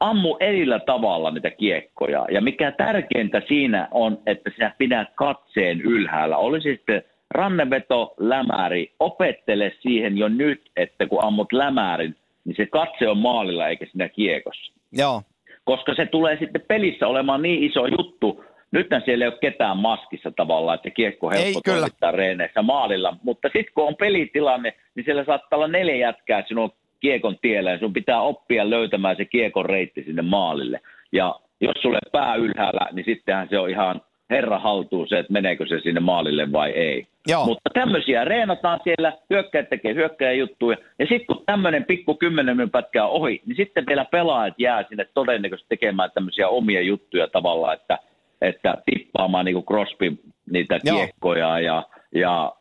ammu 0.00 0.36
erillä 0.40 0.78
tavalla 0.78 1.30
niitä 1.30 1.50
kiekkoja. 1.50 2.26
Ja 2.30 2.40
mikä 2.40 2.72
tärkeintä 2.72 3.42
siinä 3.48 3.88
on, 3.90 4.18
että 4.26 4.50
sinä 4.54 4.74
pidät 4.78 5.08
katseen 5.14 5.80
ylhäällä. 5.80 6.36
Olisi 6.36 6.72
sitten 6.72 7.02
ranneveto, 7.30 8.14
lämäri, 8.18 8.92
opettele 9.00 9.72
siihen 9.80 10.18
jo 10.18 10.28
nyt, 10.28 10.70
että 10.76 11.06
kun 11.06 11.24
ammut 11.24 11.52
lämärin, 11.52 12.16
niin 12.44 12.56
se 12.56 12.66
katse 12.66 13.08
on 13.08 13.18
maalilla 13.18 13.68
eikä 13.68 13.86
siinä 13.86 14.08
kiekossa. 14.08 14.72
Joo. 14.92 15.22
Koska 15.64 15.94
se 15.94 16.06
tulee 16.06 16.36
sitten 16.38 16.64
pelissä 16.68 17.06
olemaan 17.06 17.42
niin 17.42 17.64
iso 17.64 17.86
juttu, 17.86 18.44
nyt 18.72 18.86
siellä 19.04 19.24
ei 19.24 19.28
ole 19.28 19.38
ketään 19.40 19.76
maskissa 19.76 20.30
tavallaan, 20.30 20.74
että 20.74 20.90
kiekko 20.90 21.30
helppo 21.30 21.60
toimittaa 21.64 22.10
reeneissä 22.10 22.62
maalilla, 22.62 23.16
mutta 23.22 23.48
sitten 23.48 23.74
kun 23.74 23.86
on 23.86 23.96
pelitilanne, 23.96 24.74
niin 24.94 25.04
siellä 25.04 25.24
saattaa 25.24 25.56
olla 25.56 25.68
neljä 25.68 25.96
jätkää 25.96 26.44
sinun 26.48 26.72
kiekon 27.00 27.38
tiellä 27.42 27.70
ja 27.70 27.78
sun 27.78 27.92
pitää 27.92 28.20
oppia 28.20 28.70
löytämään 28.70 29.16
se 29.16 29.24
kiekon 29.24 29.66
reitti 29.66 30.02
sinne 30.02 30.22
maalille. 30.22 30.80
Ja 31.12 31.34
jos 31.60 31.82
sulle 31.82 31.98
pää 32.12 32.34
ylhäällä, 32.34 32.88
niin 32.92 33.04
sittenhän 33.04 33.48
se 33.50 33.58
on 33.58 33.70
ihan 33.70 34.00
herra 34.30 34.58
haltuun 34.58 35.08
se, 35.08 35.18
että 35.18 35.32
meneekö 35.32 35.66
se 35.66 35.80
sinne 35.80 36.00
maalille 36.00 36.52
vai 36.52 36.70
ei. 36.70 37.06
Joo. 37.28 37.44
Mutta 37.44 37.70
tämmöisiä 37.74 38.24
reenataan 38.24 38.80
siellä, 38.84 39.12
hyökkäät 39.30 39.70
tekee 39.70 39.94
hyökkäjäjuttuja, 39.94 40.76
ja 40.98 41.06
sitten 41.06 41.26
kun 41.26 41.42
tämmöinen 41.46 41.84
pikku 41.84 42.14
kymmenen 42.14 42.56
minuutin 42.56 42.70
pätkä 42.70 43.04
on 43.04 43.10
ohi, 43.10 43.42
niin 43.46 43.56
sitten 43.56 43.86
vielä 43.86 44.04
pelaajat 44.04 44.54
jää 44.58 44.84
sinne 44.88 45.06
todennäköisesti 45.14 45.68
tekemään 45.68 46.10
tämmöisiä 46.14 46.48
omia 46.48 46.82
juttuja 46.82 47.28
tavallaan, 47.28 47.74
että, 47.74 47.98
että 48.40 48.74
tippaamaan 48.86 49.44
niin 49.44 49.54
kuin 49.54 49.66
Crosby 49.66 50.16
niitä 50.50 50.78
Joo. 50.84 50.96
kiekkoja 50.96 51.60
ja, 51.60 51.82
ja 52.14 52.52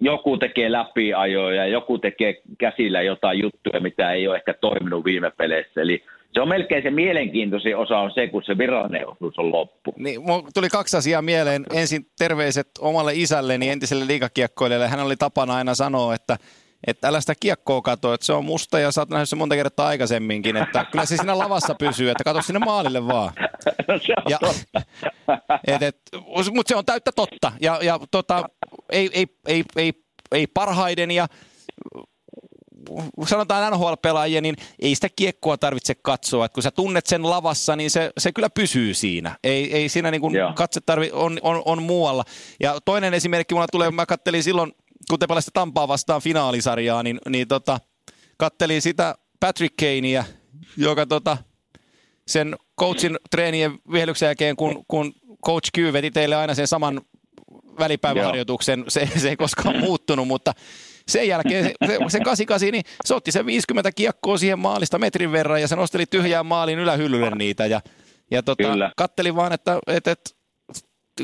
joku 0.00 0.36
tekee 0.36 0.72
läpiajoja, 0.72 1.66
joku 1.66 1.98
tekee 1.98 2.40
käsillä 2.58 3.02
jotain 3.02 3.38
juttuja, 3.38 3.80
mitä 3.80 4.12
ei 4.12 4.28
ole 4.28 4.36
ehkä 4.36 4.54
toiminut 4.54 5.04
viime 5.04 5.30
peleissä. 5.30 5.80
Eli 5.80 6.04
se 6.36 6.40
on 6.40 6.48
melkein 6.48 6.82
se 6.82 6.90
mielenkiintoisin 6.90 7.76
osa 7.76 7.98
on 7.98 8.10
se, 8.14 8.26
kun 8.26 8.42
se 8.46 8.58
virallinen 8.58 9.08
osuus 9.08 9.38
on 9.38 9.52
loppu. 9.52 9.94
Niin, 9.96 10.20
tuli 10.54 10.68
kaksi 10.68 10.96
asiaa 10.96 11.22
mieleen. 11.22 11.66
Ensin 11.74 12.06
terveiset 12.18 12.68
omalle 12.78 13.14
isälleni, 13.14 13.68
entiselle 13.68 14.06
liikakiekkoilijalle. 14.06 14.88
Hän 14.88 15.00
oli 15.00 15.16
tapana 15.16 15.54
aina 15.54 15.74
sanoa, 15.74 16.14
että 16.14 16.36
että 16.86 17.08
älä 17.08 17.20
sitä 17.20 17.34
kiekkoa 17.40 17.82
katso, 17.82 18.14
että 18.14 18.26
se 18.26 18.32
on 18.32 18.44
musta 18.44 18.78
ja 18.78 18.92
sä 18.92 19.00
oot 19.00 19.08
nähnyt 19.08 19.28
se 19.28 19.36
monta 19.36 19.54
kertaa 19.54 19.86
aikaisemminkin, 19.86 20.56
että 20.56 20.84
kyllä 20.92 21.04
se 21.04 21.16
siinä 21.16 21.38
lavassa 21.38 21.74
pysyy, 21.74 22.10
että 22.10 22.24
katso 22.24 22.42
sinne 22.42 22.58
maalille 22.58 23.06
vaan. 23.06 23.32
ja, 24.30 24.38
et, 25.66 25.82
et, 25.82 25.96
mutta 26.52 26.68
se 26.68 26.76
on 26.76 26.84
täyttä 26.84 27.12
totta 27.16 27.52
ja, 27.60 27.78
ja 27.82 28.00
tota, 28.10 28.48
ei, 28.92 29.10
ei, 29.12 29.26
ei, 29.46 29.64
ei, 29.76 29.92
ei 30.32 30.46
parhaiden 30.46 31.10
ja 31.10 31.26
sanotaan 33.26 33.72
NHL-pelaajia, 33.72 34.40
niin 34.40 34.56
ei 34.78 34.94
sitä 34.94 35.08
kiekkoa 35.16 35.56
tarvitse 35.56 35.94
katsoa. 35.94 36.44
että 36.44 36.54
kun 36.54 36.62
sä 36.62 36.70
tunnet 36.70 37.06
sen 37.06 37.30
lavassa, 37.30 37.76
niin 37.76 37.90
se, 37.90 38.10
se 38.18 38.32
kyllä 38.32 38.50
pysyy 38.50 38.94
siinä. 38.94 39.36
Ei, 39.44 39.72
ei 39.72 39.88
siinä 39.88 40.10
niin 40.10 40.20
kuin 40.20 40.34
katse 40.54 40.80
tarvi, 40.80 41.10
on, 41.12 41.38
on, 41.42 41.62
on, 41.64 41.82
muualla. 41.82 42.24
Ja 42.60 42.80
toinen 42.84 43.14
esimerkki 43.14 43.54
mulla 43.54 43.66
tulee, 43.72 43.90
mä 43.90 44.06
kattelin 44.06 44.42
silloin, 44.42 44.72
kun 45.10 45.18
te 45.18 45.26
pelasitte 45.26 45.50
Tampaa 45.54 45.88
vastaan 45.88 46.22
finaalisarjaa, 46.22 47.02
niin, 47.02 47.18
niin 47.28 47.48
tota, 47.48 47.80
kattelin 48.36 48.82
sitä 48.82 49.14
Patrick 49.40 49.76
Kanea, 49.76 50.24
joka 50.76 51.06
tota, 51.06 51.36
sen 52.26 52.56
coachin 52.80 53.18
treenien 53.30 53.78
vihelyksen 53.92 54.26
jälkeen, 54.26 54.56
kun, 54.56 54.84
kun 54.88 55.12
coach 55.46 55.70
Q 55.78 55.92
veti 55.92 56.10
teille 56.10 56.36
aina 56.36 56.54
sen 56.54 56.66
saman 56.66 57.00
välipäiväharjoituksen, 57.78 58.84
se, 58.88 59.08
se 59.16 59.28
ei 59.28 59.36
koskaan 59.36 59.76
muuttunut, 59.86 60.28
mutta 60.28 60.52
sen 61.08 61.28
jälkeen 61.28 61.64
se, 61.64 61.74
se, 61.86 61.98
se 62.08 62.20
88, 62.20 62.72
niin 62.72 62.84
se 63.04 63.14
otti 63.14 63.32
sen 63.32 63.46
50 63.46 63.92
kiekkoa 63.92 64.38
siihen 64.38 64.58
maalista 64.58 64.98
metrin 64.98 65.32
verran 65.32 65.60
ja 65.60 65.68
se 65.68 65.76
nosteli 65.76 66.06
tyhjään 66.06 66.46
maalin 66.46 66.78
ylähyllylle 66.78 67.30
niitä 67.30 67.66
ja, 67.66 67.80
ja 68.30 68.42
tota, 68.42 68.62
kattelin 68.96 69.36
vaan, 69.36 69.52
että, 69.52 69.78
että, 69.86 70.10
että 70.10 70.30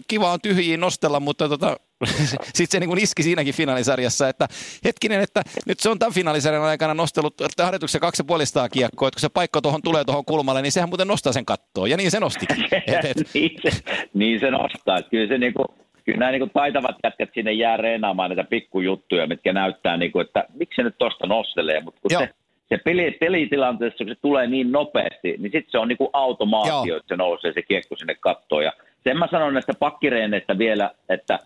kiva 0.09 0.33
on 0.33 0.41
tyhjiin 0.41 0.81
nostella, 0.81 1.21
mutta 1.21 1.49
tota, 1.49 1.77
sitten 2.55 2.67
se 2.69 2.81
niin 2.81 2.89
kuin 2.89 3.03
iski 3.03 3.23
siinäkin 3.23 3.55
finaalisarjassa, 3.55 4.29
että 4.29 4.49
hetkinen, 4.85 5.21
että 5.21 5.43
nyt 5.67 5.81
se 5.81 5.89
on 5.89 5.99
tämän 5.99 6.13
finaalisarjan 6.13 6.65
aikana 6.65 6.95
nostellut 6.95 7.35
harjoituksen 7.63 8.01
kaksi 8.01 8.25
puolistaa 8.25 8.69
kiekkoa, 8.69 9.09
että 9.09 9.17
kun 9.17 9.21
se 9.21 9.29
paikka 9.29 9.61
tuohon 9.61 9.83
tulee 9.83 10.05
tuohon 10.05 10.25
kulmalle, 10.25 10.63
niin 10.63 10.73
sehän 10.73 10.89
muuten 10.89 11.09
nostaa 11.09 11.33
sen 11.33 11.45
kattoon, 11.45 11.91
ja 11.91 11.97
niin 11.97 12.11
se 12.11 12.21
nosti. 12.21 12.47
Et, 12.87 13.05
et. 13.05 13.17
niin, 13.35 13.51
se, 13.63 13.71
niin 14.15 14.41
se 14.41 14.51
nostaa, 14.51 15.03
kyllä 15.03 15.29
se 15.29 15.39
niin 15.39 15.55
kuin, 15.55 15.67
kyllä 16.05 16.19
nämä 16.19 16.33
niin 16.33 16.51
taitavat 16.51 16.97
jätkät 17.05 17.31
sinne 17.35 17.53
jää 17.53 17.77
reenaamaan 17.77 18.31
näitä 18.31 18.45
pikkujuttuja, 18.45 19.27
mitkä 19.27 19.53
näyttää, 19.53 19.97
niin 19.97 20.13
kuin, 20.13 20.27
että 20.27 20.45
miksi 20.55 20.77
se 20.77 20.83
nyt 20.83 20.95
tuosta 20.99 21.27
nostelee, 21.27 21.81
mutta 21.81 22.01
kun 22.01 22.11
Joo. 22.13 22.21
se, 22.21 22.31
se 22.69 22.79
peli, 22.85 23.11
pelitilanteessa, 23.11 24.05
kun 24.05 24.15
se 24.15 24.21
tulee 24.23 24.47
niin 24.47 24.73
nopeasti, 24.73 25.37
niin 25.39 25.53
sitten 25.53 25.71
se 25.71 25.79
on 25.79 25.89
niin 25.89 25.99
kuin 25.99 26.11
automaatio, 26.13 26.85
Joo. 26.85 26.97
että 26.97 27.09
se 27.09 27.17
nousee 27.17 27.53
se 27.53 27.63
kiekko 27.63 27.97
sinne 27.97 28.15
kattoon. 28.15 28.65
Ja 28.65 28.73
sen 29.05 29.19
mä 29.19 29.29
sanon 29.31 29.55
näistä 29.55 29.73
pakkireeneistä 29.79 30.59
vielä, 30.59 30.91
että 31.09 31.39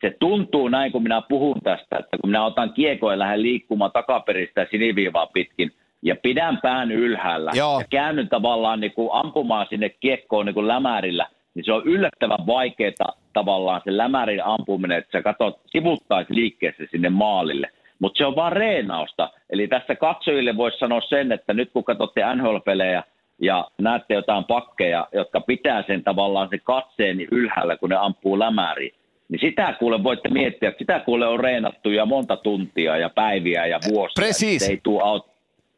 se 0.00 0.16
tuntuu 0.20 0.68
näin, 0.68 0.92
kun 0.92 1.02
minä 1.02 1.22
puhun 1.28 1.60
tästä, 1.64 1.96
että 1.98 2.16
kun 2.20 2.30
minä 2.30 2.44
otan 2.44 2.72
kiekoa 2.72 3.12
ja 3.12 3.18
lähden 3.18 3.42
liikkumaan 3.42 3.92
takaperistä 3.92 4.60
ja 4.60 4.66
siniviivaa 4.70 5.26
pitkin, 5.26 5.72
ja 6.02 6.16
pidän 6.22 6.58
pään 6.62 6.92
ylhäällä 6.92 7.52
Joo. 7.54 7.80
ja 7.80 7.86
käännyn 7.90 8.28
tavallaan 8.28 8.80
niin 8.80 8.92
kuin 8.92 9.08
ampumaan 9.12 9.66
sinne 9.70 9.88
kiekkoon 9.88 10.46
niin 10.46 10.54
kuin 10.54 10.68
lämärillä, 10.68 11.26
niin 11.56 11.64
se 11.64 11.72
on 11.72 11.82
yllättävän 11.84 12.46
vaikeaa 12.46 13.16
tavallaan 13.32 13.80
se 13.84 13.96
lämärin 13.96 14.44
ampuminen, 14.44 14.98
että 14.98 15.18
sä 15.18 15.22
katsot 15.22 15.60
sivuttaisi 15.66 16.34
liikkeessä 16.34 16.84
sinne 16.90 17.08
maalille. 17.08 17.68
Mutta 17.98 18.18
se 18.18 18.26
on 18.26 18.36
vaan 18.36 18.52
reenausta. 18.52 19.30
Eli 19.50 19.68
tässä 19.68 19.94
katsojille 19.94 20.56
voisi 20.56 20.78
sanoa 20.78 21.00
sen, 21.00 21.32
että 21.32 21.54
nyt 21.54 21.70
kun 21.72 21.84
katsotte 21.84 22.34
NHL-pelejä 22.34 23.02
ja 23.38 23.68
näette 23.78 24.14
jotain 24.14 24.44
pakkeja, 24.44 25.08
jotka 25.12 25.40
pitää 25.40 25.84
sen 25.86 26.04
tavallaan 26.04 26.48
se 26.48 26.58
katseen 26.58 27.20
ylhäällä, 27.20 27.76
kun 27.76 27.90
ne 27.90 27.96
ampuu 27.96 28.38
lämäriin, 28.38 28.94
niin 29.28 29.40
sitä 29.40 29.74
kuule 29.78 30.02
voitte 30.02 30.28
miettiä, 30.28 30.68
että 30.68 30.78
sitä 30.78 31.00
kuule 31.00 31.26
on 31.26 31.40
reenattu 31.40 31.90
ja 31.90 32.06
monta 32.06 32.36
tuntia 32.36 32.96
ja 32.96 33.10
päiviä 33.10 33.66
ja 33.66 33.78
vuosia. 33.88 34.14
Precis. 34.14 34.66
Se, 34.66 34.72
ei 34.72 34.80
tuu 34.82 35.00
aut- 35.00 35.36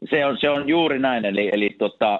se, 0.09 0.25
on, 0.25 0.37
se 0.37 0.49
on 0.49 0.69
juuri 0.69 0.99
näin, 0.99 1.25
eli, 1.25 1.49
eli 1.53 1.69
tota, 1.77 2.19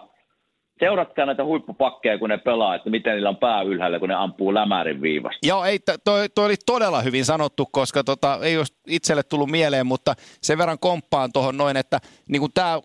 seuratkaa 0.80 1.26
näitä 1.26 1.46
huippupakkeja, 1.46 2.18
kun 2.18 2.30
ne 2.30 2.38
pelaa, 2.38 2.76
että 2.76 2.90
miten 2.90 3.14
niillä 3.14 3.30
on 3.30 3.38
pää 3.38 3.62
ylhäällä, 3.62 4.00
kun 4.00 4.10
ne 4.10 4.16
ampuu 4.16 4.54
lämärin 4.54 5.02
viivasta. 5.02 5.48
Joo, 5.48 5.66
ei, 5.66 5.80
toi, 6.04 6.30
toi 6.30 6.46
oli 6.46 6.56
todella 6.66 7.02
hyvin 7.02 7.26
sanottu, 7.26 7.66
koska 7.72 8.04
tota, 8.04 8.40
ei 8.42 8.58
olisi 8.58 8.74
itselle 8.88 9.24
tullut 9.24 9.50
mieleen, 9.50 9.88
mutta 9.88 10.14
sen 10.42 10.58
verran 10.58 10.80
komppaan 10.80 11.32
tuohon 11.34 11.58
noin, 11.58 11.78
että 11.78 12.00
niin 12.30 12.54
tämä 12.54 12.82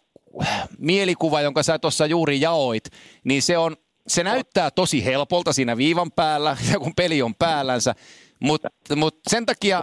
mielikuva, 0.78 1.40
jonka 1.40 1.62
sä 1.62 1.78
tuossa 1.78 2.06
juuri 2.06 2.40
jaoit, 2.40 2.84
niin 3.24 3.42
se 3.42 3.58
on 3.58 3.76
se 4.06 4.24
näyttää 4.24 4.70
tosi 4.70 5.04
helpolta 5.04 5.52
siinä 5.52 5.76
viivan 5.76 6.12
päällä, 6.12 6.56
kun 6.82 6.92
peli 6.96 7.22
on 7.22 7.34
päällänsä, 7.34 7.94
mutta 8.40 8.68
mut 8.96 9.18
sen 9.30 9.46
takia 9.46 9.80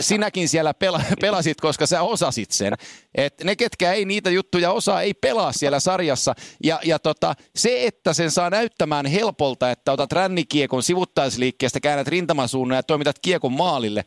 sinäkin 0.00 0.48
siellä 0.48 0.74
pela, 0.74 1.00
pelasit, 1.20 1.60
koska 1.60 1.86
sä 1.86 2.02
osasit 2.02 2.50
sen. 2.50 2.72
Et 3.14 3.34
ne, 3.44 3.56
ketkä 3.56 3.92
ei 3.92 4.04
niitä 4.04 4.30
juttuja 4.30 4.72
osaa, 4.72 5.02
ei 5.02 5.14
pelaa 5.14 5.52
siellä 5.52 5.80
sarjassa. 5.80 6.34
Ja, 6.64 6.78
ja 6.84 6.98
tota, 6.98 7.34
se, 7.54 7.86
että 7.86 8.12
sen 8.12 8.30
saa 8.30 8.50
näyttämään 8.50 9.06
helpolta, 9.06 9.70
että 9.70 9.92
otat 9.92 10.12
rännikiekon 10.12 10.82
sivuttaisliikkeestä, 10.82 11.80
käännät 11.80 12.08
rintamasuunnan 12.08 12.76
ja 12.76 12.82
toimitat 12.82 13.16
kiekon 13.22 13.52
maalille, 13.52 14.02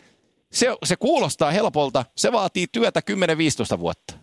se, 0.52 0.68
se 0.84 0.96
kuulostaa 0.96 1.52
helpolta. 1.52 2.06
Se 2.16 2.32
vaatii 2.32 2.66
työtä 2.72 3.00
10-15 3.76 3.80
vuotta. 3.80 4.14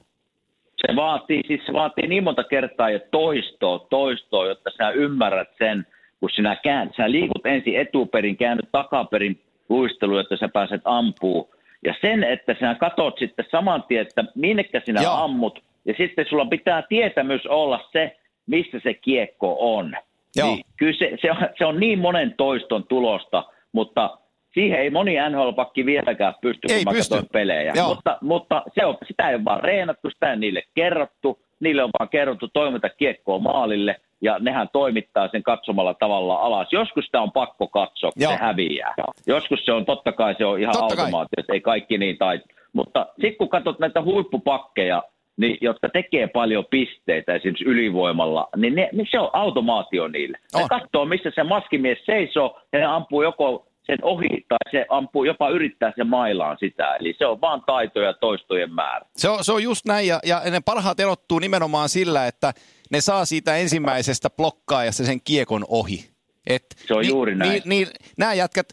Se 0.76 0.96
vaatii, 0.96 1.42
siis 1.46 1.60
se 1.66 1.72
vaatii 1.72 2.06
niin 2.06 2.24
monta 2.24 2.44
kertaa 2.44 2.90
ja 2.90 3.00
toistoa, 3.10 3.78
toistoa, 3.90 4.46
jotta 4.46 4.70
sinä 4.70 4.90
ymmärrät 4.90 5.48
sen, 5.58 5.86
kun 6.20 6.30
sinä, 6.34 6.56
kään, 6.56 6.90
sinä 6.96 7.10
liikut 7.10 7.46
ensin 7.46 7.80
etuperin, 7.80 8.36
käännyt 8.36 8.68
takaperin 8.72 9.40
luistelu, 9.68 10.18
että 10.18 10.36
sä 10.36 10.48
pääset 10.48 10.80
ampuu. 10.84 11.55
Ja 11.86 11.94
sen, 12.00 12.24
että 12.24 12.54
sinä 12.54 12.74
katot 12.74 13.18
sitten 13.18 13.44
saman 13.50 13.84
tien, 13.88 14.02
että 14.02 14.24
minnekä 14.34 14.82
sinä 14.84 15.02
Joo. 15.02 15.14
ammut, 15.14 15.58
ja 15.84 15.94
sitten 15.96 16.26
sulla 16.28 16.46
pitää 16.46 16.82
tietämys 16.88 17.46
olla 17.46 17.88
se, 17.92 18.16
missä 18.46 18.80
se 18.82 18.94
kiekko 18.94 19.56
on. 19.76 19.96
Joo. 20.36 20.48
Niin, 20.48 20.64
kyllä 20.76 20.98
se, 20.98 21.12
se, 21.22 21.30
on, 21.30 21.36
se 21.58 21.64
on 21.64 21.80
niin 21.80 21.98
monen 21.98 22.34
toiston 22.36 22.84
tulosta, 22.84 23.44
mutta 23.72 24.18
siihen 24.54 24.80
ei 24.80 24.90
moni 24.90 25.14
NHL-pakki 25.30 25.86
vieläkään 25.86 26.34
pysty, 26.40 26.60
ei 26.70 26.84
kun 26.84 26.94
pysty. 26.94 27.14
pelejä. 27.32 27.72
Mutta, 27.86 28.18
mutta 28.20 28.62
se 28.74 28.84
on, 28.84 28.96
sitä 29.08 29.28
ei 29.28 29.34
ole 29.34 29.44
vaan 29.44 29.62
reenattu, 29.62 30.10
sitä 30.10 30.30
ei 30.30 30.36
niille 30.36 30.62
kerrottu, 30.74 31.38
niille 31.60 31.84
on 31.84 31.90
vaan 31.98 32.08
kerrottu 32.08 32.48
toiminta 32.48 32.88
kiekkoa 32.88 33.38
maalille, 33.38 34.00
ja 34.20 34.38
nehän 34.38 34.68
toimittaa 34.72 35.28
sen 35.28 35.42
katsomalla 35.42 35.94
tavalla 35.94 36.34
alas. 36.36 36.68
Joskus 36.72 37.04
sitä 37.04 37.20
on 37.20 37.32
pakko 37.32 37.68
katsoa, 37.68 38.12
kun 38.12 38.22
Joo. 38.22 38.32
se 38.32 38.38
häviää. 38.38 38.94
Joo. 38.98 39.06
Joskus 39.26 39.64
se 39.64 39.72
on, 39.72 39.84
totta 39.84 40.12
kai 40.12 40.34
se 40.38 40.44
on 40.44 40.60
ihan 40.60 40.72
totta 40.72 41.02
automaatio, 41.02 41.44
ei 41.52 41.60
kaikki 41.60 41.98
niin 41.98 42.18
tai. 42.18 42.40
Mutta 42.72 43.06
sitten 43.14 43.36
kun 43.36 43.48
katsot 43.48 43.78
näitä 43.78 44.02
huippupakkeja, 44.02 45.02
niin, 45.36 45.58
jotka 45.60 45.88
tekee 45.88 46.26
paljon 46.26 46.64
pisteitä 46.70 47.34
esimerkiksi 47.34 47.64
ylivoimalla, 47.64 48.48
niin, 48.56 48.74
ne, 48.74 48.88
niin 48.92 49.06
se 49.10 49.18
on 49.18 49.30
automaatio 49.32 50.08
niille. 50.08 50.38
Ne 50.56 50.66
katsoo, 50.68 51.04
missä 51.04 51.30
se 51.34 51.42
maskimies 51.42 51.98
seisoo, 52.06 52.60
ja 52.72 52.78
ne 52.78 52.84
ampuu 52.84 53.22
joko 53.22 53.66
sen 53.86 53.98
ohi 54.02 54.44
tai 54.48 54.70
se 54.70 54.86
ampuu, 54.88 55.24
jopa 55.24 55.50
yrittää 55.50 55.92
sen 55.96 56.06
mailaan 56.06 56.56
sitä. 56.60 56.94
Eli 56.94 57.14
se 57.18 57.26
on 57.26 57.40
vaan 57.40 57.62
taitoja 57.66 58.12
toistojen 58.12 58.72
määrä. 58.72 59.06
Se 59.16 59.28
on, 59.28 59.44
se 59.44 59.52
on 59.52 59.62
just 59.62 59.86
näin 59.86 60.08
ja, 60.08 60.20
ja 60.24 60.42
ne 60.50 60.60
parhaat 60.64 61.00
erottuu 61.00 61.38
nimenomaan 61.38 61.88
sillä, 61.88 62.26
että 62.26 62.52
ne 62.90 63.00
saa 63.00 63.24
siitä 63.24 63.56
ensimmäisestä 63.56 64.30
blokkaajasta 64.30 65.04
sen 65.04 65.20
kiekon 65.24 65.64
ohi. 65.68 66.16
Et 66.46 66.66
se 66.86 66.94
on 66.94 67.02
ni, 67.02 67.08
juuri 67.08 67.34
näin. 67.34 67.62
Ni, 67.64 67.84
ni, 67.84 67.86
nämä 68.18 68.34
jätkät, 68.34 68.66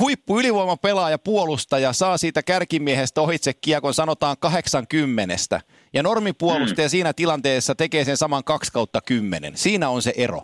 huippu 0.00 0.40
ylivoimapelaaja, 0.40 1.18
puolustaja, 1.18 1.92
saa 1.92 2.16
siitä 2.16 2.42
kärkimiehestä 2.42 3.20
ohitse 3.20 3.52
kiekon 3.60 3.94
sanotaan 3.94 4.36
80. 4.40 5.34
Ja 5.92 6.02
normipuolustaja 6.02 6.86
hmm. 6.86 6.90
siinä 6.90 7.12
tilanteessa 7.12 7.74
tekee 7.74 8.04
sen 8.04 8.16
saman 8.16 8.44
2 8.44 8.72
kautta 8.72 9.00
10. 9.06 9.56
Siinä 9.56 9.88
on 9.88 10.02
se 10.02 10.12
ero. 10.16 10.42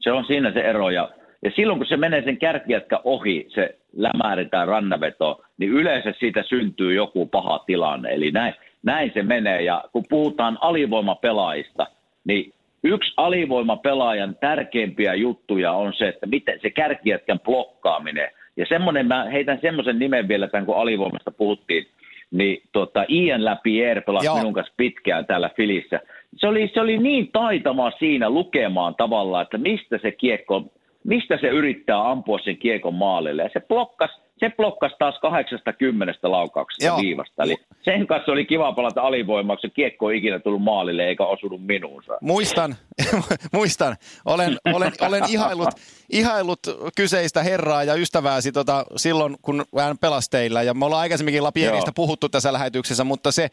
Se 0.00 0.12
on 0.12 0.24
siinä 0.24 0.52
se 0.52 0.60
ero 0.60 0.90
ja 0.90 1.10
ja 1.44 1.50
silloin 1.50 1.78
kun 1.78 1.86
se 1.86 1.96
menee 1.96 2.22
sen 2.22 2.38
kärkijätkä 2.38 3.00
ohi, 3.04 3.46
se 3.48 3.78
lämäri 3.96 4.48
tai 4.48 4.66
rannaveto, 4.66 5.44
niin 5.58 5.70
yleensä 5.70 6.14
siitä 6.18 6.42
syntyy 6.42 6.94
joku 6.94 7.26
paha 7.26 7.58
tilanne. 7.58 8.14
Eli 8.14 8.30
näin, 8.30 8.54
näin 8.82 9.10
se 9.14 9.22
menee. 9.22 9.62
Ja 9.62 9.84
kun 9.92 10.04
puhutaan 10.08 10.58
alivoimapelaajista, 10.60 11.86
niin 12.24 12.52
yksi 12.84 13.12
alivoimapelaajan 13.16 14.36
tärkeimpiä 14.40 15.14
juttuja 15.14 15.72
on 15.72 15.92
se, 15.94 16.08
että 16.08 16.26
miten 16.26 16.60
se 16.62 16.70
kärkijätkän 16.70 17.40
blokkaaminen. 17.40 18.30
Ja 18.56 18.66
semmoinen, 18.68 19.06
mä 19.06 19.24
heitän 19.24 19.58
semmoisen 19.62 19.98
nimen 19.98 20.28
vielä 20.28 20.48
tämän, 20.48 20.66
kun 20.66 20.76
alivoimasta 20.76 21.30
puhuttiin, 21.30 21.86
niin 22.30 22.62
tota, 22.72 23.04
Ian 23.08 23.44
Lapierre 23.44 24.00
pelasi 24.00 24.26
Joo. 24.26 24.36
minun 24.36 24.52
kanssa 24.52 24.74
pitkään 24.76 25.26
täällä 25.26 25.50
Filissä. 25.56 26.00
Se 26.36 26.46
oli, 26.46 26.70
se 26.74 26.80
oli 26.80 26.98
niin 26.98 27.28
taitava 27.32 27.90
siinä 27.98 28.30
lukemaan 28.30 28.94
tavallaan, 28.94 29.42
että 29.42 29.58
mistä 29.58 29.98
se 29.98 30.10
kiekko, 30.10 30.72
mistä 31.04 31.38
se 31.40 31.46
yrittää 31.46 32.10
ampua 32.10 32.38
sen 32.44 32.56
kiekon 32.56 32.94
maalille. 32.94 33.42
Ja 33.42 33.50
se 33.52 33.60
blokkas, 33.60 34.10
se 34.40 34.50
blokkas 34.56 34.92
taas 34.98 35.18
80 35.18 36.30
laukauksesta 36.30 36.84
Joo. 36.84 37.00
viivasta. 37.00 37.42
Eli 37.42 37.56
sen 37.82 38.06
kanssa 38.06 38.32
oli 38.32 38.44
kiva 38.44 38.72
palata 38.72 39.00
alivoimaksi. 39.00 39.70
Kiekko 39.70 40.10
ei 40.10 40.18
ikinä 40.18 40.38
tullut 40.38 40.62
maalille 40.62 41.06
eikä 41.06 41.24
osunut 41.24 41.66
minuun. 41.66 42.02
Muistan, 42.20 42.76
muistan. 43.52 43.96
Olen, 44.24 44.56
olen, 44.74 44.92
olen 45.00 45.22
ihailut, 45.28 45.68
ihailut 46.10 46.60
kyseistä 46.96 47.42
herraa 47.42 47.84
ja 47.84 47.94
ystävääsi 47.94 48.52
tota, 48.52 48.84
silloin, 48.96 49.36
kun 49.42 49.64
hän 49.80 49.98
pelasi 49.98 50.30
teillä. 50.30 50.62
Ja 50.62 50.74
me 50.74 50.84
ollaan 50.84 51.00
aikaisemminkin 51.00 51.44
Lapierista 51.44 51.92
puhuttu 51.94 52.28
tässä 52.28 52.52
lähetyksessä, 52.52 53.04
mutta 53.04 53.32
se 53.32 53.48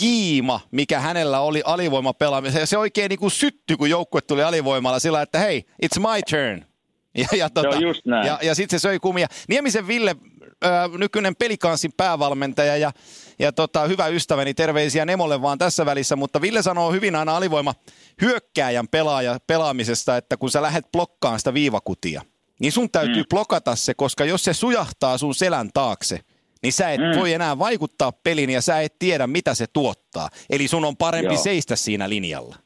kiima, 0.00 0.60
mikä 0.70 1.00
hänellä 1.00 1.40
oli 1.40 1.62
alivoimapelaamisessa, 1.64 2.66
se 2.66 2.78
oikein 2.78 3.08
niin 3.08 3.18
kuin 3.18 3.30
syttyi, 3.30 3.76
kun 3.76 3.90
joukkue 3.90 4.20
tuli 4.20 4.42
alivoimalla 4.42 4.98
sillä, 4.98 5.22
että 5.22 5.38
hei, 5.38 5.64
it's 5.86 6.00
my 6.00 6.20
turn. 6.30 6.69
Ja, 7.14 7.28
ja, 7.36 7.50
tota, 7.50 7.72
se 7.72 7.78
just 7.78 8.06
näin. 8.06 8.26
ja, 8.26 8.38
ja 8.42 8.54
sitten 8.54 8.80
se 8.80 8.82
söi 8.82 8.98
kumia. 8.98 9.26
Niemisen 9.48 9.86
Ville, 9.86 10.16
ää, 10.62 10.88
nykyinen 10.98 11.36
pelikansin 11.36 11.92
päävalmentaja 11.96 12.76
ja, 12.76 12.92
ja 13.38 13.52
tota, 13.52 13.84
hyvä 13.84 14.06
ystäväni, 14.06 14.54
terveisiä 14.54 15.04
Nemolle 15.04 15.42
vaan 15.42 15.58
tässä 15.58 15.86
välissä, 15.86 16.16
mutta 16.16 16.40
Ville 16.40 16.62
sanoo 16.62 16.92
hyvin 16.92 17.16
aina 17.16 17.36
alivoima 17.36 17.74
hyökkääjän 18.22 18.88
pelaaja, 18.88 19.38
pelaamisesta, 19.46 20.16
että 20.16 20.36
kun 20.36 20.50
sä 20.50 20.62
lähdet 20.62 20.92
blokkaan 20.92 21.38
sitä 21.38 21.54
viivakutia, 21.54 22.22
niin 22.60 22.72
sun 22.72 22.90
täytyy 22.90 23.22
mm. 23.22 23.28
blokata 23.30 23.76
se, 23.76 23.94
koska 23.94 24.24
jos 24.24 24.44
se 24.44 24.54
sujahtaa 24.54 25.18
sun 25.18 25.34
selän 25.34 25.70
taakse, 25.74 26.20
niin 26.62 26.72
sä 26.72 26.90
et 26.90 27.00
mm. 27.00 27.20
voi 27.20 27.32
enää 27.32 27.58
vaikuttaa 27.58 28.12
peliin 28.12 28.50
ja 28.50 28.60
sä 28.60 28.80
et 28.80 28.98
tiedä, 28.98 29.26
mitä 29.26 29.54
se 29.54 29.66
tuottaa. 29.72 30.28
Eli 30.50 30.68
sun 30.68 30.84
on 30.84 30.96
parempi 30.96 31.34
Joo. 31.34 31.42
seistä 31.42 31.76
siinä 31.76 32.08
linjalla. 32.08 32.56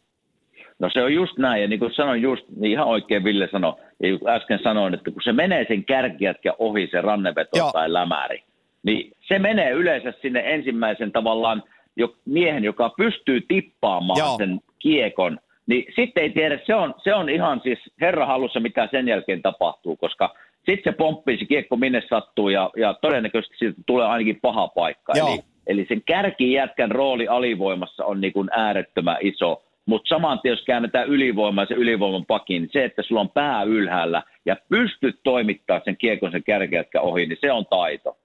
No 0.79 0.91
se 0.93 1.03
on 1.03 1.15
just 1.15 1.39
näin, 1.39 1.63
ja 1.63 1.69
niin 1.69 1.79
kuin 1.79 1.95
sanoin 1.95 2.23
just, 2.23 2.45
niin 2.57 2.73
ihan 2.73 2.87
oikein 2.87 3.25
Ville 3.25 3.49
sanoi, 3.53 3.75
ja 4.03 4.35
äsken 4.35 4.59
sanoin, 4.63 4.95
että 4.95 5.11
kun 5.11 5.23
se 5.23 5.33
menee 5.33 5.65
sen 5.69 5.85
kärkijätkä 5.85 6.55
ohi 6.59 6.89
se 6.91 7.01
ranneveto 7.01 7.59
Joo. 7.59 7.73
tai 7.73 7.93
lämäri, 7.93 8.43
niin 8.83 9.13
se 9.21 9.39
menee 9.39 9.71
yleensä 9.71 10.13
sinne 10.23 10.43
ensimmäisen 10.47 11.13
tavallaan 11.13 11.63
jo, 11.97 12.15
miehen, 12.25 12.65
joka 12.65 12.91
pystyy 12.97 13.41
tippaamaan 13.49 14.19
Joo. 14.19 14.37
Sen 14.37 14.61
kiekon, 14.79 15.39
niin 15.67 15.85
sitten 15.97 16.23
ei 16.23 16.31
tiedä, 16.31 16.59
se 16.67 16.75
on, 16.75 16.95
se 17.05 17.15
on 17.15 17.29
ihan 17.29 17.61
siis 17.63 17.79
herra 18.01 18.27
hallussa, 18.27 18.61
mitä 18.61 18.89
sen 18.91 19.09
jälkeen 19.09 19.43
tapahtuu, 19.43 19.97
koska 19.97 20.35
sitten 20.67 20.93
se 20.93 20.97
pomppii 20.97 21.39
se 21.39 21.45
kiekko 21.45 21.77
minne 21.77 22.03
sattuu 22.09 22.49
ja, 22.49 22.71
ja 22.77 22.95
todennäköisesti 22.95 23.57
siitä 23.59 23.81
tulee 23.87 24.07
ainakin 24.07 24.39
paha 24.43 24.69
paikka. 24.69 25.13
Joo. 25.17 25.29
Eli, 25.29 25.41
eli 25.67 25.87
sen 25.89 26.03
kärkijätkän 26.03 26.91
rooli 26.91 27.29
alivoimassa 27.29 28.05
on 28.05 28.21
niin 28.21 28.33
kuin 28.33 28.49
äärettömän 28.53 29.17
iso, 29.21 29.64
mutta 29.87 30.09
saman 30.09 30.41
tien, 30.41 30.53
jos 30.53 30.65
käännetään 30.65 31.09
ylivoimaa 31.09 31.67
se 31.67 31.75
ylivoiman 31.75 32.27
pakin, 32.27 32.63
niin 32.63 32.71
se, 32.73 32.85
että 32.85 33.03
sulla 33.03 33.21
on 33.21 33.31
pää 33.31 33.63
ylhäällä 33.63 34.23
ja 34.47 34.57
pystyt 34.69 35.21
toimittaa 35.23 35.81
sen 35.85 35.97
kiekon 35.97 36.31
sen 36.31 36.45
kärkijätkän 36.45 37.03
ohi, 37.03 37.27
niin 37.27 37.39
se 37.41 37.53
on 37.53 37.67
taito. 37.67 38.19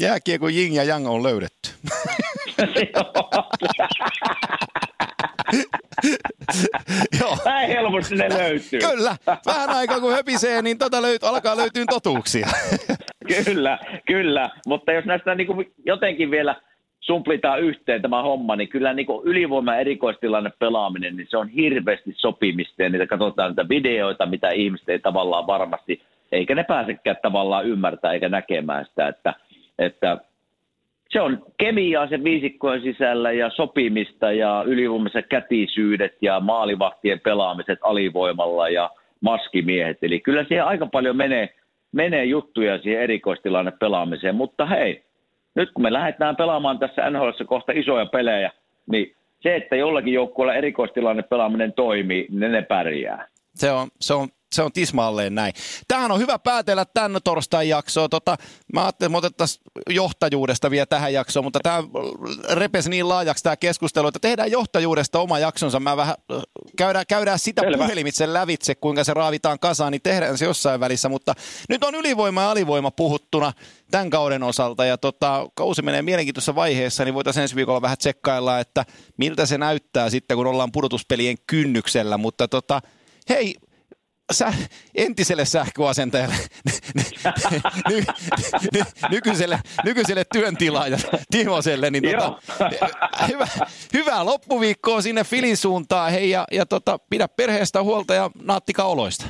Jääkiekon 0.00 0.54
jing 0.54 0.76
ja 0.76 0.84
jang 0.84 1.08
on 1.08 1.22
löydetty. 1.22 1.70
Joo. 7.20 7.36
Näin 7.44 7.68
helposti 7.68 8.14
ne 8.14 8.28
löytyy. 8.28 8.80
Kyllä, 8.80 9.16
vähän 9.46 9.70
aikaa 9.70 10.00
kun 10.00 10.12
höpisee, 10.12 10.62
niin 10.62 10.78
tota 10.78 11.02
löyt, 11.02 11.24
alkaa 11.24 11.56
löytyä 11.56 11.84
totuuksia. 11.90 12.48
Kyllä, 13.44 13.78
kyllä. 14.06 14.50
Mutta 14.66 14.92
jos 14.92 15.04
näistä 15.04 15.34
niin 15.34 15.72
jotenkin 15.86 16.30
vielä 16.30 16.56
sumplitaan 17.00 17.60
yhteen 17.60 18.02
tämä 18.02 18.22
homma, 18.22 18.56
niin 18.56 18.68
kyllä 18.68 18.92
niin 18.94 19.06
ylivoima 19.24 19.76
erikoistilanne 19.76 20.50
pelaaminen, 20.58 21.16
niin 21.16 21.26
se 21.30 21.36
on 21.36 21.48
hirveästi 21.48 22.14
sopimista 22.16 22.82
ja 22.82 22.88
niitä 22.88 23.06
katsotaan 23.06 23.50
niitä 23.50 23.68
videoita, 23.68 24.26
mitä 24.26 24.48
ihmiset 24.48 24.88
ei 24.88 24.98
tavallaan 24.98 25.46
varmasti, 25.46 26.02
eikä 26.32 26.54
ne 26.54 26.64
pääsekään 26.64 27.16
tavallaan 27.22 27.66
ymmärtää 27.66 28.12
eikä 28.12 28.28
näkemään 28.28 28.84
sitä, 28.84 29.08
että, 29.08 29.34
että 29.78 30.18
se 31.10 31.20
on 31.20 31.42
kemiaa 31.58 32.08
sen 32.08 32.24
viisikkojen 32.24 32.82
sisällä 32.82 33.32
ja 33.32 33.50
sopimista 33.50 34.32
ja 34.32 34.64
ylivoimassa 34.66 35.22
kätisyydet 35.22 36.12
ja 36.22 36.40
maalivahtien 36.40 37.20
pelaamiset 37.20 37.78
alivoimalla 37.82 38.68
ja 38.68 38.90
maskimiehet. 39.20 39.98
Eli 40.02 40.20
kyllä 40.20 40.44
siihen 40.44 40.64
aika 40.64 40.86
paljon 40.86 41.16
menee, 41.16 41.54
menee 41.92 42.24
juttuja 42.24 42.78
siihen 42.78 43.02
erikoistilanne 43.02 43.72
pelaamiseen, 43.80 44.34
mutta 44.34 44.66
hei, 44.66 45.02
nyt 45.54 45.70
kun 45.72 45.82
me 45.82 45.92
lähdetään 45.92 46.36
pelaamaan 46.36 46.78
tässä 46.78 47.10
NHL 47.10 47.44
kohta 47.46 47.72
isoja 47.72 48.06
pelejä, 48.06 48.50
niin 48.90 49.16
se, 49.42 49.56
että 49.56 49.76
jollakin 49.76 50.12
joukkueella 50.12 50.54
erikoistilanne 50.54 51.22
pelaaminen 51.22 51.72
toimii, 51.72 52.26
niin 52.30 52.52
ne 52.52 52.62
pärjää. 52.62 53.26
Se 53.54 53.70
on, 53.70 53.88
se 54.00 54.14
on, 54.14 54.28
se 54.52 54.62
on 54.62 54.72
tismalleen 54.72 55.34
näin. 55.34 55.54
Tähän 55.88 56.12
on 56.12 56.20
hyvä 56.20 56.38
päätellä 56.38 56.84
tämän 56.84 57.20
torstain 57.24 57.68
jaksoa. 57.68 58.08
Tota, 58.08 58.36
mä 58.72 58.82
ajattelin, 58.82 59.08
että 59.08 59.12
me 59.12 59.18
otettaisiin 59.18 59.62
johtajuudesta 59.90 60.70
vielä 60.70 60.86
tähän 60.86 61.12
jaksoon, 61.12 61.44
mutta 61.44 61.60
tämä 61.62 61.82
repesi 62.50 62.90
niin 62.90 63.08
laajaksi 63.08 63.44
tämä 63.44 63.56
keskustelu, 63.56 64.08
että 64.08 64.18
tehdään 64.20 64.50
johtajuudesta 64.50 65.20
oma 65.20 65.38
jaksonsa. 65.38 65.80
Mä 65.80 65.96
vähän 65.96 66.14
äh, 66.32 66.42
käydään, 66.76 67.04
käydään 67.08 67.38
sitä 67.38 67.62
Selvä. 67.62 67.76
puhelimitse 67.76 68.32
lävitse, 68.32 68.74
kuinka 68.74 69.04
se 69.04 69.14
raavitaan 69.14 69.58
kasaan, 69.58 69.92
niin 69.92 70.02
tehdään 70.02 70.38
se 70.38 70.44
jossain 70.44 70.80
välissä. 70.80 71.08
Mutta 71.08 71.34
nyt 71.68 71.84
on 71.84 71.94
ylivoima 71.94 72.42
ja 72.42 72.50
alivoima 72.50 72.90
puhuttuna 72.90 73.52
tämän 73.90 74.10
kauden 74.10 74.42
osalta 74.42 74.84
ja 74.84 74.98
tota, 74.98 75.48
kausi 75.54 75.82
menee 75.82 76.02
mielenkiintoisessa 76.02 76.54
vaiheessa, 76.54 77.04
niin 77.04 77.14
voitaisiin 77.14 77.42
ensi 77.42 77.56
viikolla 77.56 77.82
vähän 77.82 77.98
tsekkailla, 77.98 78.60
että 78.60 78.84
miltä 79.16 79.46
se 79.46 79.58
näyttää 79.58 80.10
sitten, 80.10 80.36
kun 80.36 80.46
ollaan 80.46 80.72
pudotuspelien 80.72 81.36
kynnyksellä. 81.46 82.18
Mutta 82.18 82.48
tota, 82.48 82.80
hei, 83.28 83.54
sä, 84.30 84.52
entiselle 84.94 85.44
sähköasentajalle, 85.44 86.34
ny, 87.90 88.02
ny, 88.74 88.82
nykyiselle, 89.10 89.58
nykyiselle 89.84 90.24
työntilaajalle 90.32 91.04
Timoselle, 91.30 91.90
niin 91.90 92.04
tota, 92.18 92.38
hyvä, 93.28 93.46
hyvää 93.92 94.24
loppuviikkoa 94.24 95.02
sinne 95.02 95.24
Filin 95.24 95.56
suuntaan, 95.56 96.12
hei, 96.12 96.30
ja, 96.30 96.44
ja 96.52 96.66
tota, 96.66 96.98
pidä 97.10 97.28
perheestä 97.28 97.82
huolta 97.82 98.14
ja 98.14 98.30
naattika 98.42 98.84
oloista. 98.84 99.26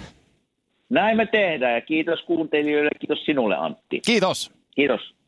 Näin 0.88 1.16
me 1.16 1.26
tehdään 1.26 1.74
ja 1.74 1.80
kiitos 1.80 2.20
kuuntelijoille, 2.26 2.90
kiitos 3.00 3.24
sinulle 3.24 3.56
Antti. 3.56 4.00
Kiitos. 4.06 4.52
Kiitos. 4.74 5.19